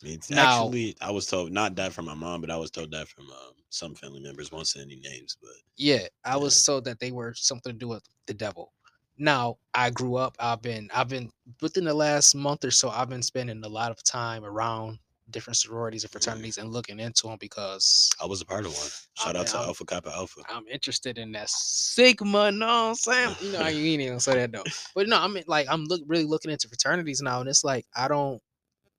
Too. 0.04 0.36
Now- 0.36 0.66
Actually, 0.66 0.96
I 1.02 1.12
was 1.12 1.26
told 1.28 1.52
not 1.52 1.76
that 1.76 1.94
from 1.94 2.06
my 2.06 2.14
mom, 2.14 2.42
but 2.42 2.50
I 2.52 2.58
was 2.58 2.72
told 2.72 2.92
that 2.92 3.08
from 3.08 3.30
um, 3.30 3.54
some 3.70 3.96
family 3.96 4.20
members. 4.22 4.52
Won't 4.52 4.68
say 4.68 4.82
any 4.82 4.98
names, 4.98 5.38
but 5.42 5.52
Yeah, 5.78 6.08
I 6.26 6.32
Yeah. 6.32 6.36
was 6.38 6.64
told 6.64 6.86
that 6.86 7.00
they 7.00 7.12
were 7.12 7.34
something 7.36 7.72
to 7.74 7.78
do 7.78 7.88
with 7.88 8.04
the 8.28 8.34
devil. 8.34 8.74
Now, 9.18 9.58
I 9.74 9.90
grew 9.92 10.16
up, 10.16 10.36
I've 10.40 10.62
been 10.62 10.90
I've 10.94 11.08
been 11.10 11.32
within 11.62 11.86
the 11.86 11.94
last 11.94 12.36
month 12.36 12.66
or 12.66 12.72
so, 12.72 12.90
I've 12.90 13.10
been 13.10 13.24
spending 13.24 13.64
a 13.64 13.68
lot 13.70 13.92
of 13.92 14.04
time 14.04 14.44
around 14.44 15.00
different 15.30 15.58
sororities 15.58 16.04
and 16.04 16.10
Mm-hmm. 16.12 16.20
fraternities 16.20 16.58
and 16.58 16.70
looking 16.72 17.00
into 17.00 17.28
them 17.28 17.38
because 17.40 18.10
I 18.22 18.26
was 18.26 18.42
a 18.42 18.46
part 18.46 18.66
of 18.66 18.74
one. 18.76 18.90
Shout 19.14 19.36
out 19.36 19.48
to 19.48 19.58
I'm- 19.58 19.68
Alpha 19.68 19.86
Kappa 19.86 20.12
Alpha. 20.12 20.42
I'm 20.50 20.68
interested 20.68 21.18
in 21.18 21.32
that 21.34 21.50
Sigma, 21.50 22.52
no 22.52 22.90
I'm 22.90 22.96
saying? 22.96 23.36
You 23.42 23.52
know 23.54 23.60
how 23.64 23.68
you 23.70 23.86
ain't 23.94 24.02
even 24.02 24.20
say 24.20 24.34
that 24.36 24.52
though. 24.52 24.64
But 24.96 25.08
no, 25.08 25.18
I 25.20 25.28
mean 25.28 25.44
like 25.48 25.68
I'm 25.70 25.86
look 25.86 26.02
really 26.08 26.26
looking 26.26 26.52
into 26.52 26.68
fraternities 26.68 27.22
now, 27.22 27.40
and 27.40 27.48
it's 27.50 27.64
like 27.64 27.86
I 27.96 28.08
don't 28.08 28.42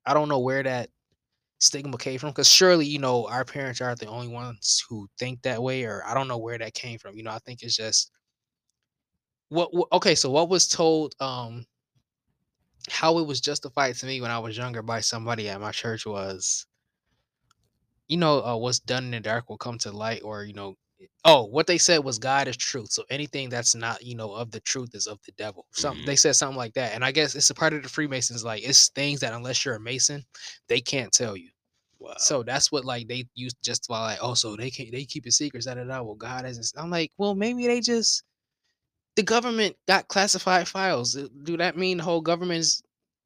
I 0.05 0.13
don't 0.13 0.29
know 0.29 0.39
where 0.39 0.63
that 0.63 0.89
stigma 1.59 1.97
came 1.97 2.19
from 2.19 2.29
because 2.29 2.49
surely 2.49 2.85
you 2.85 2.99
know 2.99 3.27
our 3.27 3.45
parents 3.45 3.81
aren't 3.81 3.99
the 3.99 4.07
only 4.07 4.27
ones 4.27 4.83
who 4.89 5.07
think 5.17 5.41
that 5.41 5.61
way 5.61 5.83
or 5.83 6.03
i 6.05 6.13
don't 6.13 6.27
know 6.27 6.37
where 6.37 6.57
that 6.57 6.73
came 6.73 6.99
from 6.99 7.15
you 7.15 7.23
know 7.23 7.31
i 7.31 7.39
think 7.39 7.63
it's 7.63 7.75
just 7.75 8.11
what, 9.49 9.73
what 9.73 9.87
okay 9.91 10.15
so 10.15 10.29
what 10.29 10.49
was 10.49 10.67
told 10.67 11.15
um 11.19 11.65
how 12.89 13.17
it 13.19 13.25
was 13.25 13.41
justified 13.41 13.95
to 13.95 14.05
me 14.05 14.21
when 14.21 14.31
i 14.31 14.39
was 14.39 14.57
younger 14.57 14.81
by 14.81 14.99
somebody 14.99 15.49
at 15.49 15.61
my 15.61 15.71
church 15.71 16.05
was 16.05 16.67
you 18.07 18.17
know 18.17 18.43
uh, 18.43 18.55
what's 18.55 18.79
done 18.79 19.05
in 19.05 19.11
the 19.11 19.19
dark 19.19 19.49
will 19.49 19.57
come 19.57 19.77
to 19.77 19.91
light 19.91 20.21
or 20.23 20.43
you 20.43 20.53
know 20.53 20.75
oh 21.25 21.43
what 21.45 21.67
they 21.67 21.77
said 21.77 22.03
was 22.03 22.17
god 22.19 22.47
is 22.47 22.55
truth 22.57 22.91
so 22.91 23.03
anything 23.09 23.49
that's 23.49 23.75
not 23.75 24.01
you 24.03 24.15
know 24.15 24.31
of 24.33 24.51
the 24.51 24.59
truth 24.61 24.95
is 24.95 25.07
of 25.07 25.19
the 25.25 25.31
devil 25.33 25.65
something 25.71 26.03
Mhm. 26.03 26.07
they 26.07 26.15
said 26.15 26.35
something 26.35 26.57
like 26.57 26.73
that 26.73 26.93
and 26.93 27.03
i 27.03 27.11
guess 27.11 27.35
it's 27.35 27.49
a 27.49 27.53
part 27.55 27.73
of 27.73 27.83
the 27.83 27.89
freemasons 27.89 28.43
like 28.45 28.63
it's 28.67 28.89
things 28.89 29.19
that 29.19 29.33
unless 29.33 29.65
you're 29.65 29.75
a 29.75 29.79
mason 29.79 30.23
they 30.67 30.79
can't 30.81 31.11
tell 31.11 31.35
you 31.35 31.49
Wow. 31.99 32.13
so 32.17 32.43
that's 32.43 32.71
what 32.71 32.85
like 32.85 33.07
they 33.07 33.25
used 33.35 33.55
just 33.63 33.87
by 33.87 33.99
like, 34.11 34.19
oh, 34.21 34.33
so 34.35 34.55
they 34.55 34.69
can't 34.69 34.91
they 34.91 35.05
keep 35.05 35.25
it 35.25 35.31
secrets, 35.31 35.65
da 35.65 35.73
da 35.75 35.85
da. 35.85 36.03
Well, 36.03 36.13
God 36.15 36.45
isn't 36.45 36.73
I'm 36.77 36.91
like, 36.91 37.11
well, 37.17 37.33
maybe 37.33 37.65
they 37.67 37.79
just 37.81 38.23
the 39.15 39.23
government 39.23 39.75
got 39.87 40.07
classified 40.07 40.67
files. 40.67 41.15
Uh, 41.15 41.27
Do 41.43 41.57
that 41.57 41.77
mean 41.77 41.97
the 41.97 42.03
whole 42.03 42.21
government 42.21 42.59
is? 42.59 42.83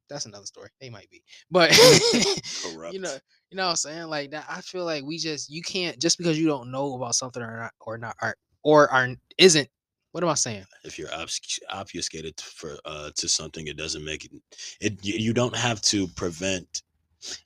That's 0.08 0.24
another 0.26 0.46
story. 0.46 0.70
They 0.80 0.88
might 0.90 1.10
be, 1.10 1.22
but 1.50 1.70
you 2.92 3.00
know, 3.00 3.16
you 3.50 3.56
know 3.56 3.64
what 3.64 3.70
I'm 3.70 3.76
saying? 3.76 4.06
Like 4.08 4.30
that. 4.30 4.46
I 4.48 4.60
feel 4.60 4.84
like 4.84 5.04
we 5.04 5.18
just 5.18 5.50
you 5.50 5.62
can't 5.62 5.98
just 5.98 6.18
because 6.18 6.38
you 6.38 6.46
don't 6.46 6.70
know 6.70 6.94
about 6.94 7.14
something 7.14 7.42
or 7.42 7.58
not 7.58 7.72
or 7.80 7.98
not 7.98 8.16
or 8.22 8.36
or 8.62 8.90
are 8.90 9.08
isn't. 9.38 9.68
What 10.12 10.24
am 10.24 10.30
I 10.30 10.34
saying? 10.34 10.64
if 10.82 10.98
you're 10.98 11.08
obfusc- 11.08 11.60
obfuscated 11.70 12.40
for 12.40 12.76
uh 12.84 13.10
to 13.16 13.28
something, 13.28 13.66
it 13.66 13.76
doesn't 13.76 14.04
make 14.04 14.24
it. 14.24 14.32
It 14.80 15.04
you, 15.04 15.14
you 15.14 15.32
don't 15.32 15.54
have 15.54 15.80
to 15.82 16.06
prevent. 16.08 16.82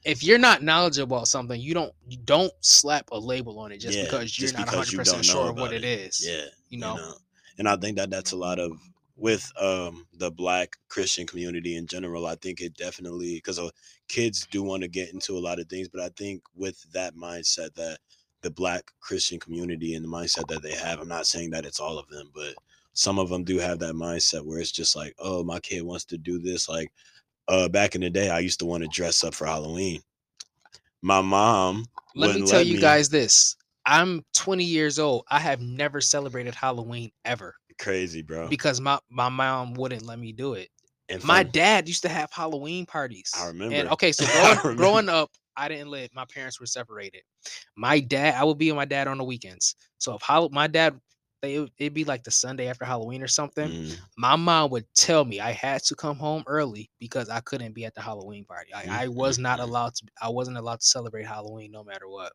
If 0.04 0.22
you're 0.22 0.38
not 0.38 0.62
knowledgeable 0.62 1.16
about 1.16 1.28
something, 1.28 1.60
you 1.60 1.74
don't 1.74 1.92
you 2.08 2.18
don't 2.24 2.52
slap 2.60 3.10
a 3.12 3.18
label 3.18 3.58
on 3.58 3.72
it 3.72 3.78
just 3.78 3.98
Yeah, 3.98 4.04
because 4.04 4.38
you're 4.38 4.48
just 4.48 4.58
not 4.58 4.66
100 4.66 4.98
percent 4.98 5.24
sure 5.24 5.50
of 5.50 5.56
what 5.56 5.72
about 5.72 5.74
it 5.74 5.84
is. 5.84 6.26
Yeah, 6.26 6.44
you 6.68 6.78
know. 6.78 7.14
and 7.58 7.68
I 7.68 7.76
think 7.76 7.96
that 7.96 8.10
that's 8.10 8.32
a 8.32 8.36
lot 8.36 8.58
of 8.58 8.72
with 9.16 9.50
um 9.60 10.06
the 10.14 10.30
Black 10.30 10.76
Christian 10.88 11.26
community 11.26 11.76
in 11.76 11.86
general. 11.86 12.26
I 12.26 12.36
think 12.36 12.60
it 12.60 12.76
definitely 12.76 13.36
because 13.36 13.58
uh, 13.58 13.70
kids 14.08 14.46
do 14.50 14.62
want 14.62 14.82
to 14.82 14.88
get 14.88 15.12
into 15.12 15.36
a 15.36 15.40
lot 15.40 15.60
of 15.60 15.68
things, 15.68 15.88
but 15.88 16.00
I 16.02 16.10
think 16.16 16.42
with 16.54 16.82
that 16.92 17.14
mindset 17.16 17.74
that 17.74 17.98
the 18.42 18.50
Black 18.50 18.90
Christian 19.00 19.38
community 19.40 19.94
and 19.94 20.04
the 20.04 20.08
mindset 20.08 20.48
that 20.48 20.62
they 20.62 20.74
have, 20.74 21.00
I'm 21.00 21.08
not 21.08 21.26
saying 21.26 21.50
that 21.50 21.64
it's 21.64 21.80
all 21.80 21.98
of 21.98 22.08
them, 22.08 22.30
but 22.34 22.54
some 22.92 23.18
of 23.18 23.28
them 23.30 23.44
do 23.44 23.58
have 23.58 23.78
that 23.80 23.94
mindset 23.94 24.44
where 24.44 24.58
it's 24.60 24.72
just 24.72 24.94
like, 24.96 25.14
oh, 25.18 25.42
my 25.44 25.60
kid 25.60 25.82
wants 25.82 26.04
to 26.06 26.18
do 26.18 26.38
this, 26.38 26.68
like 26.68 26.92
uh 27.48 27.68
back 27.68 27.94
in 27.94 28.00
the 28.00 28.10
day 28.10 28.30
i 28.30 28.38
used 28.38 28.58
to 28.58 28.66
want 28.66 28.82
to 28.82 28.88
dress 28.88 29.22
up 29.24 29.34
for 29.34 29.46
halloween 29.46 30.00
my 31.02 31.20
mom 31.20 31.84
Let 32.14 32.32
me 32.32 32.42
tell 32.42 32.60
let 32.60 32.66
you 32.66 32.74
me- 32.74 32.80
guys 32.80 33.08
this. 33.08 33.56
I'm 33.86 34.24
20 34.34 34.64
years 34.64 34.98
old. 34.98 35.24
I 35.30 35.38
have 35.40 35.60
never 35.60 36.00
celebrated 36.00 36.54
Halloween 36.54 37.10
ever 37.24 37.54
crazy 37.78 38.22
bro 38.22 38.48
because 38.48 38.80
my, 38.80 38.98
my 39.10 39.28
mom 39.28 39.74
wouldn't 39.74 40.04
let 40.06 40.18
me 40.18 40.32
do 40.32 40.54
it. 40.54 40.68
and 41.08 41.22
My 41.24 41.42
fun- 41.42 41.50
dad 41.52 41.88
used 41.88 42.02
to 42.02 42.08
have 42.08 42.30
Halloween 42.32 42.86
parties. 42.86 43.32
I 43.36 43.46
And 43.48 43.58
remember. 43.60 43.92
okay, 43.94 44.12
so 44.12 44.24
growing, 44.62 44.76
growing 44.76 45.08
up, 45.08 45.30
I 45.56 45.68
didn't 45.68 45.90
live. 45.90 46.10
My 46.14 46.24
parents 46.26 46.60
were 46.60 46.66
separated. 46.66 47.22
My 47.76 48.00
dad, 48.00 48.34
I 48.34 48.44
would 48.44 48.58
be 48.58 48.70
with 48.70 48.76
my 48.76 48.84
dad 48.84 49.06
on 49.08 49.18
the 49.18 49.24
weekends. 49.24 49.76
So 49.98 50.14
if 50.14 50.22
Hall- 50.22 50.48
my 50.50 50.66
dad, 50.66 50.98
they 51.42 51.56
it'd 51.78 51.92
be 51.92 52.04
like 52.04 52.24
the 52.24 52.30
Sunday 52.30 52.68
after 52.68 52.86
Halloween 52.86 53.22
or 53.22 53.28
something. 53.28 53.68
Mm, 53.70 53.98
My 54.16 54.34
mom 54.34 54.70
would 54.70 54.86
tell 54.94 55.24
me 55.26 55.40
I 55.40 55.50
had 55.52 55.82
to 55.84 55.94
come 55.94 56.16
home 56.16 56.42
early 56.46 56.90
because 56.98 57.28
I 57.28 57.40
couldn't 57.40 57.74
be 57.74 57.84
at 57.84 57.94
the 57.94 58.00
Halloween 58.00 58.46
party. 58.46 58.70
Like 58.72 58.88
I 58.88 59.08
was 59.08 59.38
not 59.38 59.60
allowed 59.60 59.94
to. 59.96 60.06
I 60.22 60.30
wasn't 60.30 60.56
allowed 60.56 60.80
to 60.80 60.86
celebrate 60.86 61.26
Halloween 61.26 61.70
no 61.70 61.84
matter 61.84 62.08
what. 62.08 62.32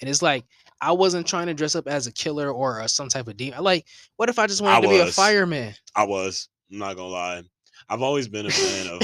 And 0.00 0.08
it's 0.08 0.22
like 0.22 0.44
I 0.80 0.92
wasn't 0.92 1.26
trying 1.26 1.46
to 1.48 1.54
dress 1.54 1.74
up 1.74 1.86
as 1.88 2.06
a 2.06 2.12
killer 2.12 2.50
or 2.50 2.80
a, 2.80 2.88
some 2.88 3.08
type 3.08 3.26
of 3.28 3.36
demon. 3.36 3.62
Like, 3.64 3.86
what 4.16 4.28
if 4.28 4.38
I 4.38 4.46
just 4.46 4.62
wanted 4.62 4.82
to 4.82 4.88
be 4.88 4.98
a 4.98 5.06
fireman? 5.06 5.74
I 5.96 6.04
was. 6.04 6.48
I'm 6.70 6.78
not 6.78 6.96
gonna 6.96 7.08
lie. 7.08 7.42
I've 7.88 8.02
always 8.02 8.28
been 8.28 8.46
a 8.46 8.50
fan 8.50 8.88
of 8.88 9.00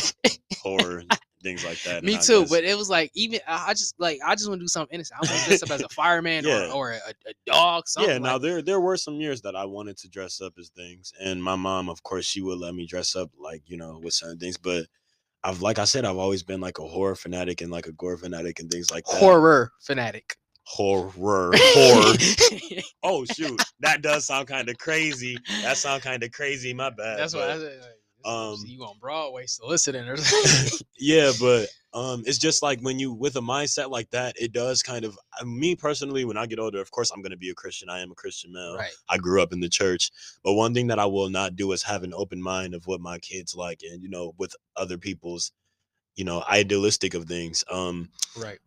horror 0.58 1.02
things 1.42 1.64
like 1.64 1.80
that. 1.82 2.02
Me 2.02 2.16
too, 2.18 2.40
guess- 2.40 2.50
but 2.50 2.64
it 2.64 2.76
was 2.76 2.88
like 2.88 3.10
even 3.14 3.38
I 3.46 3.66
I 3.68 3.72
just 3.72 3.94
like 3.98 4.18
I 4.24 4.34
just 4.34 4.48
want 4.48 4.60
to 4.60 4.64
do 4.64 4.68
something 4.68 4.94
innocent. 4.94 5.20
I 5.20 5.26
want 5.30 5.42
to 5.42 5.48
dress 5.48 5.62
up 5.62 5.70
as 5.70 5.82
a 5.82 5.88
fireman 5.90 6.44
Yeah. 6.44 6.70
or, 6.72 6.90
or 6.90 6.92
a, 6.92 6.96
a 7.28 7.32
dog. 7.46 7.86
Something 7.86 8.12
yeah, 8.12 8.18
now 8.18 8.32
like- 8.34 8.42
there 8.42 8.62
there 8.62 8.80
were 8.80 8.96
some 8.96 9.14
years 9.20 9.42
that 9.42 9.54
I 9.56 9.64
wanted 9.64 9.96
to 9.98 10.08
dress 10.08 10.40
up 10.40 10.54
as 10.58 10.70
things, 10.70 11.12
and 11.20 11.42
my 11.42 11.54
mom, 11.56 11.88
of 11.88 12.02
course, 12.02 12.24
she 12.24 12.40
would 12.40 12.58
let 12.58 12.74
me 12.74 12.86
dress 12.86 13.14
up 13.16 13.30
like 13.38 13.62
you 13.66 13.76
know 13.76 14.00
with 14.02 14.14
certain 14.14 14.38
things. 14.38 14.56
But 14.56 14.86
I've, 15.42 15.60
like 15.60 15.78
I 15.78 15.84
said, 15.84 16.04
I've 16.06 16.16
always 16.16 16.42
been 16.42 16.60
like 16.60 16.78
a 16.78 16.86
horror 16.86 17.14
fanatic 17.14 17.60
and 17.60 17.70
like 17.70 17.86
a 17.86 17.92
gore 17.92 18.16
fanatic 18.16 18.60
and 18.60 18.70
things 18.70 18.90
like 18.90 19.04
that. 19.04 19.16
horror 19.16 19.72
fanatic. 19.80 20.36
Horror, 20.64 21.52
horror. 21.54 22.16
oh 23.02 23.24
shoot, 23.24 23.62
that 23.80 24.02
does 24.02 24.26
sound 24.26 24.48
kind 24.48 24.68
of 24.68 24.78
crazy. 24.78 25.36
That 25.62 25.76
sound 25.76 26.02
kind 26.02 26.22
of 26.22 26.32
crazy. 26.32 26.74
My 26.74 26.90
bad. 26.90 27.18
That's 27.18 27.34
why 27.34 27.52
I 27.52 27.58
said. 27.58 27.80
Like, 27.80 27.90
um, 28.24 28.56
you 28.66 28.82
on 28.84 28.96
Broadway 28.98 29.44
soliciting 29.46 30.08
or 30.08 30.16
yeah, 30.98 31.32
but 31.38 31.68
um, 31.92 32.22
it's 32.26 32.38
just 32.38 32.62
like 32.62 32.80
when 32.80 32.98
you 32.98 33.12
with 33.12 33.36
a 33.36 33.40
mindset 33.40 33.90
like 33.90 34.10
that, 34.10 34.34
it 34.40 34.52
does 34.52 34.82
kind 34.82 35.04
of. 35.04 35.18
Me 35.44 35.76
personally, 35.76 36.24
when 36.24 36.38
I 36.38 36.46
get 36.46 36.58
older, 36.58 36.80
of 36.80 36.90
course, 36.90 37.10
I'm 37.10 37.20
going 37.20 37.32
to 37.32 37.36
be 37.36 37.50
a 37.50 37.54
Christian. 37.54 37.90
I 37.90 38.00
am 38.00 38.10
a 38.10 38.14
Christian 38.14 38.52
male. 38.52 38.76
right. 38.76 38.90
I 39.10 39.18
grew 39.18 39.42
up 39.42 39.52
in 39.52 39.60
the 39.60 39.68
church. 39.68 40.10
But 40.42 40.54
one 40.54 40.72
thing 40.72 40.86
that 40.86 40.98
I 40.98 41.06
will 41.06 41.28
not 41.28 41.54
do 41.54 41.72
is 41.72 41.82
have 41.82 42.02
an 42.02 42.14
open 42.14 42.42
mind 42.42 42.74
of 42.74 42.86
what 42.86 43.00
my 43.00 43.18
kids 43.18 43.54
like 43.54 43.82
and 43.88 44.02
you 44.02 44.08
know 44.08 44.34
with 44.38 44.54
other 44.76 44.96
people's 44.96 45.52
you 46.16 46.24
know 46.24 46.42
idealistic 46.48 47.14
of 47.14 47.24
things. 47.26 47.62
Um 47.70 48.08
Right. 48.36 48.58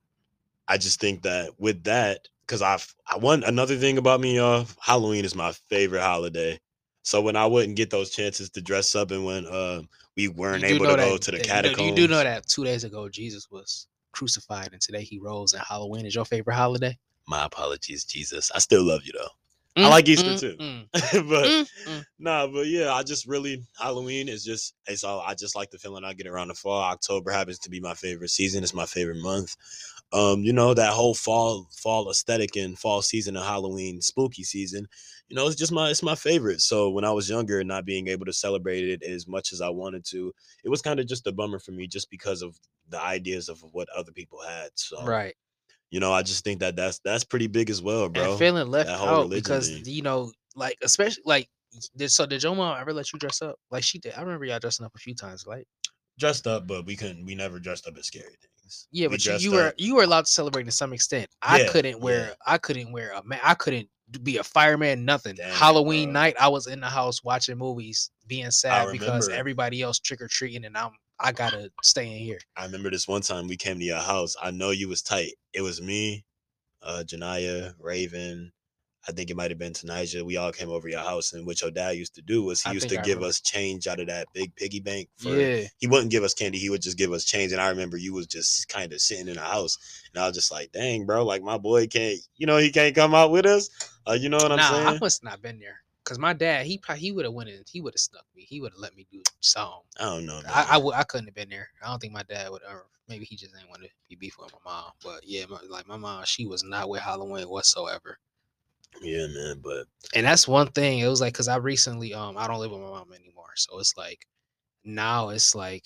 I 0.68 0.78
just 0.78 1.00
think 1.00 1.24
that 1.24 1.60
with 1.60 1.84
that 1.86 2.28
cuz 2.48 2.62
I've 2.62 2.94
I 3.10 3.18
want 3.18 3.44
another 3.44 3.78
thing 3.78 3.98
about 3.98 4.22
me 4.22 4.36
y'all, 4.36 4.66
Halloween 4.80 5.26
is 5.26 5.36
my 5.36 5.52
favorite 5.70 6.02
holiday. 6.02 6.60
So 7.04 7.22
when 7.22 7.36
I 7.36 7.46
wouldn't 7.46 7.78
get 7.78 7.90
those 7.90 8.10
chances 8.10 8.50
to 8.52 8.62
dress 8.62 8.96
up 8.96 9.12
and 9.12 9.26
when 9.26 9.46
uh 9.48 9.84
we 10.16 10.28
weren't 10.28 10.64
able 10.64 10.88
to 10.88 10.96
go 10.96 11.18
to 11.18 11.32
the 11.32 11.38
that- 11.38 11.48
you 11.48 11.54
know- 11.54 11.62
catacombs. 11.62 11.88
You 11.88 11.96
do 11.96 12.08
know 12.08 12.24
that 12.24 12.48
two 12.48 12.64
days 12.64 12.84
ago 12.84 13.08
Jesus 13.10 13.50
was 13.50 13.88
crucified 14.12 14.74
and 14.74 14.82
today 14.82 15.04
he 15.04 15.20
rose 15.20 15.54
and 15.54 15.62
Halloween 15.62 16.06
is 16.06 16.16
your 16.16 16.26
favorite 16.26 16.56
holiday? 16.56 16.98
My 17.28 17.46
apologies, 17.46 18.04
Jesus. 18.06 18.52
I 18.56 18.60
still 18.60 18.84
love 18.84 19.04
you 19.06 19.14
though. 19.14 19.30
I 19.84 19.90
like 19.90 20.08
Easter 20.10 20.32
mm, 20.32 20.40
too. 20.40 20.58
mm, 20.58 20.88
but 21.30 21.52
mm, 21.52 21.68
mm. 21.86 22.06
Nah, 22.18 22.48
but 22.48 22.66
yeah, 22.66 22.94
I 22.94 23.04
just 23.04 23.28
really 23.28 23.64
Halloween 23.80 24.28
is 24.28 24.44
just 24.44 24.74
it's 24.88 25.04
all 25.04 25.20
I 25.22 25.36
just 25.36 25.56
like 25.56 25.70
the 25.70 25.78
feeling 25.78 26.04
I 26.04 26.14
get 26.14 26.26
around 26.26 26.48
the 26.48 26.56
fall. 26.56 26.82
October 26.82 27.30
happens 27.32 27.60
to 27.60 27.70
be 27.70 27.80
my 27.80 27.94
favorite 27.94 28.30
season. 28.32 28.64
It's 28.64 28.74
my 28.74 28.88
favorite 28.88 29.18
month. 29.22 29.56
Um, 30.14 30.42
you 30.42 30.54
know, 30.54 30.74
that 30.74 30.94
whole 30.94 31.14
fall 31.14 31.68
fall 31.76 32.10
aesthetic 32.10 32.56
and 32.56 32.80
fall 32.80 33.02
season 33.02 33.36
of 33.36 33.44
Halloween, 33.44 34.02
spooky 34.02 34.44
season, 34.44 34.88
you 35.28 35.36
know, 35.36 35.46
it's 35.48 35.56
just 35.58 35.72
my 35.72 35.90
it's 35.90 36.04
my 36.04 36.16
favorite. 36.16 36.62
So 36.62 36.90
when 36.90 37.04
I 37.04 37.12
was 37.12 37.30
younger 37.30 37.60
and 37.60 37.68
not 37.68 37.86
being 37.86 38.08
able 38.08 38.26
to 38.26 38.34
celebrate 38.34 38.88
it 38.88 39.04
as 39.04 39.28
much 39.28 39.52
as 39.52 39.60
I 39.62 39.70
wanted 39.70 40.06
to, 40.06 40.34
it 40.64 40.70
was 40.70 40.82
kind 40.82 41.00
of 41.00 41.08
just 41.08 41.28
a 41.28 41.32
bummer 41.32 41.60
for 41.60 41.72
me 41.72 41.88
just 41.88 42.10
because 42.10 42.42
of 42.42 42.58
the 42.90 43.02
ideas 43.02 43.50
of 43.50 43.62
what 43.74 43.90
other 43.90 44.14
people 44.14 44.42
had. 44.42 44.70
So 44.76 45.04
Right. 45.06 45.36
you 45.92 46.00
know, 46.00 46.14
I 46.14 46.22
just 46.22 46.44
think 46.44 46.60
that 46.62 46.76
that's 46.76 47.00
that's 47.00 47.24
pretty 47.26 47.48
big 47.48 47.70
as 47.70 47.82
well, 47.82 48.08
bro. 48.10 48.32
And 48.32 48.40
feeling 48.40 48.68
left 48.68 48.88
that 48.88 48.98
whole 48.98 49.24
out 49.26 49.30
because 49.30 49.70
thing. 49.70 49.84
you 49.86 50.02
know, 50.02 50.32
like 50.56 50.78
especially 50.82 51.24
like 51.26 51.50
did 51.98 52.12
so 52.12 52.26
did 52.26 52.44
your 52.44 52.56
mom 52.56 52.78
ever 52.80 52.94
let 52.94 53.12
you 53.12 53.20
dress 53.20 53.42
up? 53.42 53.58
Like 53.72 53.84
she 53.84 54.00
did. 54.00 54.14
I 54.16 54.22
remember 54.22 54.46
y'all 54.46 54.60
dressing 54.60 54.86
up 54.86 54.96
a 54.96 55.00
few 55.00 55.16
times, 55.16 55.46
like 55.46 55.68
dressed 56.18 56.48
up, 56.48 56.68
but 56.68 56.86
we 56.86 56.96
couldn't 56.96 57.26
we 57.26 57.36
never 57.36 57.60
dressed 57.60 57.88
up 57.88 57.98
as 57.98 58.06
scary 58.08 58.26
things. 58.30 58.57
Yeah, 58.92 59.08
but 59.08 59.26
you, 59.26 59.34
you 59.38 59.52
were 59.52 59.74
you 59.78 59.96
were 59.96 60.04
allowed 60.04 60.26
to 60.26 60.32
celebrate 60.32 60.64
to 60.64 60.72
some 60.72 60.94
extent. 60.94 61.30
I 61.42 61.62
Yeah, 61.62 61.70
couldn't 61.70 62.00
wear 62.00 62.28
yeah. 62.28 62.34
I 62.46 62.58
couldn't 62.58 62.92
wear 62.92 63.12
a 63.12 63.24
man. 63.24 63.40
I 63.44 63.54
couldn't 63.54 63.90
be 64.24 64.38
a 64.38 64.44
fireman. 64.44 65.06
Nothing. 65.06 65.38
Halloween 65.38 66.10
bro. 66.10 66.22
night, 66.22 66.36
I 66.40 66.48
was 66.48 66.68
in 66.68 66.80
the 66.80 66.88
house 66.88 67.24
watching 67.24 67.58
movies, 67.58 68.12
being 68.28 68.52
sad 68.52 68.92
because 68.92 69.30
everybody 69.30 69.82
else 69.82 70.00
trick 70.00 70.22
or 70.22 70.28
treating, 70.28 70.66
and 70.66 70.78
I'm 70.78 70.92
I 71.20 71.32
gotta 71.32 71.72
stay 71.84 72.06
in 72.06 72.20
here. 72.20 72.40
I 72.56 72.66
remember 72.66 72.92
this 72.92 73.08
one 73.08 73.22
time 73.22 73.48
we 73.48 73.58
came 73.58 73.80
to 73.80 73.86
your 73.86 74.00
house. 74.00 74.36
I 74.42 74.52
know 74.52 74.72
you 74.72 74.88
was 74.88 75.02
tight. 75.02 75.34
It 75.54 75.62
was 75.62 75.82
me, 75.82 76.26
uh, 76.82 77.04
Janaya, 77.06 77.74
Raven. 77.80 78.52
I 79.10 79.14
think 79.14 79.30
it 79.30 79.38
might 79.38 79.52
have 79.52 79.58
been 79.58 79.74
Tanija. 79.74 80.24
We 80.24 80.38
all 80.38 80.52
came 80.52 80.70
over 80.70 80.90
your 80.90 81.00
house, 81.00 81.34
and 81.34 81.46
what 81.46 81.62
your 81.62 81.72
dad 81.72 81.96
used 81.96 82.16
to 82.16 82.22
do 82.22 82.44
was 82.44 82.62
he 82.62 82.70
I 82.70 82.74
used 82.74 82.90
to 82.90 83.00
I 83.00 83.04
give 83.04 83.18
remember. 83.18 83.28
us 83.28 83.40
change 83.40 83.88
out 83.88 84.00
of 84.00 84.08
that 84.08 84.28
big 84.34 84.56
piggy 84.56 84.80
bank. 84.80 85.10
For, 85.18 85.30
yeah, 85.30 85.68
He 85.78 85.88
wouldn't 85.88 86.12
give 86.12 86.24
us 86.24 86.34
candy. 86.34 86.58
He 86.58 86.70
would 86.70 86.82
just 86.82 86.98
give 86.98 87.14
us 87.14 87.24
change. 87.24 87.52
And 87.52 87.62
I 87.62 87.70
remember 87.70 87.98
you 87.98 88.14
was 88.14 88.28
just 88.28 88.68
kind 88.68 88.92
of 88.92 89.00
sitting 89.00 89.28
in 89.28 89.36
the 89.36 89.42
house, 89.42 89.78
and 90.14 90.22
I 90.22 90.28
was 90.28 90.36
just 90.36 90.52
like, 90.52 90.72
"Dang, 90.72 91.06
bro! 91.06 91.24
Like 91.26 91.42
my 91.42 91.58
boy 91.58 91.88
can't, 91.88 92.20
you 92.36 92.48
know, 92.48 92.58
he 92.58 92.72
can't 92.72 92.96
come 92.96 93.16
out 93.16 93.32
with 93.32 93.46
us. 93.46 93.70
Uh, 94.08 94.14
you 94.14 94.30
know 94.30 94.38
what 94.38 94.52
I'm 94.52 94.58
nah, 94.58 94.70
saying? 94.70 94.88
I 94.88 94.98
must 95.00 95.24
not 95.24 95.42
been 95.42 95.60
there 95.60 95.82
because 96.08 96.20
my 96.20 96.32
dad 96.32 96.66
he 96.66 96.78
probably 96.78 97.02
he 97.02 97.12
would 97.12 97.26
have 97.26 97.34
went 97.34 97.50
in, 97.50 97.64
he 97.70 97.82
would 97.82 97.94
have 97.94 98.00
snuck 98.00 98.24
me, 98.36 98.44
he 98.44 98.62
would 98.62 98.72
have 98.72 98.80
let 98.80 98.96
me 98.96 99.06
do 99.12 99.22
something. 99.42 99.82
I 100.00 100.06
don't 100.06 100.26
know. 100.26 100.42
Man. 100.42 100.46
I 100.48 100.68
I, 100.72 100.78
would, 100.78 100.96
I 100.96 101.04
couldn't 101.04 101.28
have 101.28 101.36
been 101.36 101.50
there. 101.50 101.70
I 101.84 101.90
don't 101.90 102.00
think 102.00 102.14
my 102.14 102.24
dad 102.24 102.50
would 102.50 102.62
ever. 102.70 102.86
Maybe 103.10 103.26
he 103.26 103.36
just 103.36 103.54
didn't 103.54 103.70
want 103.70 103.84
to 103.84 103.90
be 104.10 104.16
beef 104.16 104.38
with 104.40 104.52
my 104.54 104.72
mom. 104.72 104.92
But 105.04 105.22
yeah, 105.26 105.46
my, 105.50 105.60
like 105.70 105.88
my 105.88 105.98
mom, 105.98 106.24
she 106.26 106.46
was 106.46 106.64
not 106.64 106.90
with 106.90 107.02
Halloween 107.02 107.46
whatsoever. 107.50 108.18
Yeah, 109.02 109.28
man. 109.28 109.60
But 109.64 109.88
And 110.16 110.26
that's 110.26 110.48
one 110.48 110.68
thing. 110.72 111.00
It 111.00 111.08
was 111.08 111.22
like 111.22 111.34
because 111.34 111.48
I 111.48 111.58
recently 111.58 112.14
um 112.14 112.38
I 112.38 112.48
don't 112.48 112.60
live 112.60 112.72
with 112.72 112.82
my 112.82 112.88
mom 112.88 113.14
anymore, 113.14 113.52
so 113.56 113.80
it's 113.80 113.96
like 113.98 114.26
now 114.86 115.30
it's 115.30 115.56
like 115.56 115.86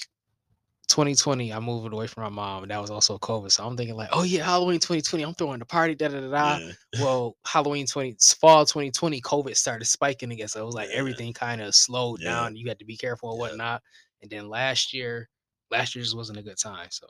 2020. 0.89 1.51
I'm 1.53 1.63
moving 1.65 1.93
away 1.93 2.07
from 2.07 2.23
my 2.23 2.29
mom, 2.29 2.63
and 2.63 2.71
that 2.71 2.81
was 2.81 2.91
also 2.91 3.17
COVID. 3.19 3.51
So 3.51 3.65
I'm 3.67 3.77
thinking 3.77 3.95
like, 3.97 4.09
oh 4.13 4.23
yeah, 4.23 4.43
Halloween 4.45 4.79
2020. 4.79 5.23
I'm 5.23 5.33
throwing 5.35 5.59
the 5.59 5.65
party. 5.65 5.95
Da 5.95 6.09
da 6.09 6.21
da 6.21 6.29
da. 6.31 6.59
yeah, 6.59 6.71
Well, 6.97 7.37
Halloween 7.47 7.87
20 7.87 8.17
fall 8.39 8.65
2020, 8.65 9.21
COVID 9.21 9.57
started 9.57 9.85
spiking 9.85 10.31
again. 10.31 10.47
So 10.49 10.61
it 10.63 10.65
was 10.65 10.75
like 10.75 10.89
Yeah. 10.89 10.95
everything 10.95 11.33
kind 11.33 11.61
of 11.61 11.75
slowed 11.75 12.21
Yeah. 12.21 12.23
down. 12.23 12.55
You 12.55 12.67
had 12.69 12.79
to 12.79 12.85
be 12.85 12.97
careful 12.97 13.31
and 13.31 13.39
whatnot. 13.39 13.83
And 14.21 14.31
then 14.31 14.49
last 14.49 14.93
year, 14.93 15.29
last 15.71 15.95
year 15.95 16.03
just 16.03 16.17
wasn't 16.17 16.39
a 16.39 16.43
good 16.43 16.57
time. 16.59 16.89
So 16.91 17.07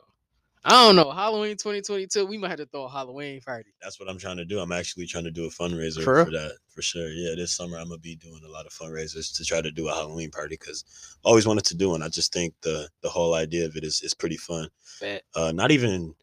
I 0.64 0.70
don't 0.70 0.94
know. 0.94 1.10
Halloween 1.10 1.56
2022, 1.56 2.24
we 2.24 2.38
might 2.38 2.50
have 2.50 2.58
to 2.60 2.66
throw 2.66 2.84
a 2.84 2.88
Halloween 2.88 3.40
party. 3.40 3.70
that's 3.82 3.98
what 3.98 4.08
I'm 4.08 4.18
trying 4.18 4.36
to 4.36 4.44
do. 4.44 4.60
I'm 4.60 4.70
actually 4.70 5.06
trying 5.06 5.24
to 5.24 5.30
do 5.30 5.46
a 5.46 5.48
fundraiser 5.48 6.04
For 6.04 6.24
for, 6.24 6.30
that 6.30 6.52
for 6.68 6.82
sure. 6.82 7.08
Yeah, 7.08 7.34
this 7.34 7.50
summer 7.56 7.78
I'm 7.78 7.88
gonna 7.88 7.98
be 7.98 8.14
doing 8.14 8.42
a 8.46 8.48
lot 8.48 8.66
of 8.66 8.72
fundraisers 8.72 9.36
to 9.36 9.44
try 9.44 9.60
to 9.60 9.72
do 9.72 9.88
a 9.88 9.92
Halloween 9.92 10.30
party 10.30 10.56
because 10.58 10.84
I 11.24 11.28
always 11.28 11.46
wanted 11.46 11.64
to 11.64 11.76
do 11.76 11.90
one. 11.90 12.02
I 12.02 12.08
just 12.08 12.32
think 12.32 12.54
the 12.62 12.88
the 13.02 13.08
whole 13.08 13.34
idea 13.34 13.66
of 13.66 13.76
it 13.76 13.82
is 13.82 14.02
is 14.02 14.14
pretty 14.14 14.36
fun. 14.36 14.68
Bet. 15.00 15.22
Uh, 15.34 15.50
not 15.52 15.72
even 15.72 16.14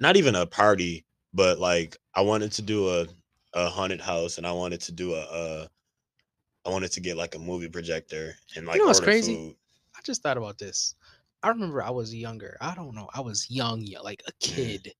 not 0.00 0.16
even 0.16 0.34
a 0.34 0.44
party, 0.44 1.04
but 1.32 1.60
like 1.60 1.96
I 2.14 2.22
wanted 2.22 2.50
to 2.52 2.62
do 2.62 2.88
a 2.88 3.06
a 3.54 3.68
haunted 3.68 4.00
house 4.00 4.38
and 4.38 4.46
I 4.46 4.52
wanted 4.52 4.80
to 4.82 4.92
do 4.92 5.14
a. 5.14 5.20
a 5.20 5.68
I 6.64 6.70
wanted 6.70 6.92
to 6.92 7.00
get 7.00 7.16
like 7.16 7.34
a 7.34 7.40
movie 7.40 7.68
projector 7.68 8.36
and 8.54 8.66
like 8.66 8.78
know 8.78 8.86
what's 8.86 9.00
crazy? 9.00 9.34
food. 9.34 9.56
I 9.96 10.00
just 10.04 10.22
thought 10.22 10.36
about 10.36 10.58
this. 10.58 10.94
I 11.42 11.48
remember 11.48 11.82
I 11.82 11.90
was 11.90 12.14
younger. 12.14 12.56
I 12.60 12.74
don't 12.74 12.94
know. 12.94 13.08
I 13.14 13.20
was 13.20 13.50
young, 13.50 13.82
yeah, 13.82 14.00
like 14.00 14.22
a 14.26 14.32
Mm. 14.32 14.40
kid. 14.40 14.92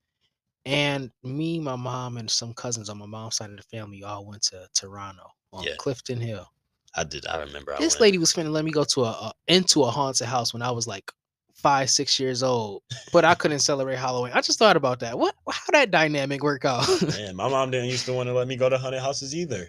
And 0.65 1.11
me, 1.25 1.59
my 1.59 1.77
mom, 1.77 2.17
and 2.19 2.31
some 2.31 2.55
cousins 2.55 2.89
on 2.89 2.99
my 2.99 3.07
mom's 3.07 3.37
side 3.37 3.51
of 3.51 3.57
the 3.57 3.63
family 3.65 4.03
all 4.05 4.27
went 4.27 4.43
to 4.45 4.69
Toronto 4.75 5.25
on 5.53 5.65
Yeah. 5.65 5.75
Clifton 5.77 6.21
Hill. 6.21 6.49
I 6.95 7.05
did. 7.05 7.27
I 7.27 7.39
remember. 7.41 7.75
I 7.75 7.79
this 7.79 7.95
went. 7.95 8.01
lady 8.01 8.19
was 8.19 8.33
finna 8.33 8.51
let 8.51 8.65
me 8.65 8.71
go 8.71 8.85
to 8.85 9.03
a, 9.03 9.11
a 9.11 9.33
into 9.49 9.83
a 9.83 9.91
haunted 9.91 10.27
house 10.27 10.53
when 10.53 10.63
I 10.63 10.71
was 10.71 10.87
like 10.87 11.11
five, 11.55 11.91
six 11.91 12.21
years 12.21 12.43
old, 12.43 12.83
but 13.13 13.25
I 13.25 13.35
couldn't 13.35 13.61
celebrate 13.61 13.97
Halloween. 13.97 14.33
I 14.35 14.41
just 14.41 14.59
thought 14.59 14.77
about 14.77 15.01
that. 15.01 15.19
What? 15.19 15.35
How 15.51 15.73
that 15.73 15.91
dynamic 15.91 16.43
work 16.43 16.65
out? 16.65 16.87
Man, 17.03 17.35
my 17.37 17.49
mom 17.49 17.71
didn't 17.71 17.89
used 17.89 18.05
to 18.07 18.13
want 18.13 18.29
to 18.29 18.33
let 18.35 18.47
me 18.47 18.57
go 18.57 18.69
to 18.69 18.79
haunted 18.79 19.01
houses 19.01 19.35
either. 19.35 19.69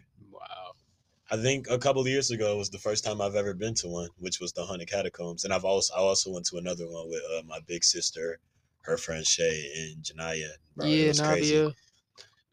I 1.33 1.37
think 1.37 1.65
a 1.67 1.79
couple 1.79 1.99
of 1.99 2.07
years 2.07 2.29
ago 2.29 2.57
was 2.57 2.69
the 2.69 2.77
first 2.77 3.03
time 3.03 3.19
I've 3.19 3.33
ever 3.33 3.55
been 3.55 3.73
to 3.75 3.87
one, 3.87 4.07
which 4.19 4.39
was 4.39 4.53
the 4.53 4.63
Haunted 4.63 4.87
Catacombs, 4.87 5.45
and 5.45 5.51
I've 5.51 5.65
also 5.65 5.91
I 5.95 5.97
also 5.97 6.31
went 6.31 6.45
to 6.47 6.57
another 6.57 6.87
one 6.87 7.09
with 7.09 7.23
uh, 7.35 7.41
my 7.47 7.57
big 7.65 7.83
sister, 7.83 8.37
her 8.81 8.97
friend 8.97 9.25
Shay, 9.25 9.65
and 9.75 10.03
Janaya. 10.03 10.49
Bro, 10.75 10.85
it 10.85 10.89
yeah, 10.91 11.07
was 11.07 11.19
crazy. 11.19 11.55
Navia. 11.55 11.73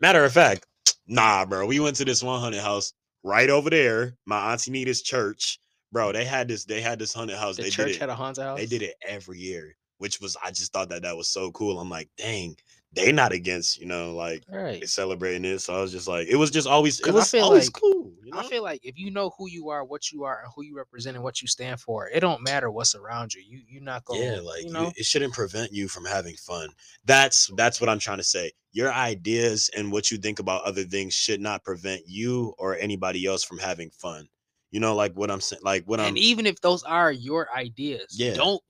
Matter 0.01 0.25
of 0.25 0.33
fact, 0.33 0.67
nah, 1.07 1.45
bro, 1.45 1.67
we 1.67 1.79
went 1.79 1.97
to 1.97 2.07
this 2.07 2.23
one 2.23 2.41
haunted 2.41 2.63
house 2.63 2.95
right 3.23 3.51
over 3.51 3.69
there, 3.69 4.15
my 4.25 4.51
auntie 4.51 4.71
Nita's 4.71 5.03
church, 5.03 5.61
bro. 5.93 6.13
They 6.13 6.25
had 6.25 6.49
this, 6.49 6.65
they 6.65 6.81
had 6.81 6.99
this 6.99 7.13
haunted 7.13 7.37
house. 7.37 7.57
The 7.57 7.65
they 7.65 7.71
church 7.71 7.99
had 7.99 8.09
a 8.09 8.15
haunted 8.15 8.45
house. 8.45 8.59
they 8.59 8.65
did 8.65 8.81
it 8.81 8.95
every 9.07 9.41
year, 9.41 9.77
which 9.99 10.23
was 10.23 10.39
I 10.43 10.53
just 10.53 10.73
thought 10.73 10.89
that 10.89 11.03
that 11.03 11.19
was 11.19 11.29
so 11.29 11.51
cool. 11.51 11.79
I'm 11.79 11.91
like, 11.91 12.09
dang, 12.17 12.57
they 12.93 13.13
not 13.13 13.33
against, 13.33 13.79
you 13.79 13.87
know, 13.87 14.15
like 14.15 14.43
Right. 14.49 14.89
celebrating 14.89 15.45
it. 15.45 15.61
So 15.61 15.75
I 15.77 15.81
was 15.81 15.93
just 15.93 16.09
like, 16.09 16.27
it 16.29 16.37
was 16.37 16.51
just 16.51 16.67
always, 16.67 16.99
it 17.01 17.13
was 17.13 17.33
always 17.35 17.67
like- 17.67 17.73
cool. 17.81 18.13
You 18.25 18.33
know? 18.33 18.39
I 18.41 18.49
feel 18.49 18.63
like 18.63 18.81
if 18.85 18.99
you 18.99 19.11
know 19.11 19.31
who 19.39 19.49
you 19.49 19.71
are, 19.71 19.85
what 19.85 20.11
you 20.13 20.25
are, 20.25 20.41
and 20.43 20.53
who 20.55 20.63
you 20.63 20.77
represent, 20.77 21.17
and 21.17 21.25
what 21.25 21.43
you 21.43 21.49
stand 21.49 21.81
for, 21.81 22.09
it 22.09 22.21
don't 22.21 22.43
matter 22.43 22.71
what's 22.71 22.95
around 22.95 23.35
you. 23.35 23.43
You 23.43 23.61
you're 23.69 23.83
not 23.83 24.05
going. 24.05 24.23
yeah, 24.23 24.39
like 24.41 24.61
you 24.63 24.67
you- 24.69 24.73
know. 24.73 24.93
it 24.97 25.05
shouldn't 25.05 25.33
prevent 25.35 25.73
you 25.73 25.89
from 25.89 26.05
having 26.05 26.37
fun. 26.37 26.69
That's 27.05 27.51
that's 27.57 27.81
what 27.81 27.89
I'm 27.91 27.99
trying 27.99 28.19
to 28.19 28.25
say. 28.25 28.53
Your 28.73 28.93
ideas 28.93 29.69
and 29.77 29.91
what 29.91 30.11
you 30.13 30.19
think 30.19 30.39
about 30.39 30.63
other 30.63 30.85
things 30.85 31.13
should 31.15 31.41
not 31.41 31.65
prevent 31.65 32.03
you 32.07 32.55
or 32.59 32.77
anybody 32.77 33.27
else 33.27 33.43
from 33.43 33.59
having 33.59 33.91
fun. 33.91 34.29
You 34.71 34.79
know, 34.79 34.95
like 34.95 35.15
what 35.15 35.29
I'm 35.33 35.41
saying, 35.41 35.63
like 35.65 35.83
what 35.87 35.99
I'm 35.99 36.07
and 36.09 36.19
even 36.19 36.47
if 36.47 36.61
those 36.61 36.85
are 36.85 37.11
your 37.11 37.49
ideas, 37.53 38.15
Yeah. 38.17 38.35
don't 38.35 38.63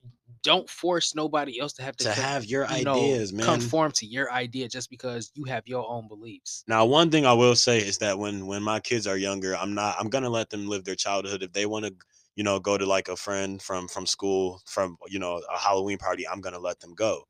don't 0.43 0.69
force 0.69 1.15
nobody 1.15 1.59
else 1.59 1.73
to 1.73 1.83
have 1.83 1.95
to, 1.97 2.05
to 2.05 2.13
con- 2.13 2.23
have 2.23 2.45
your 2.45 2.65
you 2.71 2.85
know, 2.85 2.93
ideas, 2.93 3.33
man. 3.33 3.45
conform 3.45 3.91
to 3.93 4.05
your 4.05 4.31
idea 4.31 4.67
just 4.67 4.89
because 4.89 5.31
you 5.35 5.43
have 5.45 5.67
your 5.67 5.87
own 5.87 6.07
beliefs. 6.07 6.63
Now, 6.67 6.85
one 6.85 7.11
thing 7.11 7.25
I 7.25 7.33
will 7.33 7.55
say 7.55 7.79
is 7.79 7.97
that 7.99 8.17
when 8.17 8.47
when 8.47 8.63
my 8.63 8.79
kids 8.79 9.07
are 9.07 9.17
younger, 9.17 9.55
I'm 9.55 9.73
not 9.73 9.95
I'm 9.99 10.09
gonna 10.09 10.29
let 10.29 10.49
them 10.49 10.67
live 10.67 10.83
their 10.83 10.95
childhood. 10.95 11.43
If 11.43 11.53
they 11.53 11.65
want 11.65 11.85
to, 11.85 11.93
you 12.35 12.43
know, 12.43 12.59
go 12.59 12.77
to 12.77 12.85
like 12.85 13.07
a 13.07 13.15
friend 13.15 13.61
from 13.61 13.87
from 13.87 14.05
school 14.05 14.61
from 14.65 14.97
you 15.07 15.19
know 15.19 15.41
a 15.51 15.57
Halloween 15.57 15.97
party, 15.97 16.27
I'm 16.27 16.41
gonna 16.41 16.59
let 16.59 16.79
them 16.79 16.93
go. 16.93 17.23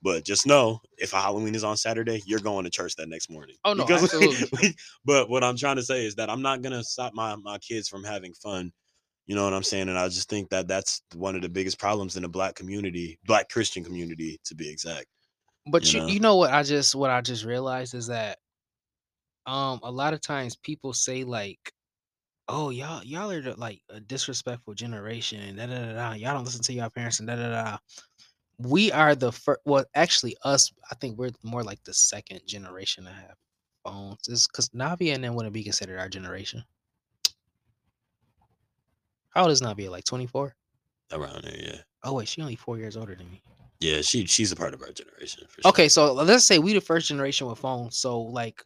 But 0.00 0.24
just 0.24 0.46
know, 0.46 0.80
if 0.96 1.12
a 1.12 1.16
Halloween 1.16 1.56
is 1.56 1.64
on 1.64 1.76
Saturday, 1.76 2.22
you're 2.24 2.38
going 2.38 2.64
to 2.64 2.70
church 2.70 2.94
that 2.96 3.08
next 3.08 3.30
morning. 3.30 3.56
Oh, 3.64 3.72
no, 3.72 3.84
absolutely. 3.90 4.76
but 5.04 5.28
what 5.28 5.42
I'm 5.42 5.56
trying 5.56 5.74
to 5.76 5.82
say 5.82 6.06
is 6.06 6.14
that 6.16 6.30
I'm 6.30 6.42
not 6.42 6.62
gonna 6.62 6.84
stop 6.84 7.14
my 7.14 7.34
my 7.36 7.58
kids 7.58 7.88
from 7.88 8.04
having 8.04 8.32
fun. 8.34 8.72
You 9.28 9.34
know 9.34 9.44
what 9.44 9.52
I'm 9.52 9.62
saying? 9.62 9.90
And 9.90 9.98
I 9.98 10.08
just 10.08 10.30
think 10.30 10.48
that 10.48 10.66
that's 10.68 11.02
one 11.14 11.36
of 11.36 11.42
the 11.42 11.50
biggest 11.50 11.78
problems 11.78 12.16
in 12.16 12.22
the 12.22 12.28
black 12.28 12.54
community, 12.54 13.18
black 13.26 13.50
Christian 13.50 13.84
community, 13.84 14.40
to 14.46 14.54
be 14.54 14.70
exact. 14.70 15.06
But 15.70 15.92
you 15.92 16.00
you, 16.00 16.06
know? 16.06 16.12
you 16.12 16.20
know 16.20 16.36
what 16.36 16.50
I 16.50 16.62
just 16.62 16.94
what 16.94 17.10
I 17.10 17.20
just 17.20 17.44
realized 17.44 17.94
is 17.94 18.06
that 18.06 18.38
um 19.44 19.80
a 19.82 19.90
lot 19.90 20.14
of 20.14 20.22
times 20.22 20.56
people 20.56 20.94
say 20.94 21.24
like 21.24 21.58
oh 22.48 22.70
y'all 22.70 23.04
y'all 23.04 23.30
are 23.30 23.42
like 23.56 23.82
a 23.90 24.00
disrespectful 24.00 24.72
generation 24.72 25.40
and 25.40 25.58
da 25.58 25.66
da 25.66 25.78
da 25.78 25.92
da 25.92 26.12
y'all 26.14 26.34
don't 26.34 26.44
listen 26.44 26.62
to 26.62 26.72
your 26.72 26.88
parents 26.88 27.18
and 27.18 27.28
da 27.28 27.36
da 27.36 27.48
da 27.50 27.78
we 28.58 28.90
are 28.92 29.14
the 29.14 29.30
first 29.30 29.60
well 29.64 29.84
actually 29.94 30.36
us 30.44 30.72
i 30.90 30.94
think 30.96 31.18
we're 31.18 31.30
more 31.42 31.62
like 31.62 31.82
the 31.84 31.92
second 31.92 32.40
generation 32.46 33.04
to 33.04 33.10
have 33.10 33.34
phones 33.84 34.28
is 34.28 34.46
because 34.48 34.68
navi 34.70 35.14
and 35.14 35.22
them 35.22 35.34
wouldn't 35.34 35.52
be 35.52 35.62
considered 35.62 35.98
our 35.98 36.08
generation 36.08 36.62
how 39.30 39.42
old 39.42 39.50
is 39.52 39.62
Navia 39.62 39.90
like 39.90 40.04
24 40.04 40.54
Around 41.12 41.44
there, 41.44 41.56
yeah, 41.58 41.78
oh 42.04 42.14
wait 42.14 42.28
she 42.28 42.40
only 42.42 42.56
four 42.56 42.78
years 42.78 42.96
older 42.96 43.14
than 43.14 43.30
me 43.30 43.42
yeah. 43.80 44.00
She 44.00 44.26
she's 44.26 44.50
a 44.52 44.56
part 44.56 44.74
of 44.74 44.82
our 44.82 44.90
generation. 44.90 45.46
For 45.48 45.62
sure. 45.62 45.68
Okay, 45.70 45.88
so 45.88 46.12
let's 46.12 46.44
say 46.44 46.58
we 46.58 46.72
the 46.72 46.80
first 46.80 47.08
generation 47.08 47.46
with 47.46 47.58
phones. 47.58 47.96
So 47.96 48.20
like 48.20 48.62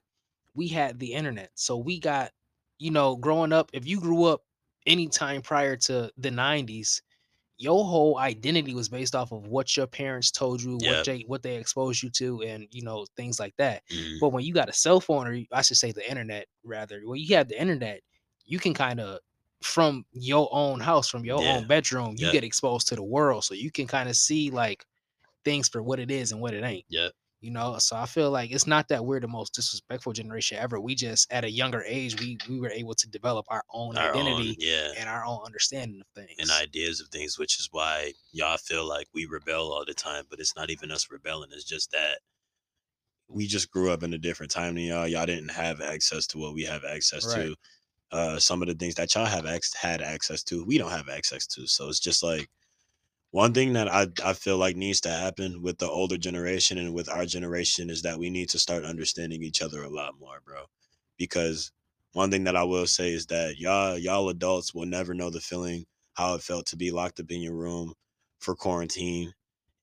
we 0.54 0.68
had 0.68 0.98
the 0.98 1.12
internet. 1.12 1.50
So 1.54 1.76
we 1.76 2.00
got, 2.00 2.30
you 2.78 2.90
know, 2.90 3.16
growing 3.16 3.52
up, 3.52 3.70
if 3.72 3.86
you 3.86 4.00
grew 4.00 4.24
up 4.24 4.40
anytime 4.86 5.42
prior 5.42 5.76
to 5.76 6.10
the 6.16 6.30
90s, 6.30 7.02
your 7.58 7.84
whole 7.84 8.18
identity 8.18 8.74
was 8.74 8.88
based 8.88 9.14
off 9.14 9.32
of 9.32 9.46
what 9.46 9.76
your 9.76 9.86
parents 9.86 10.30
told 10.30 10.62
you, 10.62 10.78
Yep. 10.80 10.90
what 10.96 11.04
they 11.04 11.18
what 11.26 11.42
they 11.42 11.56
exposed 11.56 12.02
you 12.02 12.10
to, 12.10 12.42
and 12.42 12.66
you 12.70 12.82
know, 12.82 13.04
things 13.16 13.38
like 13.38 13.54
that. 13.58 13.82
Mhm. 13.90 14.18
But 14.20 14.30
when 14.30 14.44
you 14.44 14.54
got 14.54 14.68
a 14.70 14.72
cell 14.72 15.00
phone, 15.00 15.26
or 15.26 15.38
I 15.52 15.62
should 15.62 15.76
say 15.76 15.92
the 15.92 16.08
internet 16.08 16.46
rather, 16.64 17.00
when 17.04 17.20
you 17.20 17.36
have 17.36 17.48
the 17.48 17.60
internet, 17.60 18.00
you 18.46 18.58
can 18.58 18.72
kind 18.74 18.98
of 18.98 19.20
from 19.62 20.04
your 20.12 20.48
own 20.52 20.80
house, 20.80 21.08
from 21.08 21.24
your 21.24 21.42
Yeah. 21.42 21.58
own 21.58 21.66
bedroom, 21.66 22.16
you 22.18 22.26
Yep. 22.26 22.32
get 22.32 22.44
exposed 22.44 22.88
to 22.88 22.96
the 22.96 23.02
world. 23.04 23.44
So 23.44 23.54
you 23.54 23.70
can 23.70 23.86
kind 23.86 24.08
of 24.08 24.16
see 24.16 24.50
like 24.50 24.84
things 25.44 25.68
for 25.68 25.82
what 25.82 26.00
it 26.00 26.10
is 26.10 26.32
and 26.32 26.40
what 26.40 26.54
it 26.54 26.64
ain't 26.64 26.84
Yeah. 26.88 27.08
you 27.40 27.50
know 27.50 27.78
so 27.78 27.96
i 27.96 28.06
feel 28.06 28.30
like 28.30 28.50
it's 28.52 28.66
not 28.66 28.88
that 28.88 29.04
we're 29.04 29.20
the 29.20 29.28
most 29.28 29.54
disrespectful 29.54 30.12
generation 30.12 30.58
ever 30.58 30.80
we 30.80 30.94
just 30.94 31.32
at 31.32 31.44
a 31.44 31.50
younger 31.50 31.82
age 31.86 32.20
we 32.20 32.38
we 32.48 32.60
were 32.60 32.70
able 32.70 32.94
to 32.94 33.08
develop 33.10 33.46
our 33.48 33.64
own 33.72 33.96
Our 33.96 34.14
own- 34.14 34.26
identity 34.26 34.56
yeah, 34.60 34.92
and 34.98 35.08
our 35.08 35.24
own 35.24 35.40
understanding 35.44 36.00
of 36.00 36.06
things 36.14 36.34
and 36.38 36.50
ideas 36.50 37.00
of 37.00 37.08
things, 37.08 37.38
which 37.38 37.58
is 37.60 37.68
why 37.72 38.12
y'all 38.32 38.56
feel 38.58 38.84
like 38.88 39.08
we 39.14 39.26
rebel 39.26 39.72
all 39.72 39.84
the 39.86 39.94
time. 39.94 40.24
But 40.30 40.40
it's 40.40 40.56
not 40.56 40.70
even 40.70 40.90
us 40.92 41.10
rebelling; 41.10 41.50
it's 41.52 41.64
just 41.64 41.90
that 41.92 42.20
we 43.28 43.46
just 43.46 43.70
grew 43.70 43.90
up 43.90 44.02
in 44.02 44.12
a 44.14 44.18
different 44.18 44.52
time 44.52 44.74
than 44.74 44.84
y'all. 44.84 45.08
Y'all 45.08 45.26
didn't 45.26 45.50
have 45.50 45.80
access 45.80 46.26
to 46.28 46.38
what 46.38 46.54
we 46.54 46.64
have 46.64 46.84
access 46.84 47.24
Right. 47.26 47.46
to. 47.46 47.56
Uh, 48.12 48.38
some 48.38 48.62
of 48.62 48.68
the 48.68 48.74
things 48.74 48.94
that 48.96 49.14
y'all 49.14 49.24
have 49.26 49.46
ex- 49.46 49.74
had 49.74 50.02
access 50.02 50.42
to, 50.44 50.64
we 50.64 50.78
don't 50.78 50.90
have 50.92 51.08
access 51.08 51.46
to. 51.48 51.66
So 51.66 51.88
it's 51.88 52.00
just 52.00 52.22
like 52.22 52.48
one 53.30 53.54
thing 53.54 53.72
that 53.74 53.88
I 53.88 54.08
I 54.24 54.34
feel 54.34 54.58
like 54.58 54.76
needs 54.76 55.00
to 55.02 55.10
happen 55.10 55.62
with 55.62 55.78
the 55.78 55.88
older 55.88 56.18
generation 56.18 56.78
and 56.78 56.94
with 56.94 57.08
our 57.08 57.24
generation 57.26 57.90
is 57.90 58.02
that 58.02 58.18
we 58.18 58.30
need 58.30 58.50
to 58.50 58.58
start 58.58 58.84
understanding 58.84 59.42
each 59.42 59.62
other 59.62 59.82
a 59.82 59.88
lot 59.88 60.18
more, 60.18 60.40
bro. 60.44 60.66
Because 61.16 61.72
one 62.12 62.30
thing 62.30 62.44
that 62.44 62.56
I 62.56 62.64
will 62.64 62.86
say 62.86 63.12
is 63.12 63.26
that 63.26 63.58
y'all 63.58 63.98
y'all 63.98 64.28
adults 64.28 64.74
will 64.74 64.86
never 64.86 65.14
know 65.14 65.30
the 65.30 65.40
feeling 65.40 65.86
how 66.14 66.34
it 66.34 66.42
felt 66.42 66.66
to 66.66 66.76
be 66.76 66.90
locked 66.90 67.20
up 67.20 67.30
in 67.30 67.40
your 67.40 67.54
room 67.54 67.94
for 68.40 68.54
quarantine 68.54 69.32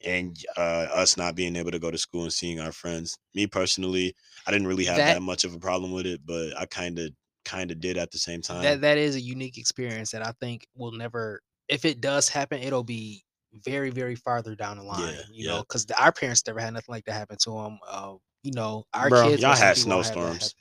and 0.01 0.37
uh, 0.57 0.87
us 0.93 1.17
not 1.17 1.35
being 1.35 1.55
able 1.55 1.71
to 1.71 1.79
go 1.79 1.91
to 1.91 1.97
school 1.97 2.23
and 2.23 2.33
seeing 2.33 2.59
our 2.59 2.71
friends. 2.71 3.17
Me 3.33 3.47
personally, 3.47 4.15
I 4.47 4.51
didn't 4.51 4.67
really 4.67 4.85
have 4.85 4.97
that, 4.97 5.15
That- 5.15 5.21
much 5.21 5.43
of 5.43 5.53
a 5.53 5.59
problem 5.59 5.91
with 5.91 6.05
it, 6.05 6.25
but 6.25 6.55
I 6.57 6.65
kind 6.67 6.99
of 6.99 7.11
kind 7.49 7.71
of 7.71 7.79
did 7.79 7.97
at 7.97 8.11
the 8.11 8.17
same 8.17 8.41
time. 8.41 8.61
that 8.61 8.81
that 8.81 8.97
is 8.97 9.15
a 9.15 9.21
unique 9.21 9.57
experience 9.57 10.11
that 10.11 10.25
i 10.25 10.31
think 10.39 10.67
will 10.75 10.91
never 10.91 11.41
if 11.67 11.85
it 11.85 12.01
does 12.01 12.29
happen 12.29 12.61
it'll 12.61 12.83
be 12.83 13.23
very 13.65 13.89
very 13.89 14.15
farther 14.15 14.55
down 14.55 14.77
the 14.77 14.83
line 14.83 15.15
you 15.31 15.45
yeah. 15.45 15.51
know 15.51 15.59
because 15.61 15.85
our 15.97 16.11
parents 16.11 16.43
never 16.45 16.59
had 16.59 16.73
nothing 16.73 16.93
like 16.93 17.05
that 17.05 17.13
happen 17.13 17.37
to 17.41 17.51
them 17.51 17.79
uh 17.89 18.13
you 18.43 18.51
know 18.53 18.85
our 18.93 19.09
Bro, 19.09 19.29
kids 19.29 19.41
y'all 19.41 19.55
had 19.55 19.77
likely 19.77 19.91
won't 19.91 20.05
have 20.05 20.13
that 20.13 20.13
snowstorms. 20.13 20.55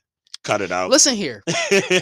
Cut 0.44 0.62
it 0.62 0.72
out. 0.72 0.88
listen 0.88 1.14
here 1.14 1.42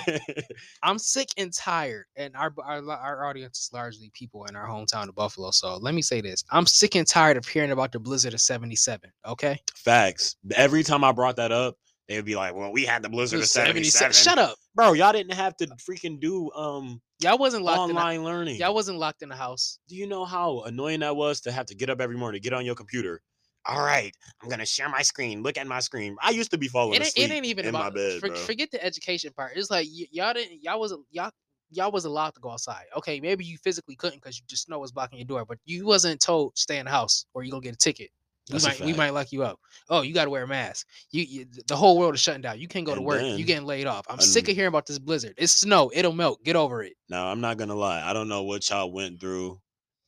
I'm 0.82 0.98
sick 0.98 1.28
and 1.36 1.52
tired, 1.52 2.04
and 2.14 2.36
our, 2.36 2.52
our 2.62 2.88
our 2.88 3.24
audience 3.24 3.58
is 3.58 3.70
largely 3.72 4.10
people 4.12 4.44
in 4.44 4.54
our 4.54 4.68
hometown 4.68 5.08
of 5.08 5.16
Buffalo. 5.16 5.50
So 5.50 5.78
let 5.78 5.94
me 5.94 6.02
say 6.02 6.20
this: 6.20 6.44
I'm 6.50 6.66
sick 6.66 6.94
and 6.94 7.08
tired 7.08 7.38
of 7.38 7.46
hearing 7.48 7.72
about 7.72 7.90
the 7.90 7.98
blizzard 7.98 8.34
of 8.34 8.40
'77. 8.40 9.10
Okay, 9.26 9.58
Facts. 9.74 10.36
Every 10.54 10.84
time 10.84 11.02
I 11.02 11.10
brought 11.12 11.36
that 11.36 11.50
up, 11.50 11.76
they'd 12.08 12.24
be 12.24 12.36
like, 12.36 12.54
"Well, 12.54 12.72
we 12.72 12.84
had 12.84 13.02
the 13.02 13.08
blizzard 13.08 13.40
of 13.40 13.46
'77." 13.46 14.12
Shut 14.12 14.38
up, 14.38 14.56
bro. 14.74 14.92
Y'all 14.92 15.12
didn't 15.12 15.34
have 15.34 15.56
to 15.58 15.66
freaking 15.88 16.20
do 16.20 16.50
um 16.52 17.00
y'all 17.20 17.38
wasn't 17.38 17.64
locked 17.64 17.90
in. 17.90 17.96
online 17.96 18.24
learning. 18.24 18.54
The, 18.54 18.60
y'all 18.60 18.74
wasn't 18.74 18.98
locked 18.98 19.22
in 19.22 19.28
the 19.28 19.36
house. 19.36 19.78
do 19.88 19.96
you 19.96 20.06
know 20.06 20.24
how 20.24 20.60
annoying 20.62 21.00
that 21.00 21.16
was 21.16 21.40
to 21.42 21.52
have 21.52 21.66
to 21.66 21.74
get 21.74 21.90
up 21.90 22.00
every 22.00 22.16
morning, 22.16 22.40
get 22.40 22.52
on 22.52 22.64
your 22.64 22.74
computer? 22.74 23.20
All 23.68 23.82
right, 23.84 24.14
I'm 24.42 24.48
gonna 24.48 24.64
share 24.66 24.88
my 24.88 25.02
screen. 25.02 25.42
Look 25.42 25.58
at 25.58 25.66
my 25.66 25.80
screen. 25.80 26.16
I 26.22 26.30
used 26.30 26.52
to 26.52 26.58
be 26.58 26.68
falling 26.68 26.94
It, 26.94 26.96
ain't- 27.02 27.08
asleep 27.08 27.30
it 27.30 27.34
ain't 27.34 27.46
even 27.46 27.64
in 27.64 27.70
about 27.70 27.92
my 27.94 27.98
bed, 28.00 28.20
for- 28.20 28.28
bro. 28.28 28.36
forget 28.36 28.70
the 28.70 28.84
education 28.84 29.32
part. 29.36 29.56
It's 29.56 29.70
like 29.70 29.88
y- 29.88 30.06
y'all 30.12 30.32
didn't. 30.34 30.62
Y'all 30.62 30.78
wasn't. 30.78 31.04
Y'all 31.10 31.30
y'all 31.70 31.90
was 31.90 32.04
allowed 32.04 32.32
to 32.32 32.40
go 32.40 32.50
outside. 32.50 32.84
Okay, 32.96 33.18
maybe 33.18 33.44
you 33.44 33.58
physically 33.58 33.96
couldn't 33.96 34.22
because 34.22 34.38
you 34.38 34.44
just 34.46 34.66
snow 34.66 34.78
was 34.78 34.92
blocking 34.92 35.18
your 35.18 35.26
door, 35.26 35.44
but 35.44 35.58
you 35.64 35.84
wasn't 35.84 36.20
told 36.20 36.56
stay 36.56 36.78
in 36.78 36.84
the 36.84 36.92
house 36.92 37.26
or 37.34 37.42
you 37.42 37.50
gonna 37.50 37.60
get 37.60 37.74
a 37.74 37.76
ticket. 37.76 38.10
We 38.48 38.54
That's 38.54 38.64
a 38.64 38.68
might 38.68 38.80
we 38.80 38.92
might 38.94 39.10
lock 39.10 39.32
you 39.32 39.42
up. 39.42 39.58
Oh, 39.90 40.02
you 40.02 40.14
got 40.14 40.24
to 40.24 40.30
wear 40.30 40.44
a 40.44 40.46
mask. 40.48 40.86
You, 41.10 41.22
you 41.24 41.46
the 41.66 41.74
whole 41.76 41.98
world 41.98 42.14
is 42.14 42.20
shutting 42.20 42.42
down. 42.42 42.60
You 42.60 42.68
can't 42.68 42.86
go 42.86 42.92
to 42.92 42.98
And 42.98 43.06
work. 43.06 43.20
then- 43.20 43.38
you 43.38 43.44
getting 43.44 43.66
laid 43.66 43.86
off. 43.86 44.06
I'm 44.08 44.20
sick 44.20 44.48
of 44.48 44.54
hearing 44.54 44.68
about 44.68 44.86
this 44.86 44.98
blizzard. 45.00 45.34
It's 45.36 45.52
snow. 45.52 45.90
It'll 45.92 46.12
melt. 46.12 46.44
Get 46.44 46.54
over 46.56 46.82
it. 46.84 46.92
Now 47.08 47.26
I'm 47.26 47.40
not 47.40 47.56
gonna 47.56 47.74
lie. 47.74 48.02
I 48.08 48.12
don't 48.12 48.28
know 48.28 48.44
what 48.44 48.68
y'all 48.70 48.92
went 48.92 49.20
through 49.20 49.60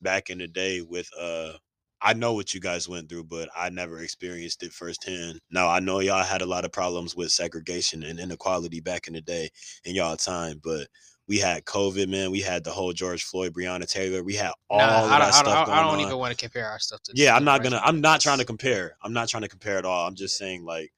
back 0.03 0.31
in 0.31 0.39
the 0.39 0.47
day 0.47 0.83
with 0.83 1.09
uh 1.19 1.55
I 2.01 2.13
know 2.13 2.33
what 2.35 2.55
you 2.55 2.61
guys 2.61 2.89
went 2.89 3.09
through, 3.09 3.25
but 3.25 3.49
I 3.57 3.71
never 3.71 4.01
experienced 4.01 4.63
it 4.63 4.73
firsthand. 4.73 5.41
Now 5.51 5.69
I 5.69 5.81
know 5.81 5.99
y'all 5.99 6.23
had 6.23 6.43
a 6.43 6.47
lot 6.47 6.65
of 6.65 6.71
problems 6.71 7.17
with 7.17 7.33
segregation 7.33 8.05
and 8.05 8.21
inequality 8.21 8.79
back 8.79 9.09
in 9.09 9.15
the 9.15 9.21
day 9.21 9.51
in 9.85 9.97
y'all 9.97 10.17
time, 10.17 10.61
but 10.63 10.87
we 11.29 11.39
had 11.39 11.65
COVID, 11.67 12.09
man. 12.09 12.31
We 12.31 12.41
had 12.41 12.65
the 12.65 12.71
whole 12.71 12.93
George 12.93 13.23
Floyd, 13.25 13.53
Breonna 13.53 13.89
Taylor. 13.89 14.23
We 14.25 14.35
had 14.35 14.53
all 14.71 14.79
Nah, 14.79 15.05
of 15.05 15.05
I, 15.05 15.09
that 15.11 15.19
don't, 15.19 15.29
I, 15.29 15.31
stuff 15.31 15.45
don't, 15.45 15.67
going 15.67 15.79
I 15.79 15.83
don't 15.83 15.95
on. 15.95 16.01
even 16.01 16.17
want 16.19 16.37
to 16.37 16.43
compare 16.43 16.67
our 16.67 16.79
stuff 16.79 17.03
to. 17.05 17.13
yeah, 17.15 17.37
I'm 17.37 17.45
not 17.45 17.63
gonna. 17.63 17.81
I'm 17.85 18.01
not 18.01 18.21
trying 18.21 18.39
to 18.39 18.45
compare. 18.45 18.97
I'm 19.03 19.13
not 19.13 19.29
trying 19.29 19.43
to 19.43 19.49
compare 19.49 19.77
at 19.79 19.85
all. 19.85 20.07
I'm 20.07 20.15
just 20.15 20.37
saying, 20.39 20.65
like, 20.65 20.93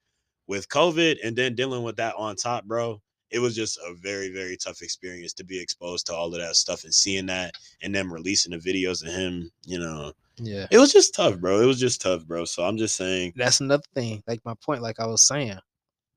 with 0.47 0.69
COVID 0.69 1.17
and 1.23 1.35
then 1.35 1.53
dealing 1.55 1.83
with 1.83 1.97
that 1.97 2.15
on 2.15 2.35
top, 2.35 2.65
bro. 2.65 3.01
It 3.29 3.39
was 3.39 3.55
just 3.55 3.77
a 3.77 3.93
very, 3.93 4.29
very 4.33 4.57
tough 4.57 4.81
experience 4.81 5.31
to 5.35 5.45
be 5.45 5.57
exposed 5.61 6.05
to 6.07 6.13
all 6.13 6.27
of 6.35 6.41
that 6.41 6.57
stuff 6.57 6.83
and 6.83 6.93
seeing 6.93 7.25
that, 7.27 7.53
and 7.81 7.95
then 7.95 8.09
releasing 8.09 8.51
the 8.51 8.57
videos 8.57 9.05
of 9.07 9.13
him. 9.13 9.49
You 9.65 9.79
know, 9.79 10.11
Yeah, 10.37 10.67
it 10.69 10.77
was 10.79 10.91
just 10.91 11.13
tough, 11.15 11.39
bro. 11.39 11.61
It 11.61 11.65
was 11.65 11.79
just 11.79 12.01
tough, 12.01 12.25
bro. 12.25 12.43
So 12.45 12.63
I'm 12.63 12.77
just 12.77 12.95
saying, 12.97 13.31
that's 13.37 13.61
another 13.61 13.83
thing. 13.95 14.21
Like 14.27 14.41
my 14.43 14.53
point, 14.65 14.81
like 14.81 14.99
I 14.99 15.05
was 15.07 15.25
saying, 15.25 15.57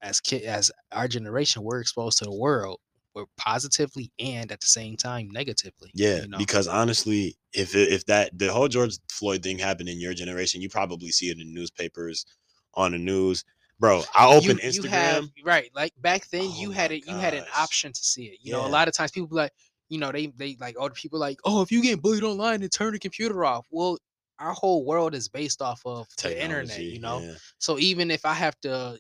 as 0.03 0.21
kid, 0.21 0.43
as 0.43 0.73
our 0.91 1.07
generation, 1.07 1.63
we're 1.63 1.81
exposed 1.81 2.19
to 2.19 2.25
the 2.25 2.35
world, 2.35 2.81
we're 3.15 3.25
positively 3.37 4.13
and 4.19 4.51
at 4.51 4.61
the 4.61 4.67
same 4.67 4.97
time 4.97 5.31
negatively. 5.31 5.91
yeah, 5.95 6.23
you 6.23 6.29
know? 6.29 6.39
because 6.39 6.67
honestly, 6.67 7.37
if 7.53 7.75
if 7.75 8.05
that 8.07 8.37
the 8.39 8.53
whole 8.53 8.69
George 8.69 8.99
Floyd 9.11 9.43
thing 9.43 9.59
happened 9.59 9.89
in 9.89 10.01
your 10.01 10.15
generation, 10.15 10.61
you 10.61 10.69
probably 10.69 11.11
see 11.11 11.31
it 11.31 11.39
in 11.39 11.55
newspapers, 11.55 12.27
on 12.75 12.93
the 12.93 12.99
news, 12.99 13.45
bro. 13.79 14.03
I 14.15 14.27
open 14.27 14.59
you, 14.63 14.71
Instagram. 14.71 14.85
you 14.85 14.91
have 14.91 15.29
right 15.45 15.71
like 15.75 15.93
back 16.01 16.29
then 16.29 16.45
Oh 16.45 16.61
you 16.61 16.71
had 16.71 16.93
it 16.93 17.07
you 17.07 17.15
had 17.15 17.35
an 17.35 17.45
option 17.57 17.93
to 17.93 18.03
see 18.03 18.25
it 18.25 18.39
you 18.43 18.53
know 18.53 18.67
a 18.67 18.69
lot 18.69 18.89
of 18.89 18.95
times 18.95 19.11
people 19.11 19.29
be 19.29 19.37
like 19.37 19.53
you 19.89 19.99
know 19.99 20.11
they 20.11 20.27
they 20.27 20.57
like 20.61 20.77
older 20.79 20.95
people 20.95 21.19
like 21.19 21.39
oh 21.45 21.63
if 21.63 21.71
you 21.71 21.83
get 21.83 22.03
bullied 22.03 22.23
online 22.23 22.61
then 22.61 22.69
turn 22.69 22.93
the 22.93 22.99
computer 22.99 23.45
off 23.45 23.67
well 23.71 23.99
our 24.39 24.53
whole 24.53 24.85
world 24.85 25.15
is 25.15 25.29
based 25.29 25.63
off 25.63 25.81
of 25.85 26.07
the 26.23 26.43
internet, 26.43 26.81
you 26.81 27.01
know. 27.01 27.21
yeah. 27.21 27.35
So 27.59 27.79
even 27.79 28.11
if 28.11 28.25
I 28.25 28.35
have 28.35 28.59
to, 28.61 28.99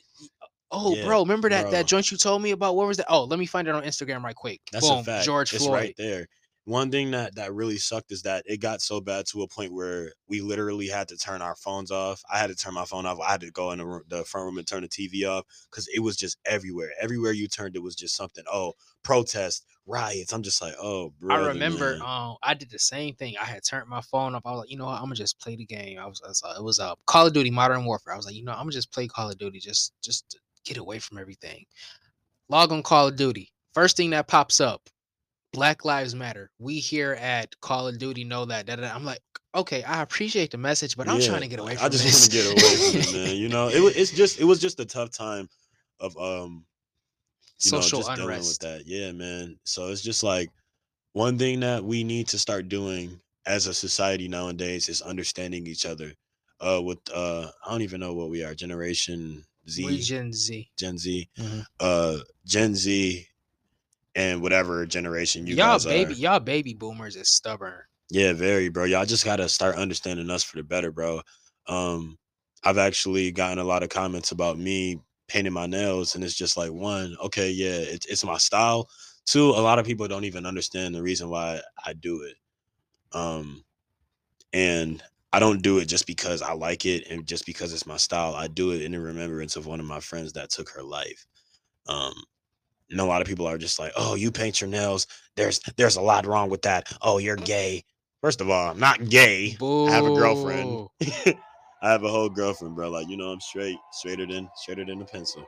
oh, 0.74 0.94
Yeah, 0.94 1.04
bro, 1.04 1.20
remember 1.22 1.48
that 1.48 1.62
bro. 1.62 1.70
that 1.72 1.86
joint 1.86 2.10
you 2.10 2.16
told 2.16 2.42
me 2.42 2.50
about? 2.50 2.76
What 2.76 2.86
was 2.86 2.96
that? 2.98 3.06
Oh, 3.08 3.24
let 3.24 3.38
me 3.38 3.46
find 3.46 3.68
it 3.68 3.74
on 3.74 3.82
Instagram 3.82 4.22
right 4.22 4.34
quick. 4.34 4.60
That's 4.72 4.88
Boom, 4.88 4.98
a 4.98 5.04
fact. 5.04 5.24
George 5.24 5.52
it's 5.52 5.64
Floyd. 5.64 5.74
right 5.74 5.94
there. 5.96 6.26
One 6.66 6.90
thing 6.90 7.10
that 7.10 7.34
that 7.34 7.52
really 7.52 7.76
sucked 7.76 8.10
is 8.10 8.22
that 8.22 8.42
it 8.46 8.58
got 8.58 8.80
so 8.80 8.98
bad 8.98 9.26
to 9.26 9.42
a 9.42 9.48
point 9.48 9.74
where 9.74 10.12
we 10.28 10.40
literally 10.40 10.88
had 10.88 11.08
to 11.08 11.16
turn 11.18 11.42
our 11.42 11.54
phones 11.56 11.90
off. 11.90 12.22
I 12.32 12.38
had 12.38 12.46
to 12.46 12.56
turn 12.56 12.72
my 12.72 12.86
phone 12.86 13.04
off. 13.04 13.20
I 13.20 13.32
had 13.32 13.42
to 13.42 13.50
go 13.50 13.72
in 13.72 13.78
the, 13.80 13.86
room, 13.86 14.02
the 14.08 14.24
front 14.24 14.46
room 14.46 14.56
and 14.56 14.66
turn 14.66 14.80
the 14.80 14.88
TV 14.88 15.28
off 15.28 15.44
because 15.70 15.86
it 15.94 16.00
was 16.00 16.16
just 16.16 16.38
everywhere. 16.46 16.90
Everywhere 16.98 17.32
you 17.32 17.48
turned, 17.48 17.76
it 17.76 17.82
was 17.82 17.94
just 17.94 18.16
something. 18.16 18.44
Oh, 18.50 18.72
protest, 19.02 19.66
riots. 19.86 20.32
I'm 20.32 20.42
just 20.42 20.62
like, 20.62 20.72
oh, 20.80 21.12
bro. 21.20 21.34
I 21.34 21.46
remember, 21.48 21.98
um, 22.02 22.36
I 22.42 22.54
did 22.54 22.70
the 22.70 22.78
same 22.78 23.14
thing. 23.14 23.34
I 23.38 23.44
had 23.44 23.62
turned 23.62 23.90
my 23.90 24.00
phone 24.00 24.34
off. 24.34 24.46
I 24.46 24.52
was 24.52 24.60
like, 24.60 24.70
you 24.70 24.78
know 24.78 24.86
what? 24.86 24.96
I'm 24.96 25.04
gonna 25.04 25.16
just 25.16 25.38
play 25.40 25.56
the 25.56 25.66
game. 25.66 25.98
I 25.98 26.06
was, 26.06 26.22
I 26.24 26.28
was 26.28 26.42
uh, 26.42 26.54
it 26.58 26.64
was 26.64 26.80
uh, 26.80 26.94
Call 27.06 27.26
of 27.26 27.34
Duty 27.34 27.50
Modern 27.50 27.84
Warfare. 27.84 28.14
I 28.14 28.16
was 28.16 28.24
like, 28.24 28.36
you 28.36 28.42
know, 28.44 28.52
I'm 28.52 28.60
gonna 28.60 28.72
just 28.72 28.90
play 28.90 29.06
Call 29.06 29.28
of 29.28 29.36
Duty, 29.36 29.60
just, 29.60 29.92
just 30.02 30.38
get 30.64 30.78
away 30.78 30.98
from 30.98 31.18
everything. 31.18 31.64
Log 32.48 32.72
on 32.72 32.82
Call 32.82 33.08
of 33.08 33.16
Duty. 33.16 33.52
First 33.74 33.96
thing 33.96 34.10
that 34.10 34.28
pops 34.28 34.60
up, 34.60 34.88
Black 35.52 35.84
Lives 35.84 36.14
Matter. 36.14 36.50
We 36.58 36.78
here 36.80 37.12
at 37.14 37.58
Call 37.60 37.88
of 37.88 37.98
Duty 37.98 38.24
know 38.24 38.44
that. 38.46 38.68
I'm 38.70 39.04
like, 39.04 39.20
okay, 39.54 39.82
I 39.84 40.02
appreciate 40.02 40.50
the 40.50 40.58
message, 40.58 40.96
but 40.96 41.08
I'm 41.08 41.20
Yeah, 41.20 41.26
trying 41.26 41.42
to 41.42 41.48
get 41.48 41.58
away 41.60 41.76
from 41.76 41.86
I 41.86 41.88
just 41.88 42.06
want 42.06 42.24
to 42.24 42.30
get 42.30 42.46
away 42.46 42.78
from 42.78 43.00
it, 43.00 43.10
man. 43.10 43.36
You 43.36 43.48
know, 43.48 43.68
it 43.68 43.80
was. 43.80 43.96
It's 43.96 44.10
just. 44.10 44.40
It 44.40 44.44
was 44.44 44.60
just 44.60 44.80
a 44.80 44.84
tough 44.84 45.10
time 45.10 45.48
of 46.00 46.16
um 46.18 46.66
you 47.62 47.70
Social 47.70 47.98
know, 47.98 48.02
just 48.02 48.14
dealing 48.14 48.44
with 48.44 48.58
that. 48.60 48.86
Yeah, 48.86 49.12
man. 49.12 49.58
So 49.64 49.88
it's 49.88 50.02
just 50.02 50.22
like 50.22 50.50
one 51.12 51.38
thing 51.38 51.60
that 51.60 51.84
we 51.84 52.04
need 52.04 52.28
to 52.28 52.38
start 52.38 52.68
doing 52.68 53.20
as 53.46 53.66
a 53.66 53.74
society 53.74 54.28
nowadays 54.28 54.88
is 54.88 55.02
understanding 55.02 55.66
each 55.66 55.86
other. 55.86 56.14
Uh, 56.60 56.80
with 56.82 56.98
uh, 57.14 57.50
I 57.66 57.70
don't 57.70 57.82
even 57.82 58.00
know 58.00 58.14
what 58.14 58.30
we 58.30 58.44
are, 58.44 58.54
Generation 58.54 59.44
Z, 59.68 59.84
We 59.84 59.98
Gen 60.00 60.32
Z. 60.32 60.70
Gen 60.76 60.98
Z, 60.98 61.28
Mhm. 61.38 61.66
uh, 61.80 62.18
Gen 62.46 62.74
Z, 62.74 63.26
and 64.14 64.42
whatever 64.42 64.86
generation 64.86 65.46
you 65.46 65.56
y'all 65.56 65.78
guys 65.78 65.86
baby, 65.86 66.14
are. 66.14 66.16
y'all 66.16 66.40
baby 66.40 66.74
boomers 66.74 67.16
is 67.16 67.28
stubborn. 67.28 67.82
Yeah, 68.10 68.32
very, 68.32 68.68
bro. 68.68 68.84
Y'all 68.84 69.06
just 69.06 69.24
gotta 69.24 69.48
start 69.48 69.76
understanding 69.76 70.30
us 70.30 70.42
for 70.44 70.56
the 70.56 70.62
better, 70.62 70.90
bro. 70.92 71.22
Um, 71.66 72.18
I've 72.62 72.78
actually 72.78 73.30
gotten 73.32 73.58
a 73.58 73.64
lot 73.64 73.82
of 73.82 73.88
comments 73.88 74.30
about 74.32 74.58
me 74.58 75.00
painting 75.28 75.52
my 75.52 75.66
nails, 75.66 76.14
and 76.14 76.22
it's 76.22 76.34
just 76.34 76.56
like 76.56 76.70
one, 76.70 77.16
okay, 77.22 77.50
yeah, 77.50 77.76
it's 77.76 78.06
it's 78.06 78.24
my 78.24 78.36
style. 78.38 78.88
Two, 79.26 79.50
a 79.50 79.62
lot 79.62 79.78
of 79.78 79.86
people 79.86 80.06
don't 80.06 80.24
even 80.24 80.44
understand 80.46 80.94
the 80.94 81.02
reason 81.02 81.30
why 81.30 81.60
I 81.84 81.94
do 81.94 82.22
it. 82.22 82.36
Um, 83.16 83.64
and 84.52 85.02
I 85.34 85.40
don't 85.40 85.62
do 85.62 85.78
it 85.78 85.86
just 85.86 86.06
because 86.06 86.42
I 86.42 86.52
like 86.52 86.86
it 86.86 87.08
and 87.10 87.26
just 87.26 87.44
because 87.44 87.72
it's 87.72 87.88
my 87.88 87.96
style. 87.96 88.36
I 88.36 88.46
do 88.46 88.70
it 88.70 88.82
in 88.82 88.92
the 88.92 89.00
remembrance 89.00 89.56
of 89.56 89.66
one 89.66 89.80
of 89.80 89.86
my 89.86 89.98
friends 89.98 90.32
that 90.34 90.50
took 90.50 90.68
her 90.70 90.82
life. 90.84 91.26
Um, 91.88 92.14
and 92.88 93.00
a 93.00 93.04
lot 93.04 93.20
of 93.20 93.26
people 93.26 93.48
are 93.48 93.58
just 93.58 93.80
like, 93.80 93.90
"Oh, 93.96 94.14
you 94.14 94.30
paint 94.30 94.60
your 94.60 94.70
nails. 94.70 95.08
There's 95.34 95.58
there's 95.76 95.96
a 95.96 96.00
lot 96.00 96.24
wrong 96.24 96.50
with 96.50 96.62
that. 96.62 96.96
Oh, 97.02 97.18
you're 97.18 97.34
gay." 97.34 97.82
First 98.22 98.40
of 98.40 98.48
all, 98.48 98.70
I'm 98.70 98.78
not 98.78 99.08
gay. 99.08 99.56
Boo. 99.58 99.88
I 99.88 99.90
have 99.90 100.06
a 100.06 100.10
girlfriend. 100.10 100.88
I 101.82 101.90
have 101.90 102.04
a 102.04 102.08
whole 102.08 102.28
girlfriend, 102.28 102.76
bro. 102.76 102.90
Like 102.90 103.08
you 103.08 103.16
know, 103.16 103.30
I'm 103.30 103.40
straight, 103.40 103.78
straighter 103.90 104.26
than 104.28 104.48
straighter 104.54 104.84
than 104.84 105.02
a 105.02 105.04
pencil, 105.04 105.44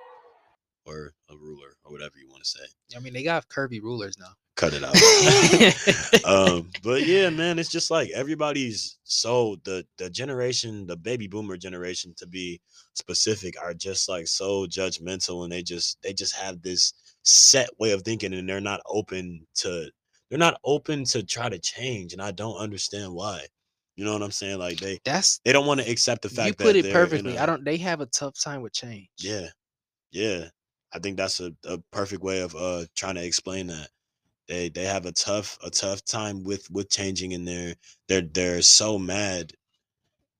or 0.85 1.13
a 1.31 1.37
ruler, 1.37 1.77
or 1.85 1.93
whatever 1.93 2.15
you 2.19 2.29
want 2.29 2.43
to 2.43 2.51
say. 2.51 2.67
I 2.97 2.99
mean, 2.99 3.13
they 3.13 3.23
got 3.23 3.49
curvy 3.49 3.81
rulers 3.81 4.19
now. 4.19 4.35
Cut 4.57 4.73
it 4.73 4.83
out. 4.83 6.25
um, 6.25 6.71
but 6.83 7.07
yeah, 7.07 7.29
man, 7.29 7.59
it's 7.59 7.69
just 7.69 7.91
like 7.91 8.11
everybody's 8.15 8.97
so 9.05 9.57
the 9.65 9.85
the 9.99 10.09
generation, 10.09 10.87
the 10.87 10.97
baby 10.97 11.27
boomer 11.27 11.59
generation, 11.59 12.15
to 12.17 12.27
be 12.27 12.61
specific, 12.95 13.55
are 13.63 13.75
just 13.75 14.09
like 14.09 14.27
so 14.27 14.65
judgmental, 14.67 15.45
and 15.45 15.53
they 15.53 15.63
just 15.63 16.01
they 16.03 16.15
just 16.15 16.35
have 16.35 16.63
this 16.63 16.95
set 17.23 17.69
way 17.79 17.93
of 17.93 18.01
thinking, 18.03 18.33
and 18.33 18.49
they're 18.49 18.61
not 18.61 18.81
open 18.87 19.47
to 19.57 19.91
they're 20.31 20.39
not 20.39 20.59
open 20.65 21.05
to 21.05 21.23
try 21.23 21.51
to 21.51 21.59
change, 21.59 22.15
and 22.15 22.23
I 22.23 22.31
don't 22.31 22.57
understand 22.57 23.13
why. 23.13 23.47
You 23.97 24.05
know 24.05 24.13
what 24.13 24.23
I'm 24.23 24.31
saying? 24.31 24.59
Like 24.59 24.79
they 24.79 24.99
That's 25.05 25.39
they 25.45 25.53
don't 25.53 25.67
want 25.67 25.81
to 25.81 25.91
accept 25.91 26.23
the 26.23 26.29
fact 26.29 26.47
you 26.47 26.53
that 26.55 26.65
put 26.65 26.77
it 26.77 26.93
perfectly. 26.93 27.39
I 27.39 27.47
don't. 27.47 27.65
They 27.65 27.77
have 27.79 28.01
a 28.01 28.07
tough 28.07 28.35
time 28.43 28.63
with 28.63 28.73
change. 28.73 29.09
yeah, 29.19 29.49
yeah. 30.13 30.47
I 30.95 30.99
think 30.99 31.19
that's 31.19 31.41
a, 31.41 31.53
a 31.67 31.79
perfect 31.93 32.23
way 32.23 32.41
of 32.41 32.55
uh 32.57 32.85
trying 32.95 33.17
to 33.17 33.25
explain 33.25 33.67
that. 33.67 33.89
They 34.49 34.69
they 34.69 34.85
have 34.85 35.07
a 35.07 35.13
tough 35.13 35.59
a 35.65 35.71
tough 35.71 36.05
time 36.05 36.45
with 36.45 36.71
with 36.71 36.91
changing 36.91 37.35
and 37.35 37.47
they're 37.47 37.75
they're 38.09 38.23
they're 38.23 38.63
so 38.63 38.99
mad. 38.99 39.53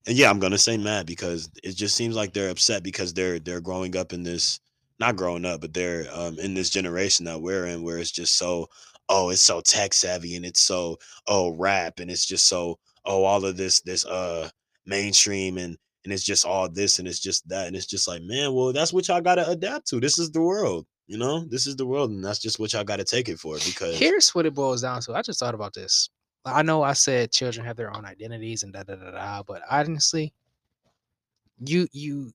And 0.07 0.17
yeah, 0.17 0.31
I'm 0.31 0.39
gonna 0.39 0.59
say 0.59 0.77
mad 0.77 1.07
because 1.07 1.51
it 1.63 1.73
just 1.77 1.97
seems 1.97 2.15
like 2.17 2.33
they're 2.33 2.51
upset 2.51 2.83
because 2.83 3.13
they're 3.15 3.39
they're 3.41 3.61
growing 3.61 3.97
up 3.97 4.13
in 4.13 4.23
this 4.23 4.61
not 4.99 5.17
growing 5.17 5.45
up, 5.45 5.61
but 5.61 5.75
they're 5.75 6.07
um 6.13 6.39
in 6.39 6.55
this 6.55 6.71
generation 6.71 7.25
that 7.27 7.41
we're 7.41 7.67
in 7.67 7.83
where 7.83 7.99
it's 7.99 8.13
just 8.13 8.37
so 8.37 8.69
oh 9.09 9.31
it's 9.31 9.43
so 9.43 9.61
tech 9.61 9.93
savvy 9.95 10.37
and 10.37 10.45
it's 10.47 10.61
so 10.63 10.97
oh 11.27 11.51
rap 11.57 12.01
and 12.01 12.11
it's 12.11 12.27
just 12.27 12.49
so 12.49 12.79
oh 13.05 13.25
all 13.25 13.45
of 13.45 13.57
this 13.57 13.81
this 13.83 14.05
uh 14.07 14.49
mainstream 14.87 15.59
and 15.59 15.77
and 16.05 16.13
it's 16.13 16.25
just 16.25 16.45
all 16.45 16.69
this 16.69 17.01
and 17.01 17.09
it's 17.09 17.19
just 17.21 17.49
that. 17.49 17.67
And 17.67 17.75
it's 17.77 17.87
just 17.87 18.07
like 18.09 18.23
man 18.23 18.55
well 18.55 18.73
that's 18.73 18.93
what 18.93 19.09
y'all 19.09 19.21
gotta 19.21 19.49
adapt 19.49 19.89
to. 19.89 20.01
This 20.01 20.19
is 20.19 20.31
the 20.31 20.41
world 20.43 20.87
you 21.07 21.17
know 21.19 21.45
this 21.45 21.67
is 21.67 21.77
the 21.77 21.87
world 21.87 22.11
and 22.11 22.25
that's 22.25 22.39
just 22.39 22.59
what 22.59 22.73
y'all 22.73 22.85
gotta 22.85 23.05
take 23.05 23.29
it 23.29 23.39
for 23.39 23.55
because 23.65 23.99
Here's 23.99 24.31
what 24.35 24.47
it 24.47 24.55
boils 24.55 24.83
down 24.83 25.01
to. 25.03 25.15
I 25.15 25.23
just 25.23 25.39
thought 25.39 25.55
about 25.55 25.75
this. 25.75 26.09
I 26.45 26.63
know 26.63 26.83
I 26.83 26.93
said 26.93 27.33
children 27.33 27.67
have 27.67 27.77
their 27.77 27.95
own 27.95 28.05
identities 28.05 28.63
and 28.63 28.73
da 28.73 28.83
da 28.85 28.95
da 28.97 29.11
da, 29.13 29.43
but 29.43 29.63
honestly, 29.71 30.33
you 31.65 31.87
you 31.93 32.33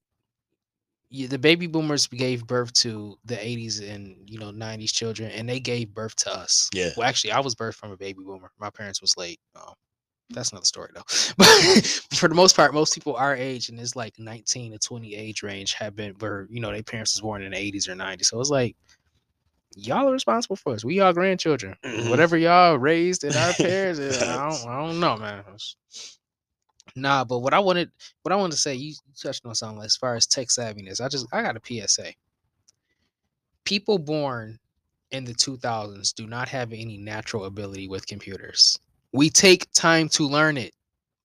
you, 1.09 1.27
the 1.27 1.37
baby 1.37 1.67
boomers 1.67 2.07
gave 2.07 2.47
birth 2.47 2.71
to 2.73 3.17
the 3.25 3.35
80s 3.35 3.81
and 3.81 4.15
you 4.25 4.39
know 4.39 4.51
90s 4.51 4.93
children 4.93 5.29
and 5.31 5.47
they 5.47 5.59
gave 5.59 5.93
birth 5.93 6.15
to 6.17 6.33
us 6.33 6.69
Yeah. 6.73 6.89
well 6.95 7.07
actually 7.07 7.33
i 7.33 7.39
was 7.39 7.53
birthed 7.53 7.75
from 7.75 7.91
a 7.91 7.97
baby 7.97 8.23
boomer 8.23 8.49
my 8.59 8.69
parents 8.69 9.01
was 9.01 9.15
late 9.17 9.39
um, 9.55 9.73
that's 10.33 10.51
another 10.51 10.65
story 10.65 10.89
though 10.93 11.03
but 11.37 11.47
for 12.13 12.27
the 12.27 12.35
most 12.35 12.55
part 12.55 12.73
most 12.73 12.93
people 12.93 13.15
our 13.15 13.35
age 13.35 13.69
and 13.69 13.79
it's 13.79 13.95
like 13.95 14.17
19 14.19 14.71
to 14.73 14.79
20 14.79 15.15
age 15.15 15.43
range 15.43 15.73
have 15.73 15.95
been 15.95 16.13
where 16.19 16.47
you 16.49 16.59
know 16.59 16.71
their 16.71 16.83
parents 16.83 17.15
was 17.15 17.21
born 17.21 17.41
in 17.41 17.51
the 17.51 17.57
80s 17.57 17.87
or 17.89 17.95
90s 17.95 18.25
so 18.25 18.39
it's 18.39 18.49
like 18.49 18.75
y'all 19.75 20.07
are 20.09 20.13
responsible 20.13 20.55
for 20.55 20.73
us 20.73 20.83
we 20.83 20.95
y'all 20.95 21.13
grandchildren 21.13 21.75
Mhm. 21.83 22.09
whatever 22.09 22.37
y'all 22.37 22.77
raised 22.77 23.23
in 23.23 23.35
our 23.35 23.53
parents 23.59 23.99
I, 23.99 24.49
don't, 24.49 24.69
I 24.69 24.85
don't 24.85 24.99
know 24.99 25.17
man 25.17 25.43
Nah, 26.95 27.23
but 27.23 27.39
what 27.39 27.53
I 27.53 27.59
wanted, 27.59 27.91
what 28.23 28.31
I 28.31 28.35
wanted 28.35 28.53
to 28.53 28.57
say, 28.57 28.75
you, 28.75 28.89
you 28.89 29.13
touched 29.21 29.45
on 29.45 29.55
something 29.55 29.83
as 29.83 29.95
far 29.95 30.15
as 30.15 30.27
tech 30.27 30.47
savviness. 30.47 30.99
I 30.99 31.07
just, 31.07 31.25
I 31.31 31.41
got 31.41 31.55
a 31.55 31.87
PSA. 31.87 32.13
People 33.63 33.97
born 33.97 34.59
in 35.11 35.23
the 35.25 35.33
2000s 35.33 36.13
do 36.13 36.27
not 36.27 36.49
have 36.49 36.73
any 36.73 36.97
natural 36.97 37.45
ability 37.45 37.87
with 37.87 38.07
computers. 38.07 38.79
We 39.13 39.29
take 39.29 39.71
time 39.73 40.09
to 40.09 40.27
learn 40.27 40.57
it. 40.57 40.73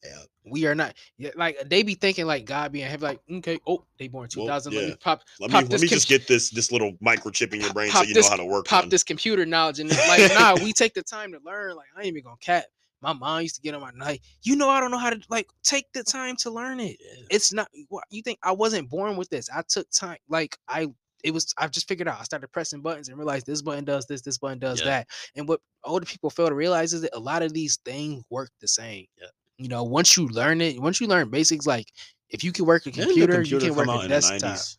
Yeah. 0.04 0.10
We 0.48 0.66
are 0.66 0.74
not 0.76 0.94
like 1.34 1.58
they 1.66 1.82
be 1.82 1.94
thinking 1.94 2.26
like 2.26 2.44
God 2.44 2.70
being 2.70 2.88
heavy, 2.88 3.04
like 3.04 3.20
okay, 3.30 3.58
oh, 3.66 3.84
they 3.98 4.06
born 4.06 4.28
Well, 4.36 4.46
2000. 4.46 4.72
Let 4.74 4.88
me 4.88 4.96
pop, 5.00 5.22
let 5.40 5.50
pop 5.50 5.62
me 5.64 5.68
let 5.68 5.70
this 5.72 5.82
me 5.82 5.88
com- 5.88 5.96
just 5.96 6.08
get 6.08 6.28
this 6.28 6.50
this 6.50 6.70
little 6.70 6.92
microchip 7.04 7.52
in 7.52 7.60
your 7.60 7.72
brain 7.72 7.90
so 7.90 8.02
you 8.02 8.14
this- 8.14 8.26
know 8.26 8.30
how 8.30 8.36
to 8.36 8.44
work 8.44 8.66
pop 8.66 8.84
on. 8.84 8.88
this 8.88 9.02
computer 9.02 9.44
knowledge, 9.44 9.80
and 9.80 9.90
like, 10.08 10.30
nah, 10.34 10.54
we 10.54 10.72
take 10.72 10.94
the 10.94 11.02
time 11.02 11.32
to 11.32 11.40
learn. 11.44 11.74
Like 11.74 11.86
I 11.96 12.00
ain't 12.00 12.08
even 12.08 12.22
gonna 12.22 12.36
cap. 12.40 12.64
My 13.02 13.12
mom 13.12 13.42
used 13.42 13.56
to 13.56 13.60
get 13.60 13.74
on 13.74 13.80
my 13.80 13.90
night. 13.94 14.20
You 14.42 14.56
know, 14.56 14.70
I 14.70 14.80
don't 14.80 14.90
know 14.90 14.98
how 14.98 15.10
to 15.10 15.20
like 15.28 15.48
take 15.64 15.92
the 15.92 16.02
time 16.04 16.36
to 16.36 16.50
learn 16.50 16.78
it. 16.80 16.96
Yeah. 17.00 17.24
It's 17.30 17.52
not 17.52 17.68
what 17.88 18.04
you 18.10 18.22
think. 18.22 18.38
I 18.42 18.52
wasn't 18.52 18.88
born 18.88 19.16
with 19.16 19.28
this. 19.30 19.50
I 19.54 19.62
took 19.68 19.90
time. 19.90 20.18
Like 20.28 20.56
I, 20.68 20.86
it 21.26 21.34
was. 21.34 21.52
I've 21.58 21.72
just 21.72 21.88
figured 21.88 22.06
out. 22.08 22.20
I 22.20 22.22
started 22.22 22.48
pressing 22.52 22.80
buttons 22.80 23.08
and 23.08 23.18
realized 23.18 23.46
this 23.46 23.60
button 23.60 23.84
does 23.84 24.06
this. 24.06 24.22
This 24.22 24.38
button 24.38 24.58
does 24.60 24.78
Yeah. 24.80 24.86
that. 24.86 25.08
And 25.34 25.48
what 25.48 25.60
older 25.84 26.06
people 26.06 26.30
fail 26.30 26.48
to 26.48 26.54
realize 26.54 26.92
is 26.94 27.00
that 27.02 27.14
a 27.16 27.18
lot 27.18 27.42
of 27.42 27.52
these 27.52 27.78
things 27.84 28.22
work 28.30 28.50
the 28.60 28.68
same. 28.68 29.06
Yeah. 29.20 29.26
You 29.58 29.68
know, 29.68 29.82
once 29.82 30.16
you 30.16 30.28
learn 30.28 30.60
it, 30.60 30.80
once 30.80 31.00
you 31.00 31.08
learn 31.08 31.28
basics, 31.30 31.66
like 31.66 31.92
if 32.30 32.44
you 32.44 32.52
can 32.52 32.64
work 32.64 32.86
a 32.86 32.90
Didn't 32.90 33.08
computer, 33.08 33.42
you 33.42 33.58
can 33.58 33.74
work 33.74 33.88
a 33.88 34.08
desktop. 34.08 34.40
the 34.40 34.46
90s? 34.46 34.78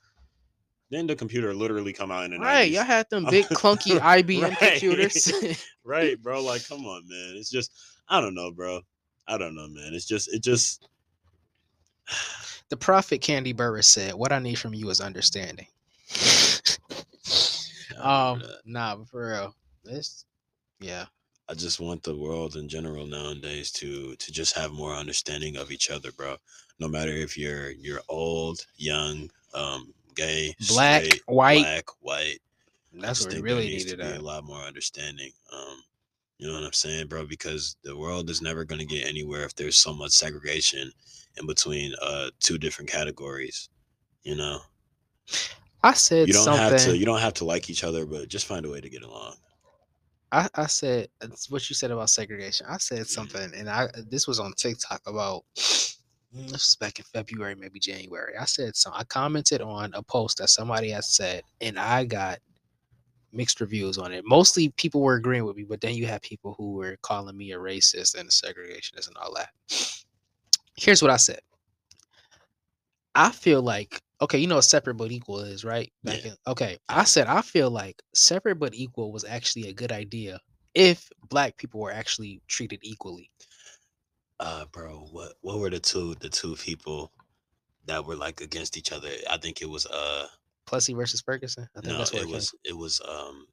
Didn't 0.89 1.07
the 1.07 1.15
computer 1.17 1.53
literally 1.53 1.91
come 1.91 2.11
out 2.11 2.23
in 2.25 2.31
the 2.31 2.39
Right, 2.39 2.71
90s? 2.71 2.75
y'all 2.75 2.83
had 2.85 3.09
them 3.09 3.25
big 3.29 3.45
clunky 3.47 3.99
IBM 3.99 4.41
Right. 4.41 4.57
computers. 4.57 5.33
right, 5.83 6.21
bro. 6.21 6.41
Like, 6.41 6.65
come 6.67 6.85
on, 6.85 7.07
man. 7.09 7.35
It's 7.35 7.49
just, 7.49 7.71
I 8.07 8.21
don't 8.21 8.35
know, 8.35 8.51
bro. 8.51 8.81
I 9.27 9.37
don't 9.37 9.53
know, 9.55 9.67
man. 9.67 9.93
It's 9.93 10.05
just, 10.05 10.33
it 10.33 10.41
just, 10.41 10.87
the 12.69 12.77
prophet 12.77 13.21
Kandi 13.21 13.53
Burruss 13.53 13.83
said, 13.85 14.13
"What 14.13 14.31
I 14.31 14.39
need 14.39 14.55
from 14.55 14.73
you 14.73 14.89
is 14.89 15.01
understanding." 15.01 15.67
Um, 17.99 18.39
remember 18.39 18.55
nah, 18.65 18.95
but 18.97 19.07
for 19.07 19.29
real, 19.31 19.55
this, 19.83 20.25
yeah, 20.79 21.05
I 21.49 21.53
just 21.55 21.79
want 21.79 22.03
the 22.03 22.15
world 22.15 22.55
in 22.55 22.69
general 22.69 23.07
nowadays 23.07 23.71
to 23.73 24.15
to 24.15 24.31
just 24.31 24.55
have 24.55 24.71
more 24.71 24.93
understanding 24.93 25.57
of 25.57 25.71
each 25.71 25.89
other, 25.89 26.11
bro. 26.11 26.35
No 26.79 26.87
matter 26.87 27.11
if 27.11 27.37
you're 27.37 27.71
you're 27.71 28.01
old, 28.07 28.65
young, 28.75 29.29
um, 29.53 29.93
gay, 30.15 30.53
Black, 30.69 31.05
straight, 31.05 31.21
white. 31.25 31.61
black, 31.63 31.85
white. 32.01 32.39
That's 32.93 33.25
what 33.25 33.33
really 33.39 33.67
needs 33.67 33.85
needed. 33.85 33.99
to 33.99 34.05
be 34.05 34.13
At. 34.13 34.19
a 34.19 34.23
lot 34.23 34.43
more 34.43 34.61
understanding. 34.61 35.31
Um, 35.53 35.83
You 36.39 36.47
know 36.47 36.53
what 36.53 36.63
I'm 36.65 36.73
saying, 36.73 37.07
bro? 37.07 37.25
Because 37.25 37.77
the 37.83 37.97
world 37.97 38.29
is 38.29 38.41
never 38.41 38.63
going 38.63 38.79
to 38.79 38.85
get 38.85 39.07
anywhere 39.07 39.43
if 39.43 39.55
there's 39.55 39.77
so 39.77 39.93
much 39.93 40.11
segregation 40.11 40.91
in 41.37 41.47
between 41.47 41.93
uh 42.01 42.29
two 42.39 42.57
different 42.59 42.89
categories. 42.91 43.69
You 44.23 44.35
know, 44.35 44.59
I 45.83 45.93
said 45.93 46.31
you 46.31 46.33
don't 46.33 46.51
something. 46.51 46.57
have 46.57 46.75
to 46.77 46.97
you 46.97 47.05
don't 47.05 47.19
have 47.21 47.33
to 47.35 47.45
like 47.45 47.69
each 47.69 47.83
other, 47.83 48.05
but 48.05 48.29
just 48.29 48.45
find 48.45 48.65
a 48.65 48.69
way 48.69 48.81
to 48.81 48.89
get 48.89 49.03
along. 49.03 49.35
I, 50.31 50.49
I 50.55 50.67
said 50.67 51.09
it's 51.21 51.49
what 51.49 51.69
you 51.69 51.75
said 51.75 51.91
about 51.91 52.09
segregation. 52.09 52.67
I 52.69 52.77
said 52.77 53.07
Mm-hmm. 53.07 53.07
something, 53.07 53.51
and 53.55 53.69
I 53.69 53.87
this 54.09 54.27
was 54.27 54.39
on 54.39 54.53
TikTok 54.57 55.01
about 55.07 55.43
mm, 55.55 56.43
this 56.51 56.51
was 56.51 56.77
back 56.79 56.99
in 56.99 57.05
February, 57.05 57.55
maybe 57.55 57.79
January. 57.79 58.33
I 58.39 58.45
said 58.45 58.75
some. 58.75 58.93
I 58.95 59.03
commented 59.05 59.61
on 59.61 59.91
a 59.93 60.03
post 60.03 60.39
that 60.39 60.49
somebody 60.49 60.89
had 60.89 61.05
said, 61.05 61.43
and 61.61 61.79
I 61.79 62.05
got 62.05 62.39
mixed 63.31 63.61
reviews 63.61 63.97
on 63.97 64.11
it. 64.13 64.23
Mostly 64.25 64.69
people 64.69 65.01
were 65.01 65.15
agreeing 65.15 65.45
with 65.45 65.55
me, 65.57 65.63
but 65.63 65.81
then 65.81 65.95
you 65.95 66.07
had 66.07 66.21
people 66.21 66.55
who 66.57 66.73
were 66.73 66.97
calling 67.01 67.37
me 67.37 67.51
a 67.53 67.57
racist 67.57 68.15
and 68.17 68.27
a 68.27 68.31
segregationist 68.31 69.07
and 69.07 69.17
all 69.17 69.33
that. 69.35 69.49
Here's 70.75 71.01
what 71.01 71.11
I 71.11 71.17
said. 71.17 71.41
I 73.15 73.31
feel 73.31 73.61
like 73.61 74.01
okay, 74.21 74.37
you 74.37 74.47
know 74.47 74.55
what 74.55 74.63
separate 74.63 74.95
but 74.95 75.11
equal 75.11 75.39
is, 75.39 75.63
right? 75.63 75.91
Back 76.03 76.25
Yeah. 76.25 76.31
in, 76.31 76.37
okay, 76.47 76.77
I 76.89 77.03
said 77.03 77.27
I 77.27 77.41
feel 77.41 77.69
like 77.69 78.01
separate 78.13 78.55
but 78.59 78.73
equal 78.73 79.11
was 79.11 79.23
actually 79.23 79.69
a 79.69 79.73
good 79.73 79.91
idea 79.91 80.39
if 80.73 81.09
black 81.29 81.57
people 81.57 81.81
were 81.81 81.91
actually 81.91 82.41
treated 82.47 82.79
equally. 82.83 83.29
Uh, 84.39 84.65
bro, 84.71 85.07
what 85.11 85.33
what 85.41 85.59
were 85.59 85.69
the 85.69 85.79
two 85.79 86.15
the 86.15 86.29
two 86.29 86.55
people 86.55 87.11
that 87.85 88.05
were 88.05 88.15
like 88.15 88.41
against 88.41 88.77
each 88.77 88.91
other? 88.91 89.09
I 89.29 89.37
think 89.37 89.61
it 89.61 89.69
was 89.69 89.85
uh 89.85 90.27
Plessy 90.65 90.93
versus 90.93 91.21
Ferguson. 91.21 91.67
I 91.75 91.81
think 91.81 91.93
no, 91.93 91.97
that's 91.97 92.13
what 92.13 92.23
it 92.23 92.29
it 92.29 92.31
was 92.31 92.55
it 92.65 92.77
was 92.77 93.01
um 93.07 93.47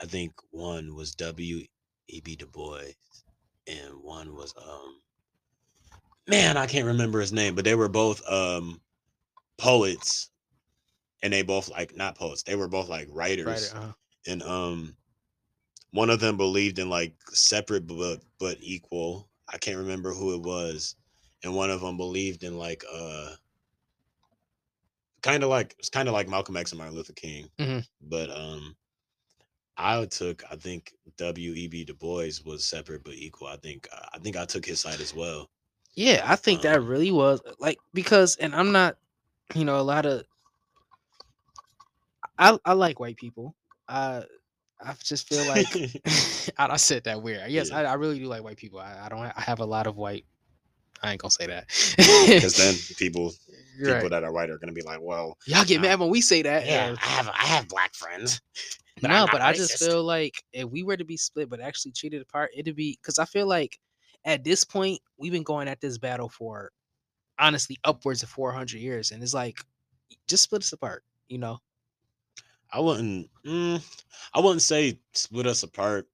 I 0.00 0.06
think 0.06 0.32
one 0.50 0.94
was 0.94 1.14
W. 1.14 1.64
E. 2.08 2.20
B. 2.20 2.36
Du 2.36 2.46
Bois 2.46 2.92
and 3.66 3.94
one 4.02 4.34
was 4.34 4.54
um 4.56 5.00
man, 6.28 6.56
I 6.56 6.66
can't 6.66 6.86
remember 6.86 7.20
his 7.20 7.32
name, 7.32 7.54
but 7.54 7.64
they 7.64 7.74
were 7.74 7.88
both 7.88 8.22
um 8.30 8.80
poets 9.62 10.30
and 11.22 11.32
they 11.32 11.42
both 11.42 11.70
like 11.70 11.96
not 11.96 12.16
poets, 12.16 12.42
they 12.44 12.56
were 12.56 12.68
both 12.68 12.88
like 12.88 13.08
writers. 13.10 13.74
Right. 13.74 13.82
Uh, 13.82 13.92
And 14.26 14.42
um 14.42 14.96
one 15.92 16.10
of 16.10 16.20
them 16.20 16.36
believed 16.36 16.78
in 16.78 16.88
like 16.90 17.16
separate 17.32 17.86
but 17.86 18.22
but 18.38 18.58
equal. 18.60 19.30
I 19.48 19.58
can't 19.58 19.78
remember 19.78 20.12
who 20.14 20.34
it 20.34 20.42
was. 20.42 20.96
And 21.44 21.54
one 21.54 21.70
of 21.70 21.80
them 21.82 21.96
believed 21.98 22.44
in 22.44 22.58
like 22.58 22.84
uh 22.92 23.36
kind 25.22 25.42
of 25.42 25.50
like 25.50 25.74
it's 25.78 25.90
kind 25.90 26.08
of 26.08 26.14
like 26.14 26.28
Malcolm 26.28 26.56
X 26.56 26.72
and 26.72 26.78
Martin 26.78 26.96
Luther 26.96 27.12
King. 27.12 27.50
Mhm. 27.58 27.86
But 28.00 28.30
um 28.30 28.76
I 29.76 30.04
took 30.06 30.42
I 30.50 30.56
think 30.56 30.94
W.E.B. 31.18 31.84
Du 31.84 31.94
Bois 31.94 32.40
was 32.44 32.64
separate 32.66 33.04
but 33.04 33.14
equal. 33.14 33.48
I 33.48 33.56
think 33.56 33.88
I 34.12 34.18
think 34.18 34.36
I 34.36 34.46
took 34.46 34.64
his 34.66 34.80
side 34.80 35.00
as 35.00 35.14
well. 35.14 35.50
yeah, 35.94 36.22
I 36.24 36.36
think 36.36 36.62
that 36.62 36.80
Um, 36.80 36.82
really 36.82 37.10
was 37.12 37.40
like 37.58 37.78
because, 37.94 38.36
and 38.36 38.54
I'm 38.54 38.72
not, 38.72 38.96
you 39.54 39.64
know, 39.64 39.78
a 39.78 39.82
lot 39.82 40.06
of. 40.06 40.24
I 42.38 42.58
I 42.64 42.72
like 42.72 42.98
white 42.98 43.16
people. 43.16 43.54
I 43.88 44.24
I 44.80 44.94
just 45.02 45.28
feel 45.28 45.46
like 45.46 45.66
I, 46.58 46.72
I 46.72 46.76
said 46.76 47.04
that 47.04 47.22
weird. 47.22 47.50
Yes, 47.50 47.70
Yeah. 47.70 47.80
I, 47.80 47.84
I 47.84 47.94
really 47.94 48.18
do 48.18 48.26
like 48.26 48.42
white 48.42 48.56
people. 48.56 48.80
I, 48.80 49.02
I 49.04 49.08
don't. 49.08 49.20
I 49.20 49.40
have 49.40 49.60
a 49.60 49.64
lot 49.64 49.86
of 49.86 49.96
white. 49.96 50.24
I 51.02 51.10
ain't 51.10 51.20
gonna 51.20 51.32
say 51.32 51.46
that 51.46 51.66
Because 51.96 52.56
then 52.58 52.74
people 52.96 53.32
people 53.76 53.92
right. 53.92 54.10
that 54.10 54.22
are 54.22 54.32
white 54.32 54.50
are 54.50 54.58
gonna 54.58 54.72
be 54.72 54.82
like, 54.82 55.00
well, 55.00 55.36
y'all 55.46 55.64
get 55.64 55.78
uh, 55.78 55.82
mad 55.82 55.98
when 56.00 56.10
we 56.10 56.20
say 56.20 56.42
that. 56.42 56.64
yeah, 56.64 56.94
I 57.02 57.06
have 57.06 57.28
I 57.28 57.46
have 57.46 57.68
black 57.68 57.94
friends. 57.94 58.40
but 59.00 59.08
no, 59.08 59.26
but 59.30 59.40
I 59.40 59.52
just 59.52 59.78
feel 59.78 60.04
like 60.04 60.42
if 60.52 60.68
we 60.68 60.82
were 60.84 60.96
to 60.96 61.04
be 61.04 61.16
split, 61.16 61.50
but 61.50 61.60
actually 61.60 61.92
treated 61.92 62.22
apart, 62.22 62.50
it'd 62.56 62.76
be 62.76 62.98
because 63.02 63.18
I 63.18 63.24
feel 63.24 63.46
like 63.48 63.78
at 64.24 64.44
this 64.44 64.62
point 64.62 65.00
we've 65.16 65.32
been 65.32 65.42
going 65.42 65.66
at 65.66 65.80
this 65.80 65.98
battle 65.98 66.28
for 66.28 66.70
honestly 67.38 67.78
upwards 67.84 68.22
of 68.22 68.28
400 68.28 68.78
years, 68.78 69.10
and 69.10 69.22
it's 69.22 69.34
like 69.34 69.58
just 70.28 70.44
split 70.44 70.62
us 70.62 70.72
apart. 70.72 71.04
You 71.28 71.38
know, 71.38 71.58
I 72.72 72.80
wouldn't. 72.80 73.28
Mm, 73.46 73.82
I 74.34 74.40
wouldn't 74.40 74.62
say 74.62 74.98
split 75.12 75.46
us 75.46 75.62
apart. 75.62 76.06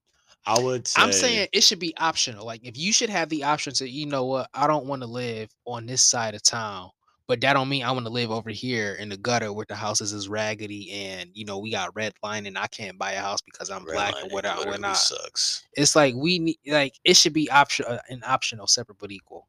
I 0.46 0.58
would 0.58 0.86
say. 0.86 1.02
I'm 1.02 1.12
saying 1.12 1.48
it 1.52 1.62
should 1.62 1.78
be 1.78 1.94
optional. 1.98 2.46
Like 2.46 2.64
if 2.64 2.76
you 2.78 2.92
should 2.92 3.10
have 3.10 3.28
the 3.28 3.44
option 3.44 3.72
to, 3.74 3.88
you 3.88 4.06
know 4.06 4.24
what, 4.24 4.48
I 4.54 4.66
don't 4.66 4.86
want 4.86 5.02
to 5.02 5.08
live 5.08 5.50
on 5.66 5.84
this 5.86 6.00
side 6.00 6.34
of 6.34 6.42
town, 6.42 6.90
but 7.26 7.42
that 7.42 7.52
don't 7.52 7.68
mean 7.68 7.84
I 7.84 7.92
want 7.92 8.06
to 8.06 8.12
live 8.12 8.30
over 8.30 8.48
here 8.48 8.94
in 8.94 9.10
the 9.10 9.16
gutter 9.18 9.52
where 9.52 9.66
the 9.68 9.76
houses 9.76 10.14
is 10.14 10.28
raggedy 10.28 10.90
and 10.90 11.30
you 11.34 11.44
know 11.44 11.58
we 11.58 11.70
got 11.70 11.94
red 11.94 12.14
line 12.22 12.46
and 12.46 12.56
I 12.56 12.66
can't 12.68 12.98
buy 12.98 13.12
a 13.12 13.20
house 13.20 13.42
because 13.42 13.68
I'm 13.70 13.84
black 13.84 14.14
or 14.14 14.28
whatnot. 14.28 14.58
literally 14.58 14.70
whatnot. 14.70 14.96
sucks. 14.96 15.66
It's 15.74 15.94
like 15.94 16.14
we 16.16 16.38
need 16.38 16.58
like 16.66 16.94
it 17.04 17.16
should 17.16 17.34
be 17.34 17.50
option 17.50 17.84
uh, 17.86 17.98
an 18.08 18.22
optional, 18.26 18.66
separate 18.66 18.98
but 18.98 19.12
equal. 19.12 19.46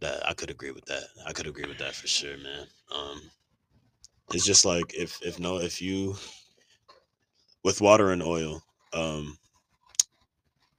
That 0.00 0.28
I 0.28 0.34
could 0.34 0.50
agree 0.50 0.72
with 0.72 0.84
that. 0.86 1.04
I 1.26 1.32
could 1.32 1.46
agree 1.46 1.66
with 1.66 1.78
that 1.78 1.94
for 1.94 2.06
sure, 2.06 2.36
man. 2.38 2.66
Um, 2.94 3.22
it's 4.32 4.44
just 4.44 4.64
like 4.64 4.94
if 4.94 5.18
if 5.22 5.38
no 5.38 5.58
if 5.58 5.80
you 5.80 6.16
with 7.64 7.80
water 7.80 8.10
and 8.10 8.22
oil, 8.22 8.62
um, 8.92 9.38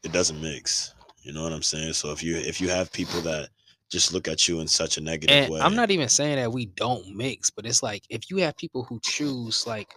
it 0.03 0.11
doesn't 0.11 0.41
mix. 0.41 0.93
You 1.23 1.33
know 1.33 1.43
what 1.43 1.53
I'm 1.53 1.63
saying? 1.63 1.93
So 1.93 2.11
if 2.11 2.23
you 2.23 2.37
if 2.37 2.61
you 2.61 2.69
have 2.69 2.91
people 2.93 3.21
that 3.21 3.49
just 3.91 4.13
look 4.13 4.27
at 4.27 4.47
you 4.47 4.59
in 4.59 4.67
such 4.67 4.97
a 4.97 5.01
negative 5.01 5.35
And 5.43 5.51
way, 5.51 5.61
I'm 5.61 5.75
not 5.75 5.91
even 5.91 6.09
saying 6.09 6.37
that 6.37 6.51
we 6.51 6.67
don't 6.67 7.15
mix, 7.15 7.49
but 7.49 7.65
it's 7.65 7.83
like 7.83 8.03
if 8.09 8.29
you 8.29 8.37
have 8.37 8.55
people 8.57 8.83
who 8.83 8.99
choose 9.03 9.65
like 9.67 9.93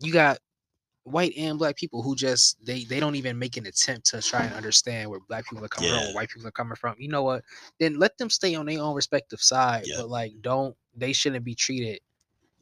you 0.00 0.12
got 0.12 0.38
white 1.10 1.32
and 1.36 1.58
black 1.58 1.76
people 1.76 2.02
who 2.02 2.14
just 2.14 2.56
they 2.64 2.84
they 2.84 3.00
don't 3.00 3.14
even 3.16 3.38
make 3.38 3.56
an 3.56 3.66
attempt 3.66 4.06
to 4.10 4.22
try 4.22 4.44
and 4.44 4.54
understand 4.54 5.10
where 5.10 5.20
black 5.28 5.44
people 5.48 5.64
are 5.64 5.68
coming 5.68 5.90
from, 5.90 5.98
Yeah. 5.98 6.06
where 6.06 6.14
white 6.14 6.28
people 6.30 6.46
are 6.48 6.52
coming 6.52 6.76
from. 6.76 6.94
You 6.98 7.08
know 7.08 7.22
what? 7.22 7.42
Then 7.78 7.98
let 7.98 8.16
them 8.18 8.30
stay 8.30 8.54
on 8.54 8.66
their 8.66 8.80
own 8.80 8.94
respective 8.94 9.40
side, 9.40 9.84
Yeah. 9.86 9.96
but 9.98 10.08
like 10.08 10.32
don't 10.40 10.76
they 10.96 11.12
shouldn't 11.12 11.44
be 11.44 11.54
treated. 11.54 12.00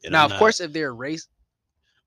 and 0.03 0.11
now, 0.13 0.19
I'm 0.21 0.25
of 0.25 0.31
not- 0.31 0.39
course, 0.39 0.59
if 0.59 0.71
they're 0.73 0.93
race, 0.93 1.27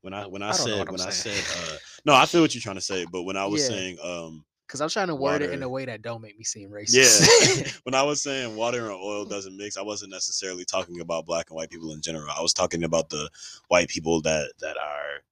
when 0.03 0.14
I 0.14 0.26
when 0.26 0.43
I, 0.43 0.51
I 0.51 0.53
said 0.53 0.88
when 0.91 1.01
I 1.01 1.11
said 1.11 1.45
uh, 1.72 1.76
no, 2.05 2.14
I 2.14 2.24
feel 2.26 2.41
what 2.41 2.55
you're 2.55 2.62
trying 2.62 2.76
to 2.76 2.80
say, 2.80 3.05
but 3.11 3.22
when 3.24 3.36
I 3.36 3.47
was 3.47 3.62
Yeah. 3.62 3.68
saying 3.68 3.99
um 4.03 4.45
because 4.66 4.80
I'm 4.80 4.88
trying 4.88 5.09
to 5.09 5.16
word 5.16 5.43
it 5.43 5.51
in 5.51 5.64
a 5.64 5.68
way 5.68 5.84
that 5.84 6.01
don't 6.01 6.22
make 6.22 6.38
me 6.38 6.45
seem 6.45 6.70
racist. 6.70 7.26
Yeah. 7.57 7.72
when 7.82 7.93
I 7.97 8.05
was 8.05 8.22
saying 8.22 8.55
water 8.55 8.84
and 8.86 8.95
oil 8.95 9.24
doesn't 9.34 9.57
mix, 9.57 9.76
I 9.76 9.82
wasn't 9.82 10.12
necessarily 10.12 10.64
talking 10.64 11.01
about 11.01 11.26
black 11.26 11.51
and 11.51 11.57
white 11.57 11.70
people 11.70 11.93
in 11.93 12.01
general. 12.01 12.28
I 12.30 12.41
was 12.41 12.55
talking 12.55 12.84
about 12.84 13.11
the 13.11 13.28
white 13.66 13.88
people 13.88 14.20
that 14.22 14.53
that 14.61 14.76
are 14.76 15.22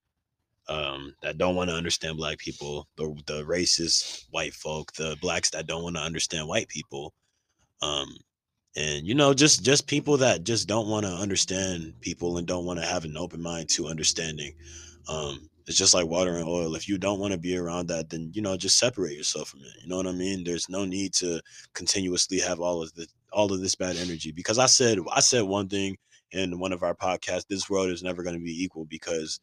um 0.69 1.15
that 1.23 1.39
don't 1.39 1.57
want 1.57 1.71
to 1.71 1.77
understand 1.77 2.17
black 2.17 2.39
people, 2.39 2.89
the 2.97 3.15
the 3.27 3.45
racist 3.45 4.25
white 4.31 4.55
folk, 4.55 4.93
the 4.95 5.17
blacks 5.21 5.51
that 5.51 5.67
don't 5.67 5.83
want 5.83 5.97
to 5.97 6.03
understand 6.03 6.49
white 6.49 6.69
people. 6.69 7.13
Um 7.83 8.09
and 8.77 9.07
you 9.07 9.15
know 9.15 9.35
just 9.35 9.65
just 9.65 9.87
people 9.87 10.17
that 10.19 10.45
just 10.45 10.69
don't 10.69 10.89
want 10.89 11.07
to 11.07 11.13
understand 11.13 11.95
people 12.01 12.39
and 12.39 12.47
don't 12.47 12.67
want 12.67 12.79
to 12.81 12.87
have 12.87 13.05
an 13.05 13.17
open 13.17 13.43
mind 13.43 13.69
to 13.71 13.89
understanding. 13.89 14.55
Um 15.09 15.49
it's 15.69 15.77
just 15.77 15.93
like 15.93 16.07
water 16.07 16.37
and 16.37 16.49
oil. 16.49 16.75
If 16.75 16.89
you 16.89 16.97
don't 16.97 17.21
want 17.21 17.33
to 17.33 17.39
be 17.39 17.57
around 17.57 17.89
that, 17.89 18.09
then 18.09 18.31
you 18.35 18.41
know 18.41 18.57
just 18.57 18.79
separate 18.79 19.17
yourself 19.17 19.51
from 19.51 19.61
it. 19.61 19.83
You 19.83 19.89
know 19.89 19.97
what 19.99 20.07
I 20.07 20.13
mean? 20.13 20.43
There's 20.43 20.69
no 20.71 20.87
need 20.87 21.13
to 21.15 21.43
continuously 21.75 22.41
have 22.41 22.59
all 22.61 22.83
of 22.83 22.93
the 22.95 23.07
all 23.33 23.53
of 23.53 23.61
this 23.61 23.75
bad 23.75 23.97
energy 23.97 24.33
because 24.33 24.59
I 24.59 24.67
said 24.67 24.99
I 25.13 25.21
said 25.21 25.43
one 25.43 25.69
thing 25.69 25.97
in 26.33 26.59
one 26.59 26.73
of 26.73 26.83
our 26.83 26.95
podcasts. 26.95 27.47
This 27.47 27.69
world 27.69 27.91
is 27.91 28.03
never 28.03 28.23
going 28.23 28.37
to 28.37 28.43
be 28.43 28.63
equal 28.65 28.87
because 28.87 29.41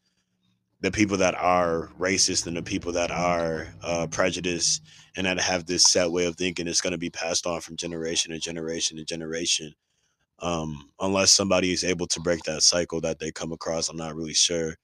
the 0.86 0.92
people 0.92 1.18
that 1.18 1.34
are 1.34 1.90
racist 2.00 2.46
and 2.46 2.56
the 2.56 2.62
people 2.62 2.92
that 2.92 3.10
are 3.10 3.68
uh, 3.82 4.06
prejudiced 4.12 4.84
and 5.18 5.26
that 5.26 5.40
have 5.40 5.66
this 5.66 5.84
set 5.84 6.12
way 6.12 6.26
of 6.26 6.36
thinking 6.36 6.68
is 6.68 6.80
going 6.80 6.92
to 6.92 6.98
be 7.00 7.10
passed 7.10 7.48
on 7.48 7.60
from 7.60 7.76
generation 7.76 8.32
to 8.32 8.38
generation 8.38 8.96
to 8.96 9.04
generation. 9.04 9.74
Um, 10.40 10.92
unless 11.00 11.32
somebody 11.32 11.74
is 11.74 11.84
able 11.84 12.06
to 12.06 12.20
break 12.20 12.44
that 12.44 12.62
cycle 12.62 13.02
that 13.02 13.18
they 13.18 13.32
come 13.32 13.52
across, 13.52 13.90
I'm 13.90 13.98
not 13.98 14.16
really 14.16 14.36
sure. 14.36 14.76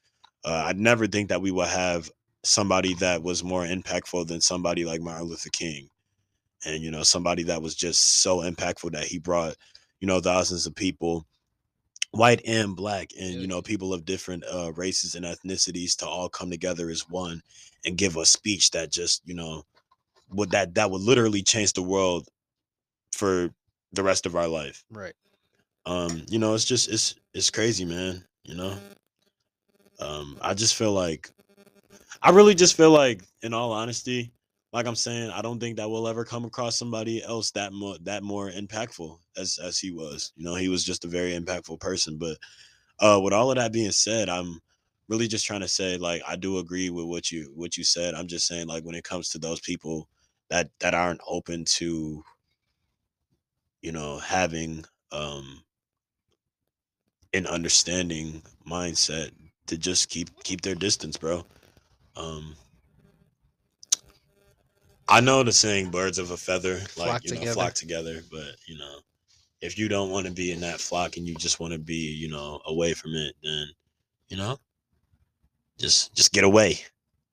Uh, 0.43 0.63
I 0.69 0.73
never 0.73 1.05
think 1.05 1.29
that 1.29 1.41
we 1.43 1.51
will 1.51 1.65
have 1.65 2.09
somebody 2.43 2.95
that 2.95 3.21
was 3.21 3.43
more 3.43 3.63
impactful 3.63 4.25
than 4.25 4.41
somebody 4.41 4.85
like 4.85 5.01
Martin 5.01 5.27
Luther 5.27 5.51
King, 5.51 5.87
and 6.65 6.81
you 6.81 6.89
know 6.89 7.03
somebody 7.03 7.43
that 7.43 7.61
was 7.61 7.75
just 7.75 8.23
so 8.23 8.37
impactful 8.37 8.93
that 8.93 9.03
he 9.03 9.19
brought 9.19 9.55
you 9.99 10.07
know 10.07 10.19
thousands 10.19 10.65
of 10.65 10.73
people, 10.73 11.27
white 12.11 12.41
and 12.45 12.75
black, 12.75 13.09
and 13.19 13.33
you 13.41 13.47
know 13.47 13.61
people 13.61 13.93
of 13.93 14.05
different 14.05 14.43
uh, 14.53 14.71
races 14.73 15.15
and 15.15 15.25
ethnicities 15.25 15.95
to 15.97 16.05
all 16.05 16.29
come 16.29 16.49
together 16.49 16.89
as 16.89 17.09
one 17.09 17.41
and 17.85 17.97
give 17.97 18.17
a 18.17 18.25
speech 18.25 18.71
that 18.71 18.91
just 18.91 19.21
you 19.25 19.33
know 19.33 19.63
would 20.29 20.51
that 20.51 20.73
that 20.75 20.89
would 20.91 21.01
literally 21.01 21.41
change 21.41 21.73
the 21.73 21.81
world 21.81 22.27
for 23.13 23.49
the 23.93 24.03
rest 24.03 24.25
of 24.25 24.35
our 24.35 24.47
life. 24.47 24.83
Right. 24.91 25.13
um 25.85 26.23
you 26.29 26.39
know 26.39 26.53
it's 26.53 26.65
just 26.65 26.89
it's 26.89 27.15
it's 27.33 27.49
crazy 27.49 27.85
man 27.85 28.23
you 28.43 28.55
know? 28.55 28.77
Um 29.99 30.37
i 30.41 30.53
just 30.53 30.75
feel 30.75 30.91
like 30.93 31.29
i 32.21 32.29
really 32.29 32.55
just 32.55 32.75
feel 32.77 32.91
like 32.91 33.23
in 33.41 33.53
all 33.53 33.71
honesty 33.71 34.31
like 34.73 34.85
i'm 34.87 34.95
saying 34.95 35.29
i 35.31 35.41
don't 35.41 35.59
think 35.59 35.77
that 35.77 35.89
we'll 35.89 36.07
ever 36.07 36.23
come 36.23 36.45
across 36.45 36.77
somebody 36.77 37.23
else 37.23 37.51
that 37.51 37.73
more 37.73 37.97
that 38.01 38.23
more 38.23 38.49
impactful 38.49 39.17
as 39.37 39.59
as 39.63 39.77
he 39.77 39.91
was 39.91 40.31
you 40.35 40.45
know 40.45 40.55
he 40.55 40.69
was 40.69 40.83
just 40.83 41.05
a 41.05 41.09
very 41.09 41.37
impactful 41.37 41.79
person 41.79 42.17
but 42.17 42.37
uh 42.99 43.19
with 43.21 43.33
all 43.33 43.51
of 43.51 43.57
that 43.57 43.73
being 43.73 43.91
said 43.91 44.29
i'm 44.29 44.59
really 45.11 45.27
just 45.27 45.45
trying 45.45 45.59
to 45.59 45.67
say 45.67 45.97
like 45.97 46.21
I 46.25 46.37
do 46.37 46.59
agree 46.59 46.89
with 46.89 47.05
what 47.05 47.31
you 47.31 47.51
what 47.53 47.75
you 47.75 47.83
said. 47.83 48.13
I'm 48.13 48.27
just 48.27 48.47
saying 48.47 48.67
like 48.67 48.85
when 48.85 48.95
it 48.95 49.03
comes 49.03 49.27
to 49.29 49.37
those 49.39 49.59
people 49.59 50.07
that 50.49 50.69
that 50.79 50.93
aren't 50.93 51.19
open 51.27 51.65
to 51.65 52.23
you 53.81 53.91
know 53.91 54.19
having 54.19 54.85
um 55.11 55.61
an 57.33 57.45
understanding 57.45 58.41
mindset 58.65 59.31
to 59.67 59.77
just 59.77 60.07
keep 60.07 60.29
keep 60.45 60.61
their 60.61 60.75
distance, 60.75 61.17
bro. 61.17 61.45
Um 62.15 62.55
I 65.11 65.19
know 65.19 65.43
the 65.43 65.51
saying 65.51 65.91
birds 65.91 66.17
of 66.17 66.31
a 66.31 66.37
feather 66.37 66.75
like 66.75 66.89
Flock 66.95 67.23
you 67.25 67.31
know 67.31 67.39
together. 67.39 67.53
flock 67.53 67.73
together, 67.73 68.21
but 68.31 68.55
you 68.67 68.77
know 68.77 68.99
if 69.61 69.77
you 69.77 69.87
don't 69.87 70.09
want 70.09 70.25
to 70.25 70.31
be 70.31 70.51
in 70.51 70.59
that 70.61 70.81
flock 70.81 71.17
and 71.17 71.27
you 71.27 71.35
just 71.35 71.59
want 71.59 71.71
to 71.71 71.79
be, 71.79 71.93
you 71.93 72.27
know, 72.27 72.59
away 72.65 72.93
from 72.93 73.11
it, 73.13 73.35
then 73.43 73.67
you 74.27 74.37
know, 74.37 74.57
just 75.77 76.13
just 76.15 76.33
get 76.33 76.43
away. 76.43 76.79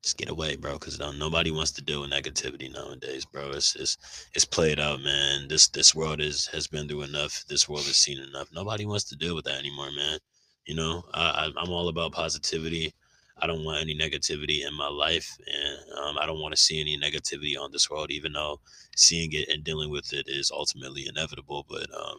Just 0.01 0.17
get 0.17 0.29
away, 0.29 0.55
bro, 0.55 0.73
because 0.73 0.99
uh, 1.01 1.11
nobody 1.11 1.51
wants 1.51 1.71
to 1.71 1.81
deal 1.81 2.01
with 2.01 2.11
negativity 2.11 2.71
nowadays, 2.71 3.25
bro. 3.25 3.49
It's 3.49 3.75
it's 3.75 3.97
it's 4.33 4.45
played 4.45 4.79
out, 4.79 5.01
man. 5.01 5.47
This 5.49 5.67
this 5.67 5.93
world 5.93 6.21
is 6.21 6.47
has 6.47 6.67
been 6.67 6.87
through 6.87 7.01
enough. 7.01 7.43
This 7.49 7.67
world 7.67 7.85
has 7.85 7.97
seen 7.97 8.19
enough. 8.19 8.47
Nobody 8.53 8.85
wants 8.85 9.05
to 9.05 9.17
deal 9.17 9.35
with 9.35 9.45
that 9.45 9.59
anymore, 9.59 9.91
man. 9.91 10.19
You 10.65 10.75
know, 10.75 11.03
I, 11.13 11.21
I 11.21 11.61
I'm 11.61 11.71
all 11.71 11.89
about 11.89 12.13
positivity. 12.13 12.93
I 13.41 13.47
don't 13.47 13.63
want 13.63 13.81
any 13.81 13.95
negativity 13.95 14.65
in 14.67 14.73
my 14.73 14.87
life, 14.87 15.37
and 15.47 15.99
um, 15.99 16.17
I 16.17 16.25
don't 16.25 16.41
want 16.41 16.53
to 16.55 16.61
see 16.61 16.79
any 16.81 16.97
negativity 16.97 17.59
on 17.59 17.71
this 17.71 17.89
world, 17.89 18.11
even 18.11 18.33
though 18.33 18.59
seeing 18.95 19.31
it 19.33 19.49
and 19.49 19.63
dealing 19.63 19.89
with 19.89 20.13
it 20.13 20.27
is 20.27 20.51
ultimately 20.51 21.07
inevitable. 21.07 21.65
But 21.69 21.87
um, 21.93 22.17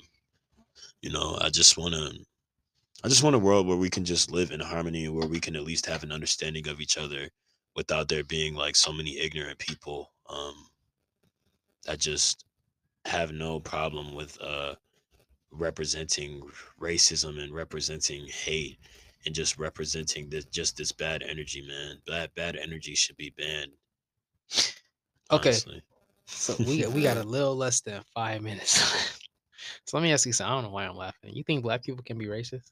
you 1.02 1.10
know, 1.10 1.38
I 1.40 1.50
just 1.50 1.76
want 1.76 1.94
to 1.94 2.12
I 3.02 3.08
just 3.08 3.22
want 3.22 3.36
a 3.36 3.38
world 3.38 3.66
where 3.66 3.76
we 3.76 3.88
can 3.90 4.04
just 4.04 4.30
live 4.30 4.50
in 4.50 4.60
harmony, 4.60 5.08
where 5.08 5.28
we 5.28 5.40
can 5.40 5.56
at 5.56 5.64
least 5.64 5.86
have 5.86 6.02
an 6.02 6.12
understanding 6.12 6.68
of 6.68 6.80
each 6.80 6.98
other 6.98 7.28
without 7.74 8.08
there 8.08 8.24
being 8.24 8.54
like 8.54 8.76
so 8.76 8.92
many 8.92 9.18
ignorant 9.18 9.58
people 9.58 10.12
um, 10.28 10.54
that 11.86 11.98
just 11.98 12.44
have 13.06 13.32
no 13.32 13.58
problem 13.58 14.14
with 14.14 14.38
uh, 14.42 14.74
representing 15.50 16.42
racism 16.80 17.42
and 17.42 17.54
representing 17.54 18.26
hate 18.26 18.78
and 19.26 19.34
just 19.34 19.58
representing 19.58 20.28
this 20.28 20.44
just 20.46 20.76
this 20.76 20.92
bad 20.92 21.22
energy, 21.22 21.62
man. 21.66 21.98
Bad 22.06 22.30
bad 22.34 22.56
energy 22.56 22.94
should 22.94 23.16
be 23.16 23.32
banned. 23.36 23.72
Okay. 25.30 25.50
honestly. 25.50 25.82
So 26.26 26.56
we 26.66 26.86
we 26.86 27.02
got 27.02 27.16
a 27.16 27.22
little 27.22 27.56
less 27.56 27.80
than 27.80 28.02
five 28.14 28.42
minutes. 28.42 28.72
so 29.84 29.96
let 29.96 30.02
me 30.02 30.12
ask 30.12 30.26
you 30.26 30.32
something. 30.32 30.52
I 30.52 30.54
don't 30.56 30.64
know 30.64 30.70
why 30.70 30.86
I'm 30.86 30.96
laughing. 30.96 31.34
You 31.34 31.42
think 31.42 31.62
black 31.62 31.82
people 31.82 32.02
can 32.02 32.18
be 32.18 32.26
racist? 32.26 32.70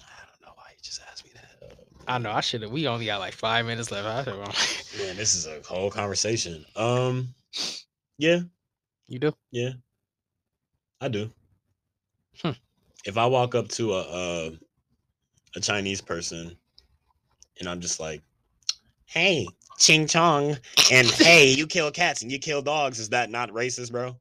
I 0.00 0.24
don't 0.30 0.40
know 0.42 0.52
why 0.54 0.70
you 0.70 0.78
just 0.82 1.00
asked 1.10 1.24
me 1.24 1.32
that. 1.34 1.76
I 2.08 2.18
know 2.18 2.30
I 2.30 2.40
should 2.40 2.62
have. 2.62 2.70
We 2.70 2.86
only 2.86 3.06
got 3.06 3.18
like 3.20 3.34
five 3.34 3.66
minutes 3.66 3.90
left. 3.90 4.28
Man, 4.98 5.16
this 5.16 5.34
is 5.34 5.46
a 5.46 5.60
whole 5.66 5.90
conversation. 5.90 6.64
Um, 6.76 7.34
yeah, 8.18 8.40
you 9.08 9.18
do? 9.18 9.32
yeah, 9.50 9.70
I 11.00 11.08
do. 11.08 11.30
If 13.06 13.16
I 13.16 13.26
walk 13.26 13.54
up 13.54 13.68
to 13.68 13.94
a, 13.94 14.00
a 14.02 14.52
a 15.56 15.60
Chinese 15.60 16.00
person 16.00 16.56
and 17.60 17.68
I'm 17.68 17.80
just 17.80 18.00
like, 18.00 18.22
"Hey, 19.06 19.46
ching 19.78 20.06
chong," 20.06 20.58
and 20.92 21.06
"Hey, 21.08 21.52
you 21.52 21.66
kill 21.66 21.90
cats 21.90 22.22
and 22.22 22.30
you 22.30 22.38
kill 22.38 22.62
dogs," 22.62 22.98
is 22.98 23.08
that 23.10 23.30
not 23.30 23.50
racist, 23.50 23.92
bro? 23.92 24.16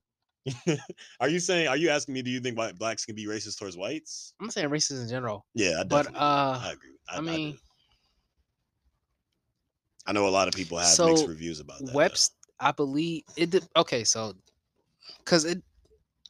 are 1.19 1.29
you 1.29 1.39
saying? 1.39 1.67
Are 1.67 1.77
you 1.77 1.89
asking 1.89 2.13
me? 2.13 2.21
Do 2.21 2.29
you 2.29 2.39
think 2.39 2.57
white 2.57 2.77
blacks 2.77 3.05
can 3.05 3.15
be 3.15 3.25
racist 3.25 3.57
towards 3.57 3.75
whites? 3.75 4.33
I'm 4.39 4.51
saying 4.51 4.69
racist 4.69 5.01
in 5.01 5.09
general, 5.09 5.45
Yeah, 5.55 5.77
I 5.79 5.83
but 5.83 6.07
uh, 6.15 6.59
I 6.63 6.71
agree. 6.73 6.97
I, 7.09 7.15
I 7.15 7.17
I 7.17 7.21
mean, 7.21 7.51
do. 7.51 7.57
I 10.05 10.11
know 10.11 10.27
a 10.27 10.29
lot 10.29 10.47
of 10.47 10.53
people 10.53 10.77
have 10.77 10.99
mixed 10.99 11.27
reviews 11.27 11.59
about 11.59 11.83
that. 11.85 11.95
Webster, 11.95 12.35
I 12.59 12.71
believe 12.71 13.23
it. 13.35 13.49
Did, 13.49 13.67
okay, 13.75 14.03
so 14.03 14.35
because 15.19 15.45
it, 15.45 15.63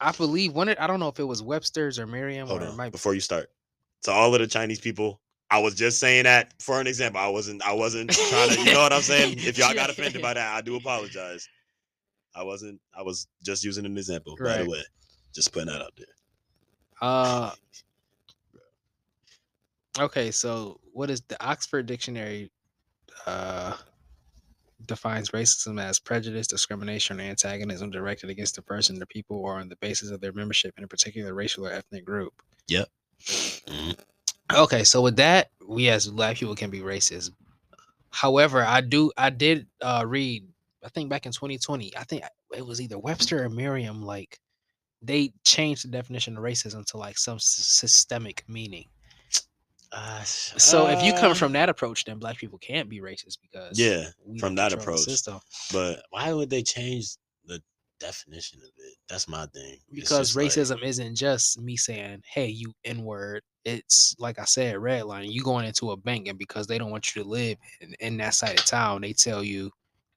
I 0.00 0.12
believe 0.12 0.56
it. 0.56 0.78
I 0.80 0.86
don't 0.86 1.00
know 1.00 1.08
if 1.08 1.18
it 1.18 1.24
was 1.24 1.42
Webster's 1.42 1.98
or 1.98 2.06
Merriam 2.06 2.48
Hold 2.48 2.62
or 2.62 2.68
on 2.68 2.90
before 2.90 3.14
you 3.14 3.20
start. 3.20 3.50
To 4.02 4.12
all 4.12 4.34
of 4.34 4.40
the 4.40 4.46
Chinese 4.46 4.78
people, 4.78 5.20
I 5.50 5.58
was 5.58 5.74
just 5.74 5.98
saying 5.98 6.24
that 6.24 6.52
for 6.60 6.80
an 6.80 6.86
example. 6.86 7.20
I 7.20 7.28
wasn't. 7.28 7.62
I 7.66 7.72
wasn't 7.72 8.10
trying 8.10 8.50
to. 8.50 8.60
You 8.60 8.74
know 8.74 8.82
what 8.82 8.92
I'm 8.92 9.02
saying? 9.02 9.36
If 9.38 9.58
y'all 9.58 9.74
got 9.74 9.90
offended 9.90 10.20
by 10.22 10.34
that, 10.34 10.54
I 10.56 10.60
do 10.60 10.76
apologize. 10.76 11.48
I 12.34 12.42
wasn't. 12.42 12.80
I 12.96 13.02
was 13.02 13.26
just 13.42 13.64
using 13.64 13.86
an 13.86 13.96
example. 13.96 14.36
By 14.38 14.44
Right. 14.44 14.64
the 14.64 14.70
way, 14.70 14.82
just 15.34 15.52
putting 15.52 15.68
that 15.68 15.80
out 15.80 15.92
there. 15.96 16.06
Uh, 17.00 17.52
okay, 19.98 20.30
so 20.30 20.80
what 20.92 21.10
is 21.10 21.22
the 21.22 21.42
Oxford 21.44 21.86
Dictionary? 21.86 22.50
Uh, 23.26 23.76
defines 24.84 25.30
racism 25.30 25.80
as 25.82 25.98
prejudice, 25.98 26.46
discrimination, 26.46 27.18
or 27.20 27.24
antagonism 27.24 27.90
directed 27.90 28.30
against 28.30 28.58
a 28.58 28.62
person, 28.62 29.02
or 29.02 29.06
people, 29.06 29.36
or 29.38 29.54
on 29.58 29.68
the 29.68 29.76
basis 29.76 30.10
of 30.10 30.20
their 30.20 30.32
membership 30.32 30.74
in 30.76 30.84
a 30.84 30.88
particular 30.88 31.32
racial 31.34 31.66
or 31.66 31.72
ethnic 31.72 32.04
group. 32.04 32.42
Mhm. 33.22 33.98
Okay, 34.54 34.84
so 34.84 35.00
with 35.02 35.16
that, 35.16 35.50
we 35.66 35.88
as 35.88 36.06
black 36.08 36.36
people 36.36 36.54
can 36.54 36.70
be 36.70 36.80
racist. 36.80 37.30
However, 38.10 38.62
I 38.62 38.80
do 38.80 39.12
I 39.16 39.30
did 39.30 39.66
uh 39.80 40.04
read 40.06 40.46
I 40.84 40.88
think 40.90 41.10
back 41.10 41.26
in 41.26 41.32
2020, 41.32 41.96
I 41.96 42.04
think 42.04 42.22
it 42.56 42.64
was 42.64 42.80
either 42.80 42.98
Webster 42.98 43.44
or 43.44 43.48
Merriam, 43.48 44.02
like 44.02 44.38
they 45.02 45.32
changed 45.44 45.84
the 45.84 45.88
definition 45.88 46.36
of 46.36 46.42
racism 46.44 46.84
to 46.86 46.96
like 46.98 47.18
some 47.18 47.36
s- 47.36 47.44
systemic 47.46 48.44
meaning. 48.48 48.86
Uh, 49.92 50.22
So 50.24 50.88
if 50.88 51.02
you 51.02 51.12
come 51.12 51.32
uh, 51.32 51.34
from 51.34 51.52
that 51.52 51.68
approach, 51.68 52.04
then 52.04 52.18
black 52.18 52.36
people 52.38 52.58
can't 52.58 52.88
be 52.88 53.00
racist 53.00 53.38
because 53.40 53.78
Yeah, 53.78 54.08
from 54.38 54.54
that 54.56 54.72
approach. 54.72 55.00
system. 55.00 55.40
but 55.72 56.04
why 56.10 56.32
would 56.32 56.50
they 56.50 56.62
change 56.62 57.16
the 57.46 57.62
definition 58.00 58.58
of 58.60 58.68
it? 58.78 58.94
That's 59.08 59.28
my 59.28 59.46
thing. 59.46 59.78
Because 59.92 60.34
just 60.34 60.36
like- 60.36 60.50
racism 60.50 60.82
isn't 60.82 61.14
just 61.16 61.58
me 61.60 61.76
saying, 61.76 62.22
"Hey, 62.28 62.48
you 62.48 62.72
N 62.84 63.02
word." 63.04 63.42
It's 63.64 64.14
like 64.18 64.38
I 64.38 64.44
said, 64.44 64.76
redlining. 64.76 65.32
You 65.32 65.42
going 65.42 65.66
into 65.66 65.90
a 65.90 65.96
bank, 65.96 66.28
and 66.28 66.38
because 66.38 66.66
they 66.66 66.78
don't 66.78 66.90
want 66.92 67.14
you 67.14 67.22
to 67.22 67.28
live 67.28 67.58
in, 67.80 67.94
in 68.00 68.16
that 68.18 68.34
side 68.34 68.58
of 68.58 68.64
town, 68.64 69.00
they 69.00 69.12
tell 69.12 69.42
you 69.42 69.70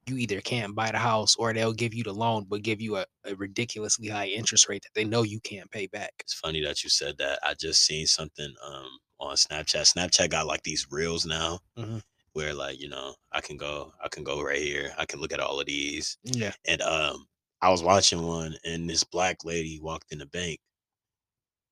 you 0.08 0.18
either 0.18 0.42
can't 0.42 0.74
buy 0.76 0.92
the 0.92 0.98
house 0.98 1.36
or 1.36 1.54
they'll 1.54 1.74
give 1.74 1.94
you 1.94 2.04
the 2.04 2.14
loan, 2.14 2.44
but 2.50 2.64
give 2.64 2.82
you 2.82 2.98
a, 2.98 3.06
a 3.26 3.36
ridiculously 3.36 4.08
high 4.08 4.26
interest 4.28 4.68
rate 4.68 4.82
that 4.82 4.94
they 4.96 5.04
know 5.06 5.22
you 5.24 5.40
can't 5.42 5.70
pay 5.70 5.86
back. 5.88 6.12
It's 6.20 6.34
funny 6.34 6.64
that 6.64 6.84
you 6.84 6.90
said 6.90 7.18
that. 7.20 7.38
I 7.44 7.54
just 7.54 7.86
seen 7.86 8.08
something 8.08 8.54
um 8.64 9.00
on 9.20 9.36
Snapchat. 9.36 9.94
Snapchat 9.94 10.30
got 10.30 10.48
like 10.48 10.64
these 10.64 10.88
reels 10.92 11.26
now 11.26 11.60
Mhm. 11.78 12.02
where 12.34 12.54
like, 12.54 12.80
you 12.80 12.90
know, 12.90 13.16
I 13.32 13.42
can 13.42 13.58
go 13.58 13.94
I 14.04 14.08
can 14.08 14.24
go 14.24 14.42
right 14.42 14.62
here. 14.62 14.94
I 14.98 15.06
can 15.06 15.20
look 15.20 15.34
at 15.34 15.40
all 15.40 15.60
of 15.60 15.66
these. 15.66 16.18
Yeah. 16.24 16.54
And 16.66 16.82
um 16.82 17.28
I 17.62 17.70
was 17.70 17.84
watching 17.84 18.26
one 18.26 18.56
and 18.64 18.90
this 18.90 19.04
black 19.04 19.44
lady 19.44 19.80
walked 19.82 20.12
in 20.12 20.20
the 20.20 20.26
bank 20.28 20.60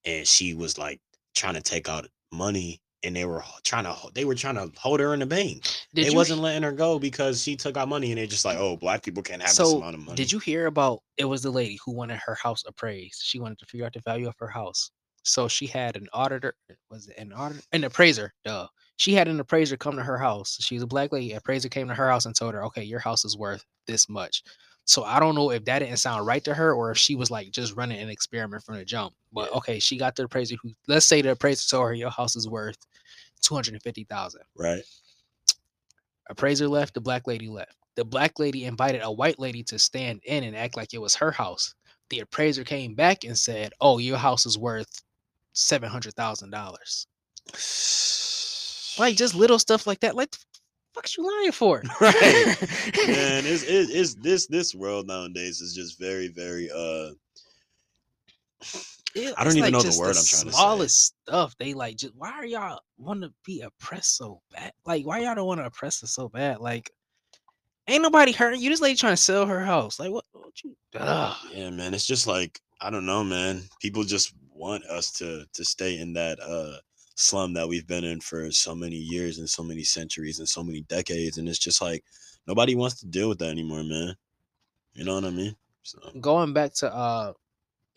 and 0.06 0.28
she 0.28 0.54
was 0.54 0.78
like 0.78 1.00
trying 1.36 1.54
to 1.56 1.62
take 1.62 1.88
out 1.90 2.08
money 2.32 2.82
and 3.04 3.16
they 3.16 3.26
were 3.26 3.44
trying 3.64 3.84
to 3.86 3.96
they 4.14 4.26
were 4.26 4.36
trying 4.36 4.56
to 4.56 4.72
hold 4.78 5.00
her 5.00 5.14
in 5.14 5.20
the 5.20 5.26
bank. 5.26 5.64
Did 5.94 6.06
they 6.06 6.10
you 6.10 6.16
wasn't 6.16 6.42
letting 6.42 6.64
her 6.64 6.72
go 6.72 7.00
because 7.00 7.42
she 7.42 7.56
took 7.56 7.78
out 7.78 7.88
money 7.88 8.12
and 8.12 8.18
they 8.18 8.28
just 8.28 8.44
like, 8.44 8.58
oh, 8.58 8.76
black 8.76 9.04
people 9.04 9.24
can't 9.24 9.42
have 9.42 9.56
this 9.56 9.74
amount 9.74 9.96
of 9.96 10.02
money. 10.02 10.16
did 10.18 10.32
you 10.32 10.40
hear 10.40 10.66
about 10.66 11.00
it 11.18 11.26
was 11.26 11.42
the 11.44 11.52
lady 11.52 11.78
who 11.86 11.94
wanted 11.94 12.20
her 12.26 12.36
house 12.36 12.64
appraised 12.68 13.22
she 13.24 13.40
wanted 13.40 13.58
to 13.60 13.66
figure 13.66 13.86
out 13.86 13.94
the 13.94 14.02
value 14.02 14.28
of 14.28 14.36
her 14.40 14.48
house 14.48 14.92
so 15.28 15.48
she 15.48 15.68
had 15.68 15.96
an 15.96 16.08
auditor 16.14 16.56
was 16.90 17.08
it 17.08 17.18
an 17.18 17.34
auditor 17.34 17.62
an 17.74 17.84
appraiser 17.84 18.34
duh 18.44 18.68
she 18.98 19.14
had 19.14 19.28
an 19.28 19.40
appraiser 19.40 19.78
come 19.78 19.96
to 19.96 20.04
her 20.04 20.18
house 20.18 20.58
she's 20.60 20.82
a 20.82 20.88
black 20.88 21.12
lady 21.12 21.34
appraiser 21.34 21.70
came 21.70 21.88
to 21.88 21.94
her 21.94 22.10
house 22.10 22.26
and 22.26 22.36
told 22.36 22.54
her 22.54 22.64
okay 22.64 22.84
your 22.84 23.00
house 23.00 23.26
is 23.26 23.38
worth 23.38 23.66
this 23.88 24.10
much 24.10 24.44
so 24.86 25.04
i 25.04 25.20
don't 25.20 25.36
know 25.36 25.52
if 25.52 25.64
that 25.66 25.80
didn't 25.80 25.98
sound 25.98 26.26
right 26.26 26.44
to 26.44 26.54
her 26.54 26.74
or 26.74 26.92
if 26.92 26.98
she 26.98 27.16
was 27.16 27.30
like 27.30 27.52
just 27.52 27.76
running 27.76 28.00
an 28.00 28.10
experiment 28.10 28.64
from 28.64 28.76
the 28.76 28.86
jump 28.86 29.14
but 29.34 29.52
okay 29.54 29.80
she 29.80 29.98
got 29.98 30.16
the 30.16 30.24
appraiser 30.24 30.56
who 30.62 30.72
let's 30.88 31.06
say 31.06 31.22
the 31.22 31.32
appraiser 31.32 31.70
told 31.70 31.88
her 31.88 31.94
your 31.94 32.10
house 32.10 32.36
is 32.36 32.48
worth 32.48 32.78
250000 33.42 34.42
right? 34.58 34.84
appraiser 36.30 36.68
left, 36.68 36.94
the 36.94 37.02
black 37.02 37.28
lady 37.28 37.48
left. 37.48 37.76
The 37.96 38.06
black 38.06 38.40
lady 38.40 38.66
invited 38.66 39.02
a 39.02 39.12
white 39.12 39.40
lady 39.40 39.64
to 39.64 39.80
stand 39.80 40.22
in 40.26 40.44
and 40.44 40.56
act 40.56 40.78
like 40.78 40.94
it 40.94 41.02
was 41.02 41.16
her 41.16 41.32
house. 41.32 41.74
The 42.10 42.20
appraiser 42.20 42.64
came 42.64 42.96
back 42.96 43.24
and 43.24 43.38
said, 43.38 43.74
"Oh, 43.82 43.98
your 43.98 44.18
house 44.18 44.46
is 44.46 44.58
worth 44.58 45.02
seven 45.58 45.90
hundred 45.90 46.14
thousand 46.14 46.52
dollars." 46.52 47.08
Like 48.98 49.16
just 49.16 49.36
little 49.36 49.60
stuff 49.68 49.88
like 49.88 50.00
that. 50.02 50.16
Like, 50.16 50.32
the 50.32 50.38
fuck 50.94 51.18
you 51.18 51.26
lying 51.26 51.52
for? 51.52 51.84
Right. 52.02 52.14
man 53.08 53.46
it's, 53.46 53.64
it's, 53.64 53.92
it's 53.92 54.16
this 54.16 54.48
this 54.48 54.76
world 54.76 55.08
nowadays 55.08 55.62
is 55.62 55.74
just 55.74 56.00
very 56.00 56.28
very 56.28 56.70
uh 56.72 57.12
Yeah, 59.16 59.32
I 59.38 59.44
don't 59.44 59.58
even 59.58 59.72
know 59.72 59.82
the 59.82 59.98
word 60.00 60.10
I'm 60.10 60.14
trying 60.14 60.24
to 60.24 60.26
say. 60.26 60.50
Smallest 60.50 61.16
stuff. 61.26 61.56
They 61.58 61.74
like 61.74 61.98
just 61.98 62.14
why 62.16 62.32
are 62.32 62.46
y'all 62.46 62.80
want 62.98 63.22
to 63.22 63.34
be 63.46 63.62
oppressed 63.62 64.18
so 64.18 64.42
bad? 64.52 64.74
Like 64.86 65.06
why 65.06 65.20
y'all 65.20 65.36
don't 65.36 65.48
want 65.48 65.60
to 65.60 65.66
oppress 65.66 66.04
us 66.04 66.12
so 66.12 66.30
bad? 66.30 66.60
Like 66.60 66.92
ain't 67.88 68.04
nobody 68.04 68.32
hurting 68.32 68.62
you. 68.62 68.70
This 68.70 68.82
lady 68.82 68.96
trying 68.96 69.14
to 69.14 69.22
sell 69.22 69.46
her 69.46 69.64
house. 69.64 70.00
Like 70.00 70.12
what? 70.12 70.26
what 70.34 70.64
you? 70.64 70.76
Ugh. 70.96 71.36
yeah 71.54 71.70
man 71.70 71.94
it's 71.94 72.06
just 72.08 72.26
like 72.26 72.60
i 72.82 72.90
don't 72.90 73.06
know 73.06 73.24
man 73.24 73.62
people 73.80 74.04
just 74.04 74.34
want 74.58 74.84
us 74.86 75.12
to 75.12 75.46
to 75.54 75.64
stay 75.64 76.00
in 76.00 76.14
that 76.14 76.40
uh 76.42 76.78
slum 77.16 77.54
that 77.54 77.68
we've 77.68 77.88
been 77.88 78.04
in 78.04 78.20
for 78.20 78.52
so 78.52 78.76
many 78.76 78.96
years 78.96 79.40
and 79.40 79.50
so 79.50 79.64
many 79.64 79.84
centuries 79.84 80.40
and 80.40 80.48
so 80.48 80.64
many 80.64 80.82
decades 80.82 81.38
and 81.38 81.50
it's 81.50 81.58
just 81.58 81.82
like 81.82 82.04
nobody 82.48 82.76
wants 82.76 83.00
to 83.00 83.08
deal 83.08 83.28
with 83.30 83.40
that 83.40 83.50
anymore 83.50 83.84
man 83.84 84.16
you 84.94 85.04
know 85.04 85.16
what 85.16 85.24
i 85.24 85.30
mean 85.30 85.56
so 85.82 86.00
going 86.22 86.54
back 86.54 86.74
to 86.74 86.94
uh 86.94 87.34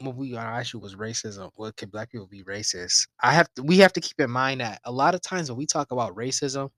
what 0.00 0.16
we 0.16 0.34
our 0.36 0.60
issue 0.60 0.78
was 0.78 0.94
racism. 0.94 1.50
What 1.56 1.76
could 1.76 1.90
black 1.90 2.10
people 2.10 2.26
be 2.26 2.42
racist? 2.44 3.08
I 3.22 3.32
have 3.32 3.52
to 3.54 3.62
we 3.62 3.78
have 3.78 3.92
to 3.94 4.00
keep 4.00 4.20
in 4.20 4.30
mind 4.30 4.60
that 4.60 4.80
a 4.84 4.92
lot 4.92 5.14
of 5.14 5.20
times 5.20 5.50
when 5.50 5.58
we 5.58 5.66
talk 5.66 5.90
about 5.90 6.16
racism, 6.16 6.70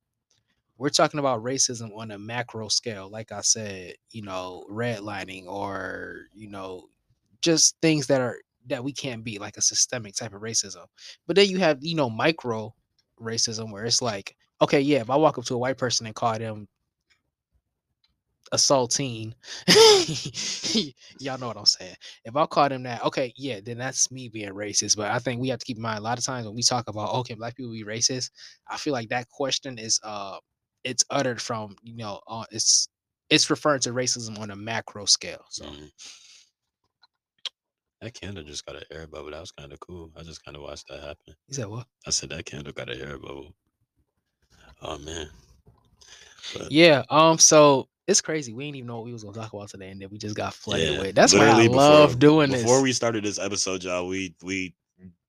we're 0.78 0.88
talking 0.88 1.20
about 1.20 1.42
racism 1.42 1.96
on 1.96 2.10
a 2.10 2.18
macro 2.18 2.68
scale. 2.68 3.08
Like 3.10 3.32
I 3.32 3.40
said, 3.40 3.94
you 4.10 4.22
know, 4.22 4.64
redlining 4.70 5.46
or, 5.46 6.22
you 6.34 6.48
know, 6.48 6.88
just 7.40 7.76
things 7.82 8.06
that 8.08 8.20
are 8.20 8.38
that 8.68 8.84
we 8.84 8.92
can't 8.92 9.24
be 9.24 9.38
like 9.38 9.56
a 9.56 9.62
systemic 9.62 10.14
type 10.14 10.34
of 10.34 10.42
racism. 10.42 10.86
But 11.26 11.36
then 11.36 11.48
you 11.48 11.58
have, 11.58 11.78
you 11.80 11.94
know, 11.96 12.10
micro 12.10 12.74
racism 13.20 13.72
where 13.72 13.84
it's 13.84 14.02
like, 14.02 14.36
okay, 14.60 14.80
yeah, 14.80 15.00
if 15.00 15.10
I 15.10 15.16
walk 15.16 15.38
up 15.38 15.44
to 15.46 15.54
a 15.54 15.58
white 15.58 15.78
person 15.78 16.06
and 16.06 16.14
call 16.14 16.38
them 16.38 16.68
assaulting. 18.52 19.34
Y'all 21.18 21.38
know 21.38 21.48
what 21.48 21.56
I'm 21.56 21.66
saying. 21.66 21.96
If 22.24 22.36
I 22.36 22.46
call 22.46 22.68
them 22.68 22.82
that, 22.84 23.04
okay, 23.04 23.32
yeah, 23.36 23.60
then 23.64 23.78
that's 23.78 24.10
me 24.10 24.28
being 24.28 24.50
racist. 24.50 24.96
But 24.96 25.10
I 25.10 25.18
think 25.18 25.40
we 25.40 25.48
have 25.48 25.58
to 25.58 25.64
keep 25.64 25.76
in 25.78 25.82
mind 25.82 25.98
a 25.98 26.02
lot 26.02 26.18
of 26.18 26.24
times 26.24 26.46
when 26.46 26.54
we 26.54 26.62
talk 26.62 26.88
about 26.88 27.14
okay, 27.14 27.34
black 27.34 27.56
people 27.56 27.72
be 27.72 27.84
racist, 27.84 28.30
I 28.68 28.76
feel 28.76 28.92
like 28.92 29.08
that 29.08 29.28
question 29.30 29.78
is 29.78 29.98
uh 30.04 30.38
it's 30.84 31.04
uttered 31.10 31.40
from, 31.40 31.76
you 31.82 31.96
know, 31.96 32.20
uh, 32.26 32.44
it's 32.50 32.88
it's 33.30 33.50
referring 33.50 33.80
to 33.80 33.90
racism 33.90 34.38
on 34.38 34.50
a 34.50 34.56
macro 34.56 35.06
scale. 35.06 35.44
So 35.50 35.64
mhm. 35.64 35.90
That 38.02 38.12
candle 38.14 38.42
just 38.42 38.66
got 38.66 38.76
an 38.76 38.82
air 38.90 39.06
bubble 39.06 39.30
that 39.30 39.40
was 39.40 39.50
kind 39.52 39.72
of 39.72 39.80
cool 39.80 40.10
i 40.18 40.22
just 40.22 40.44
kind 40.44 40.56
of 40.56 40.62
watched 40.62 40.86
that 40.88 41.00
happen 41.00 41.34
you 41.48 41.54
said 41.54 41.66
what? 41.68 41.86
i 42.06 42.10
said 42.10 42.28
that 42.30 42.44
candle 42.44 42.72
got 42.72 42.90
an 42.90 43.00
air 43.00 43.16
bubble 43.18 43.54
oh 44.82 44.98
man 44.98 45.28
But- 46.54 46.70
Yeah. 46.72 47.04
Um. 47.08 47.38
So 47.38 47.88
it's 48.08 48.20
crazy. 48.20 48.52
We 48.52 48.64
didn't 48.64 48.76
even 48.78 48.88
know 48.88 48.96
what 48.96 49.04
we 49.04 49.12
was 49.12 49.22
gonna 49.22 49.36
talk 49.40 49.52
about 49.52 49.68
today, 49.68 49.90
and 49.90 50.02
then 50.02 50.08
we 50.10 50.18
just 50.18 50.34
got 50.34 50.52
flooded 50.52 50.94
Yeah, 50.94 51.00
with. 51.00 51.14
That's 51.14 51.32
why 51.32 51.48
I 51.48 51.62
before- 51.62 51.76
love 51.76 52.18
doing 52.18 52.50
this. 52.50 52.62
before 52.62 52.82
we 52.82 52.92
started 52.92 53.24
this 53.24 53.38
episode 53.38 53.84
y'all 53.84 54.08
we 54.08 54.34
we 54.42 54.74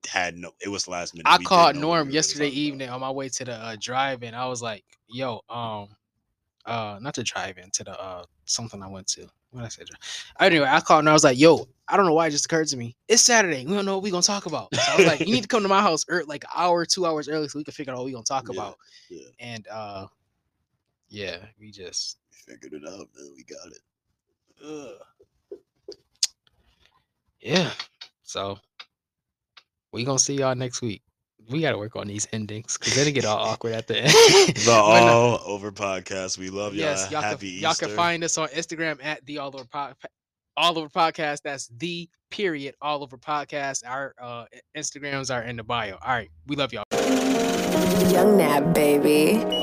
had 0.09 0.35
no 0.35 0.51
it 0.59 0.69
was 0.69 0.87
last 0.87 1.13
minute 1.13 1.27
I 1.27 1.37
We 1.37 1.45
called 1.45 1.75
we 1.75 1.81
Norm 1.83 2.09
yesterday 2.09 2.45
talk 2.45 2.53
about. 2.53 2.57
evening 2.57 2.89
on 2.89 2.99
my 2.99 3.11
way 3.11 3.29
to 3.29 3.45
the 3.45 3.53
uh, 3.53 3.75
drive-in. 3.79 4.33
I 4.33 4.47
was 4.47 4.61
like, 4.63 4.83
"Yo, 5.07 5.41
um, 5.49 5.89
uh, 6.65 6.97
not 6.99 7.13
to 7.13 7.23
drive-in 7.23 7.69
to 7.71 7.83
the 7.83 8.01
uh 8.01 8.23
something 8.45 8.81
I 8.81 8.87
went 8.87 9.05
to. 9.09 9.27
What 9.53 9.61
did 9.61 9.65
I 9.67 9.69
say? 9.69 9.83
Anyway, 10.39 10.67
I 10.67 10.79
called 10.79 10.99
and 11.01 11.09
I 11.09 11.13
was 11.13 11.23
like, 11.23 11.37
"Yo, 11.37 11.67
I 11.87 11.95
don't 11.95 12.07
know 12.07 12.13
why 12.13 12.25
it 12.27 12.31
just 12.31 12.45
occurred 12.45 12.67
to 12.69 12.77
me. 12.77 12.95
It's 13.07 13.21
Saturday. 13.21 13.65
We 13.65 13.73
don't 13.73 13.85
know 13.85 13.95
what 13.95 14.03
we're 14.03 14.11
gonna 14.11 14.23
talk 14.23 14.47
about." 14.47 14.73
So 14.75 14.91
I 14.91 14.95
was 14.97 15.05
like, 15.05 15.27
"You 15.27 15.31
need 15.33 15.43
to 15.43 15.47
come 15.47 15.61
to 15.61 15.69
my 15.69 15.81
house 15.81 16.03
ear 16.09 16.23
like 16.27 16.43
an 16.43 16.49
hour, 16.55 16.85
two 16.85 17.05
hours 17.05 17.29
early, 17.29 17.47
so 17.47 17.59
we 17.59 17.63
can 17.63 17.73
figure 17.73 17.93
out 17.93 17.97
what 17.97 18.05
we're 18.05 18.13
gonna 18.13 18.23
talk 18.23 18.49
Yeah, 18.49 18.55
about." 18.55 18.77
yeah. 19.09 19.27
And 19.39 19.67
uh, 19.67 20.07
yeah, 21.07 21.37
we 21.59 21.71
just 21.71 22.17
We 22.31 22.53
figured 22.55 22.73
it 22.73 22.87
out 22.87 23.07
man 23.15 23.33
we 23.35 23.43
got 23.43 23.67
it 23.67 23.79
Ugh. 24.65 25.59
yeah. 27.41 27.71
So 28.23 28.57
we 29.91 30.03
gonna 30.03 30.17
see 30.17 30.35
y'all 30.35 30.55
next 30.55 30.81
week. 30.81 31.03
We 31.49 31.61
gotta 31.61 31.77
work 31.77 31.95
on 31.95 32.07
these 32.07 32.27
endings 32.31 32.77
because 32.77 32.95
then 32.95 33.07
it 33.07 33.11
get 33.11 33.25
all 33.25 33.37
awkward 33.49 33.73
at 33.73 33.87
the 33.87 33.97
end. 33.99 34.55
the 34.55 34.71
all 34.73 35.39
over 35.45 35.71
podcast 35.71 36.37
we 36.37 36.49
love 36.49 36.73
y'all 36.73 36.85
Yes, 36.85 37.11
y'all 37.11 37.21
happy 37.21 37.53
can, 37.53 37.61
y'all 37.61 37.73
can 37.73 37.89
find 37.89 38.23
us 38.23 38.37
on 38.37 38.47
Instagram 38.49 39.03
at 39.03 39.25
the 39.25 39.39
All 39.39 39.47
Over 39.53 39.65
Pod, 39.65 39.95
All 40.57 40.77
Over 40.77 40.89
Podcast. 40.89 41.41
That's 41.43 41.67
the 41.77 42.09
period 42.31 42.75
All 42.81 43.03
Over 43.03 43.17
Podcast. 43.17 43.83
Our 43.87 44.13
uh, 44.21 44.45
Instagrams 44.77 45.33
are 45.33 45.43
in 45.43 45.57
the 45.57 45.63
bio. 45.63 45.97
All 46.01 46.13
right, 46.13 46.29
we 46.47 46.55
love 46.55 46.73
y'all. 46.73 46.83
Young 48.11 48.37
Nab, 48.37 48.73
baby. 48.73 49.62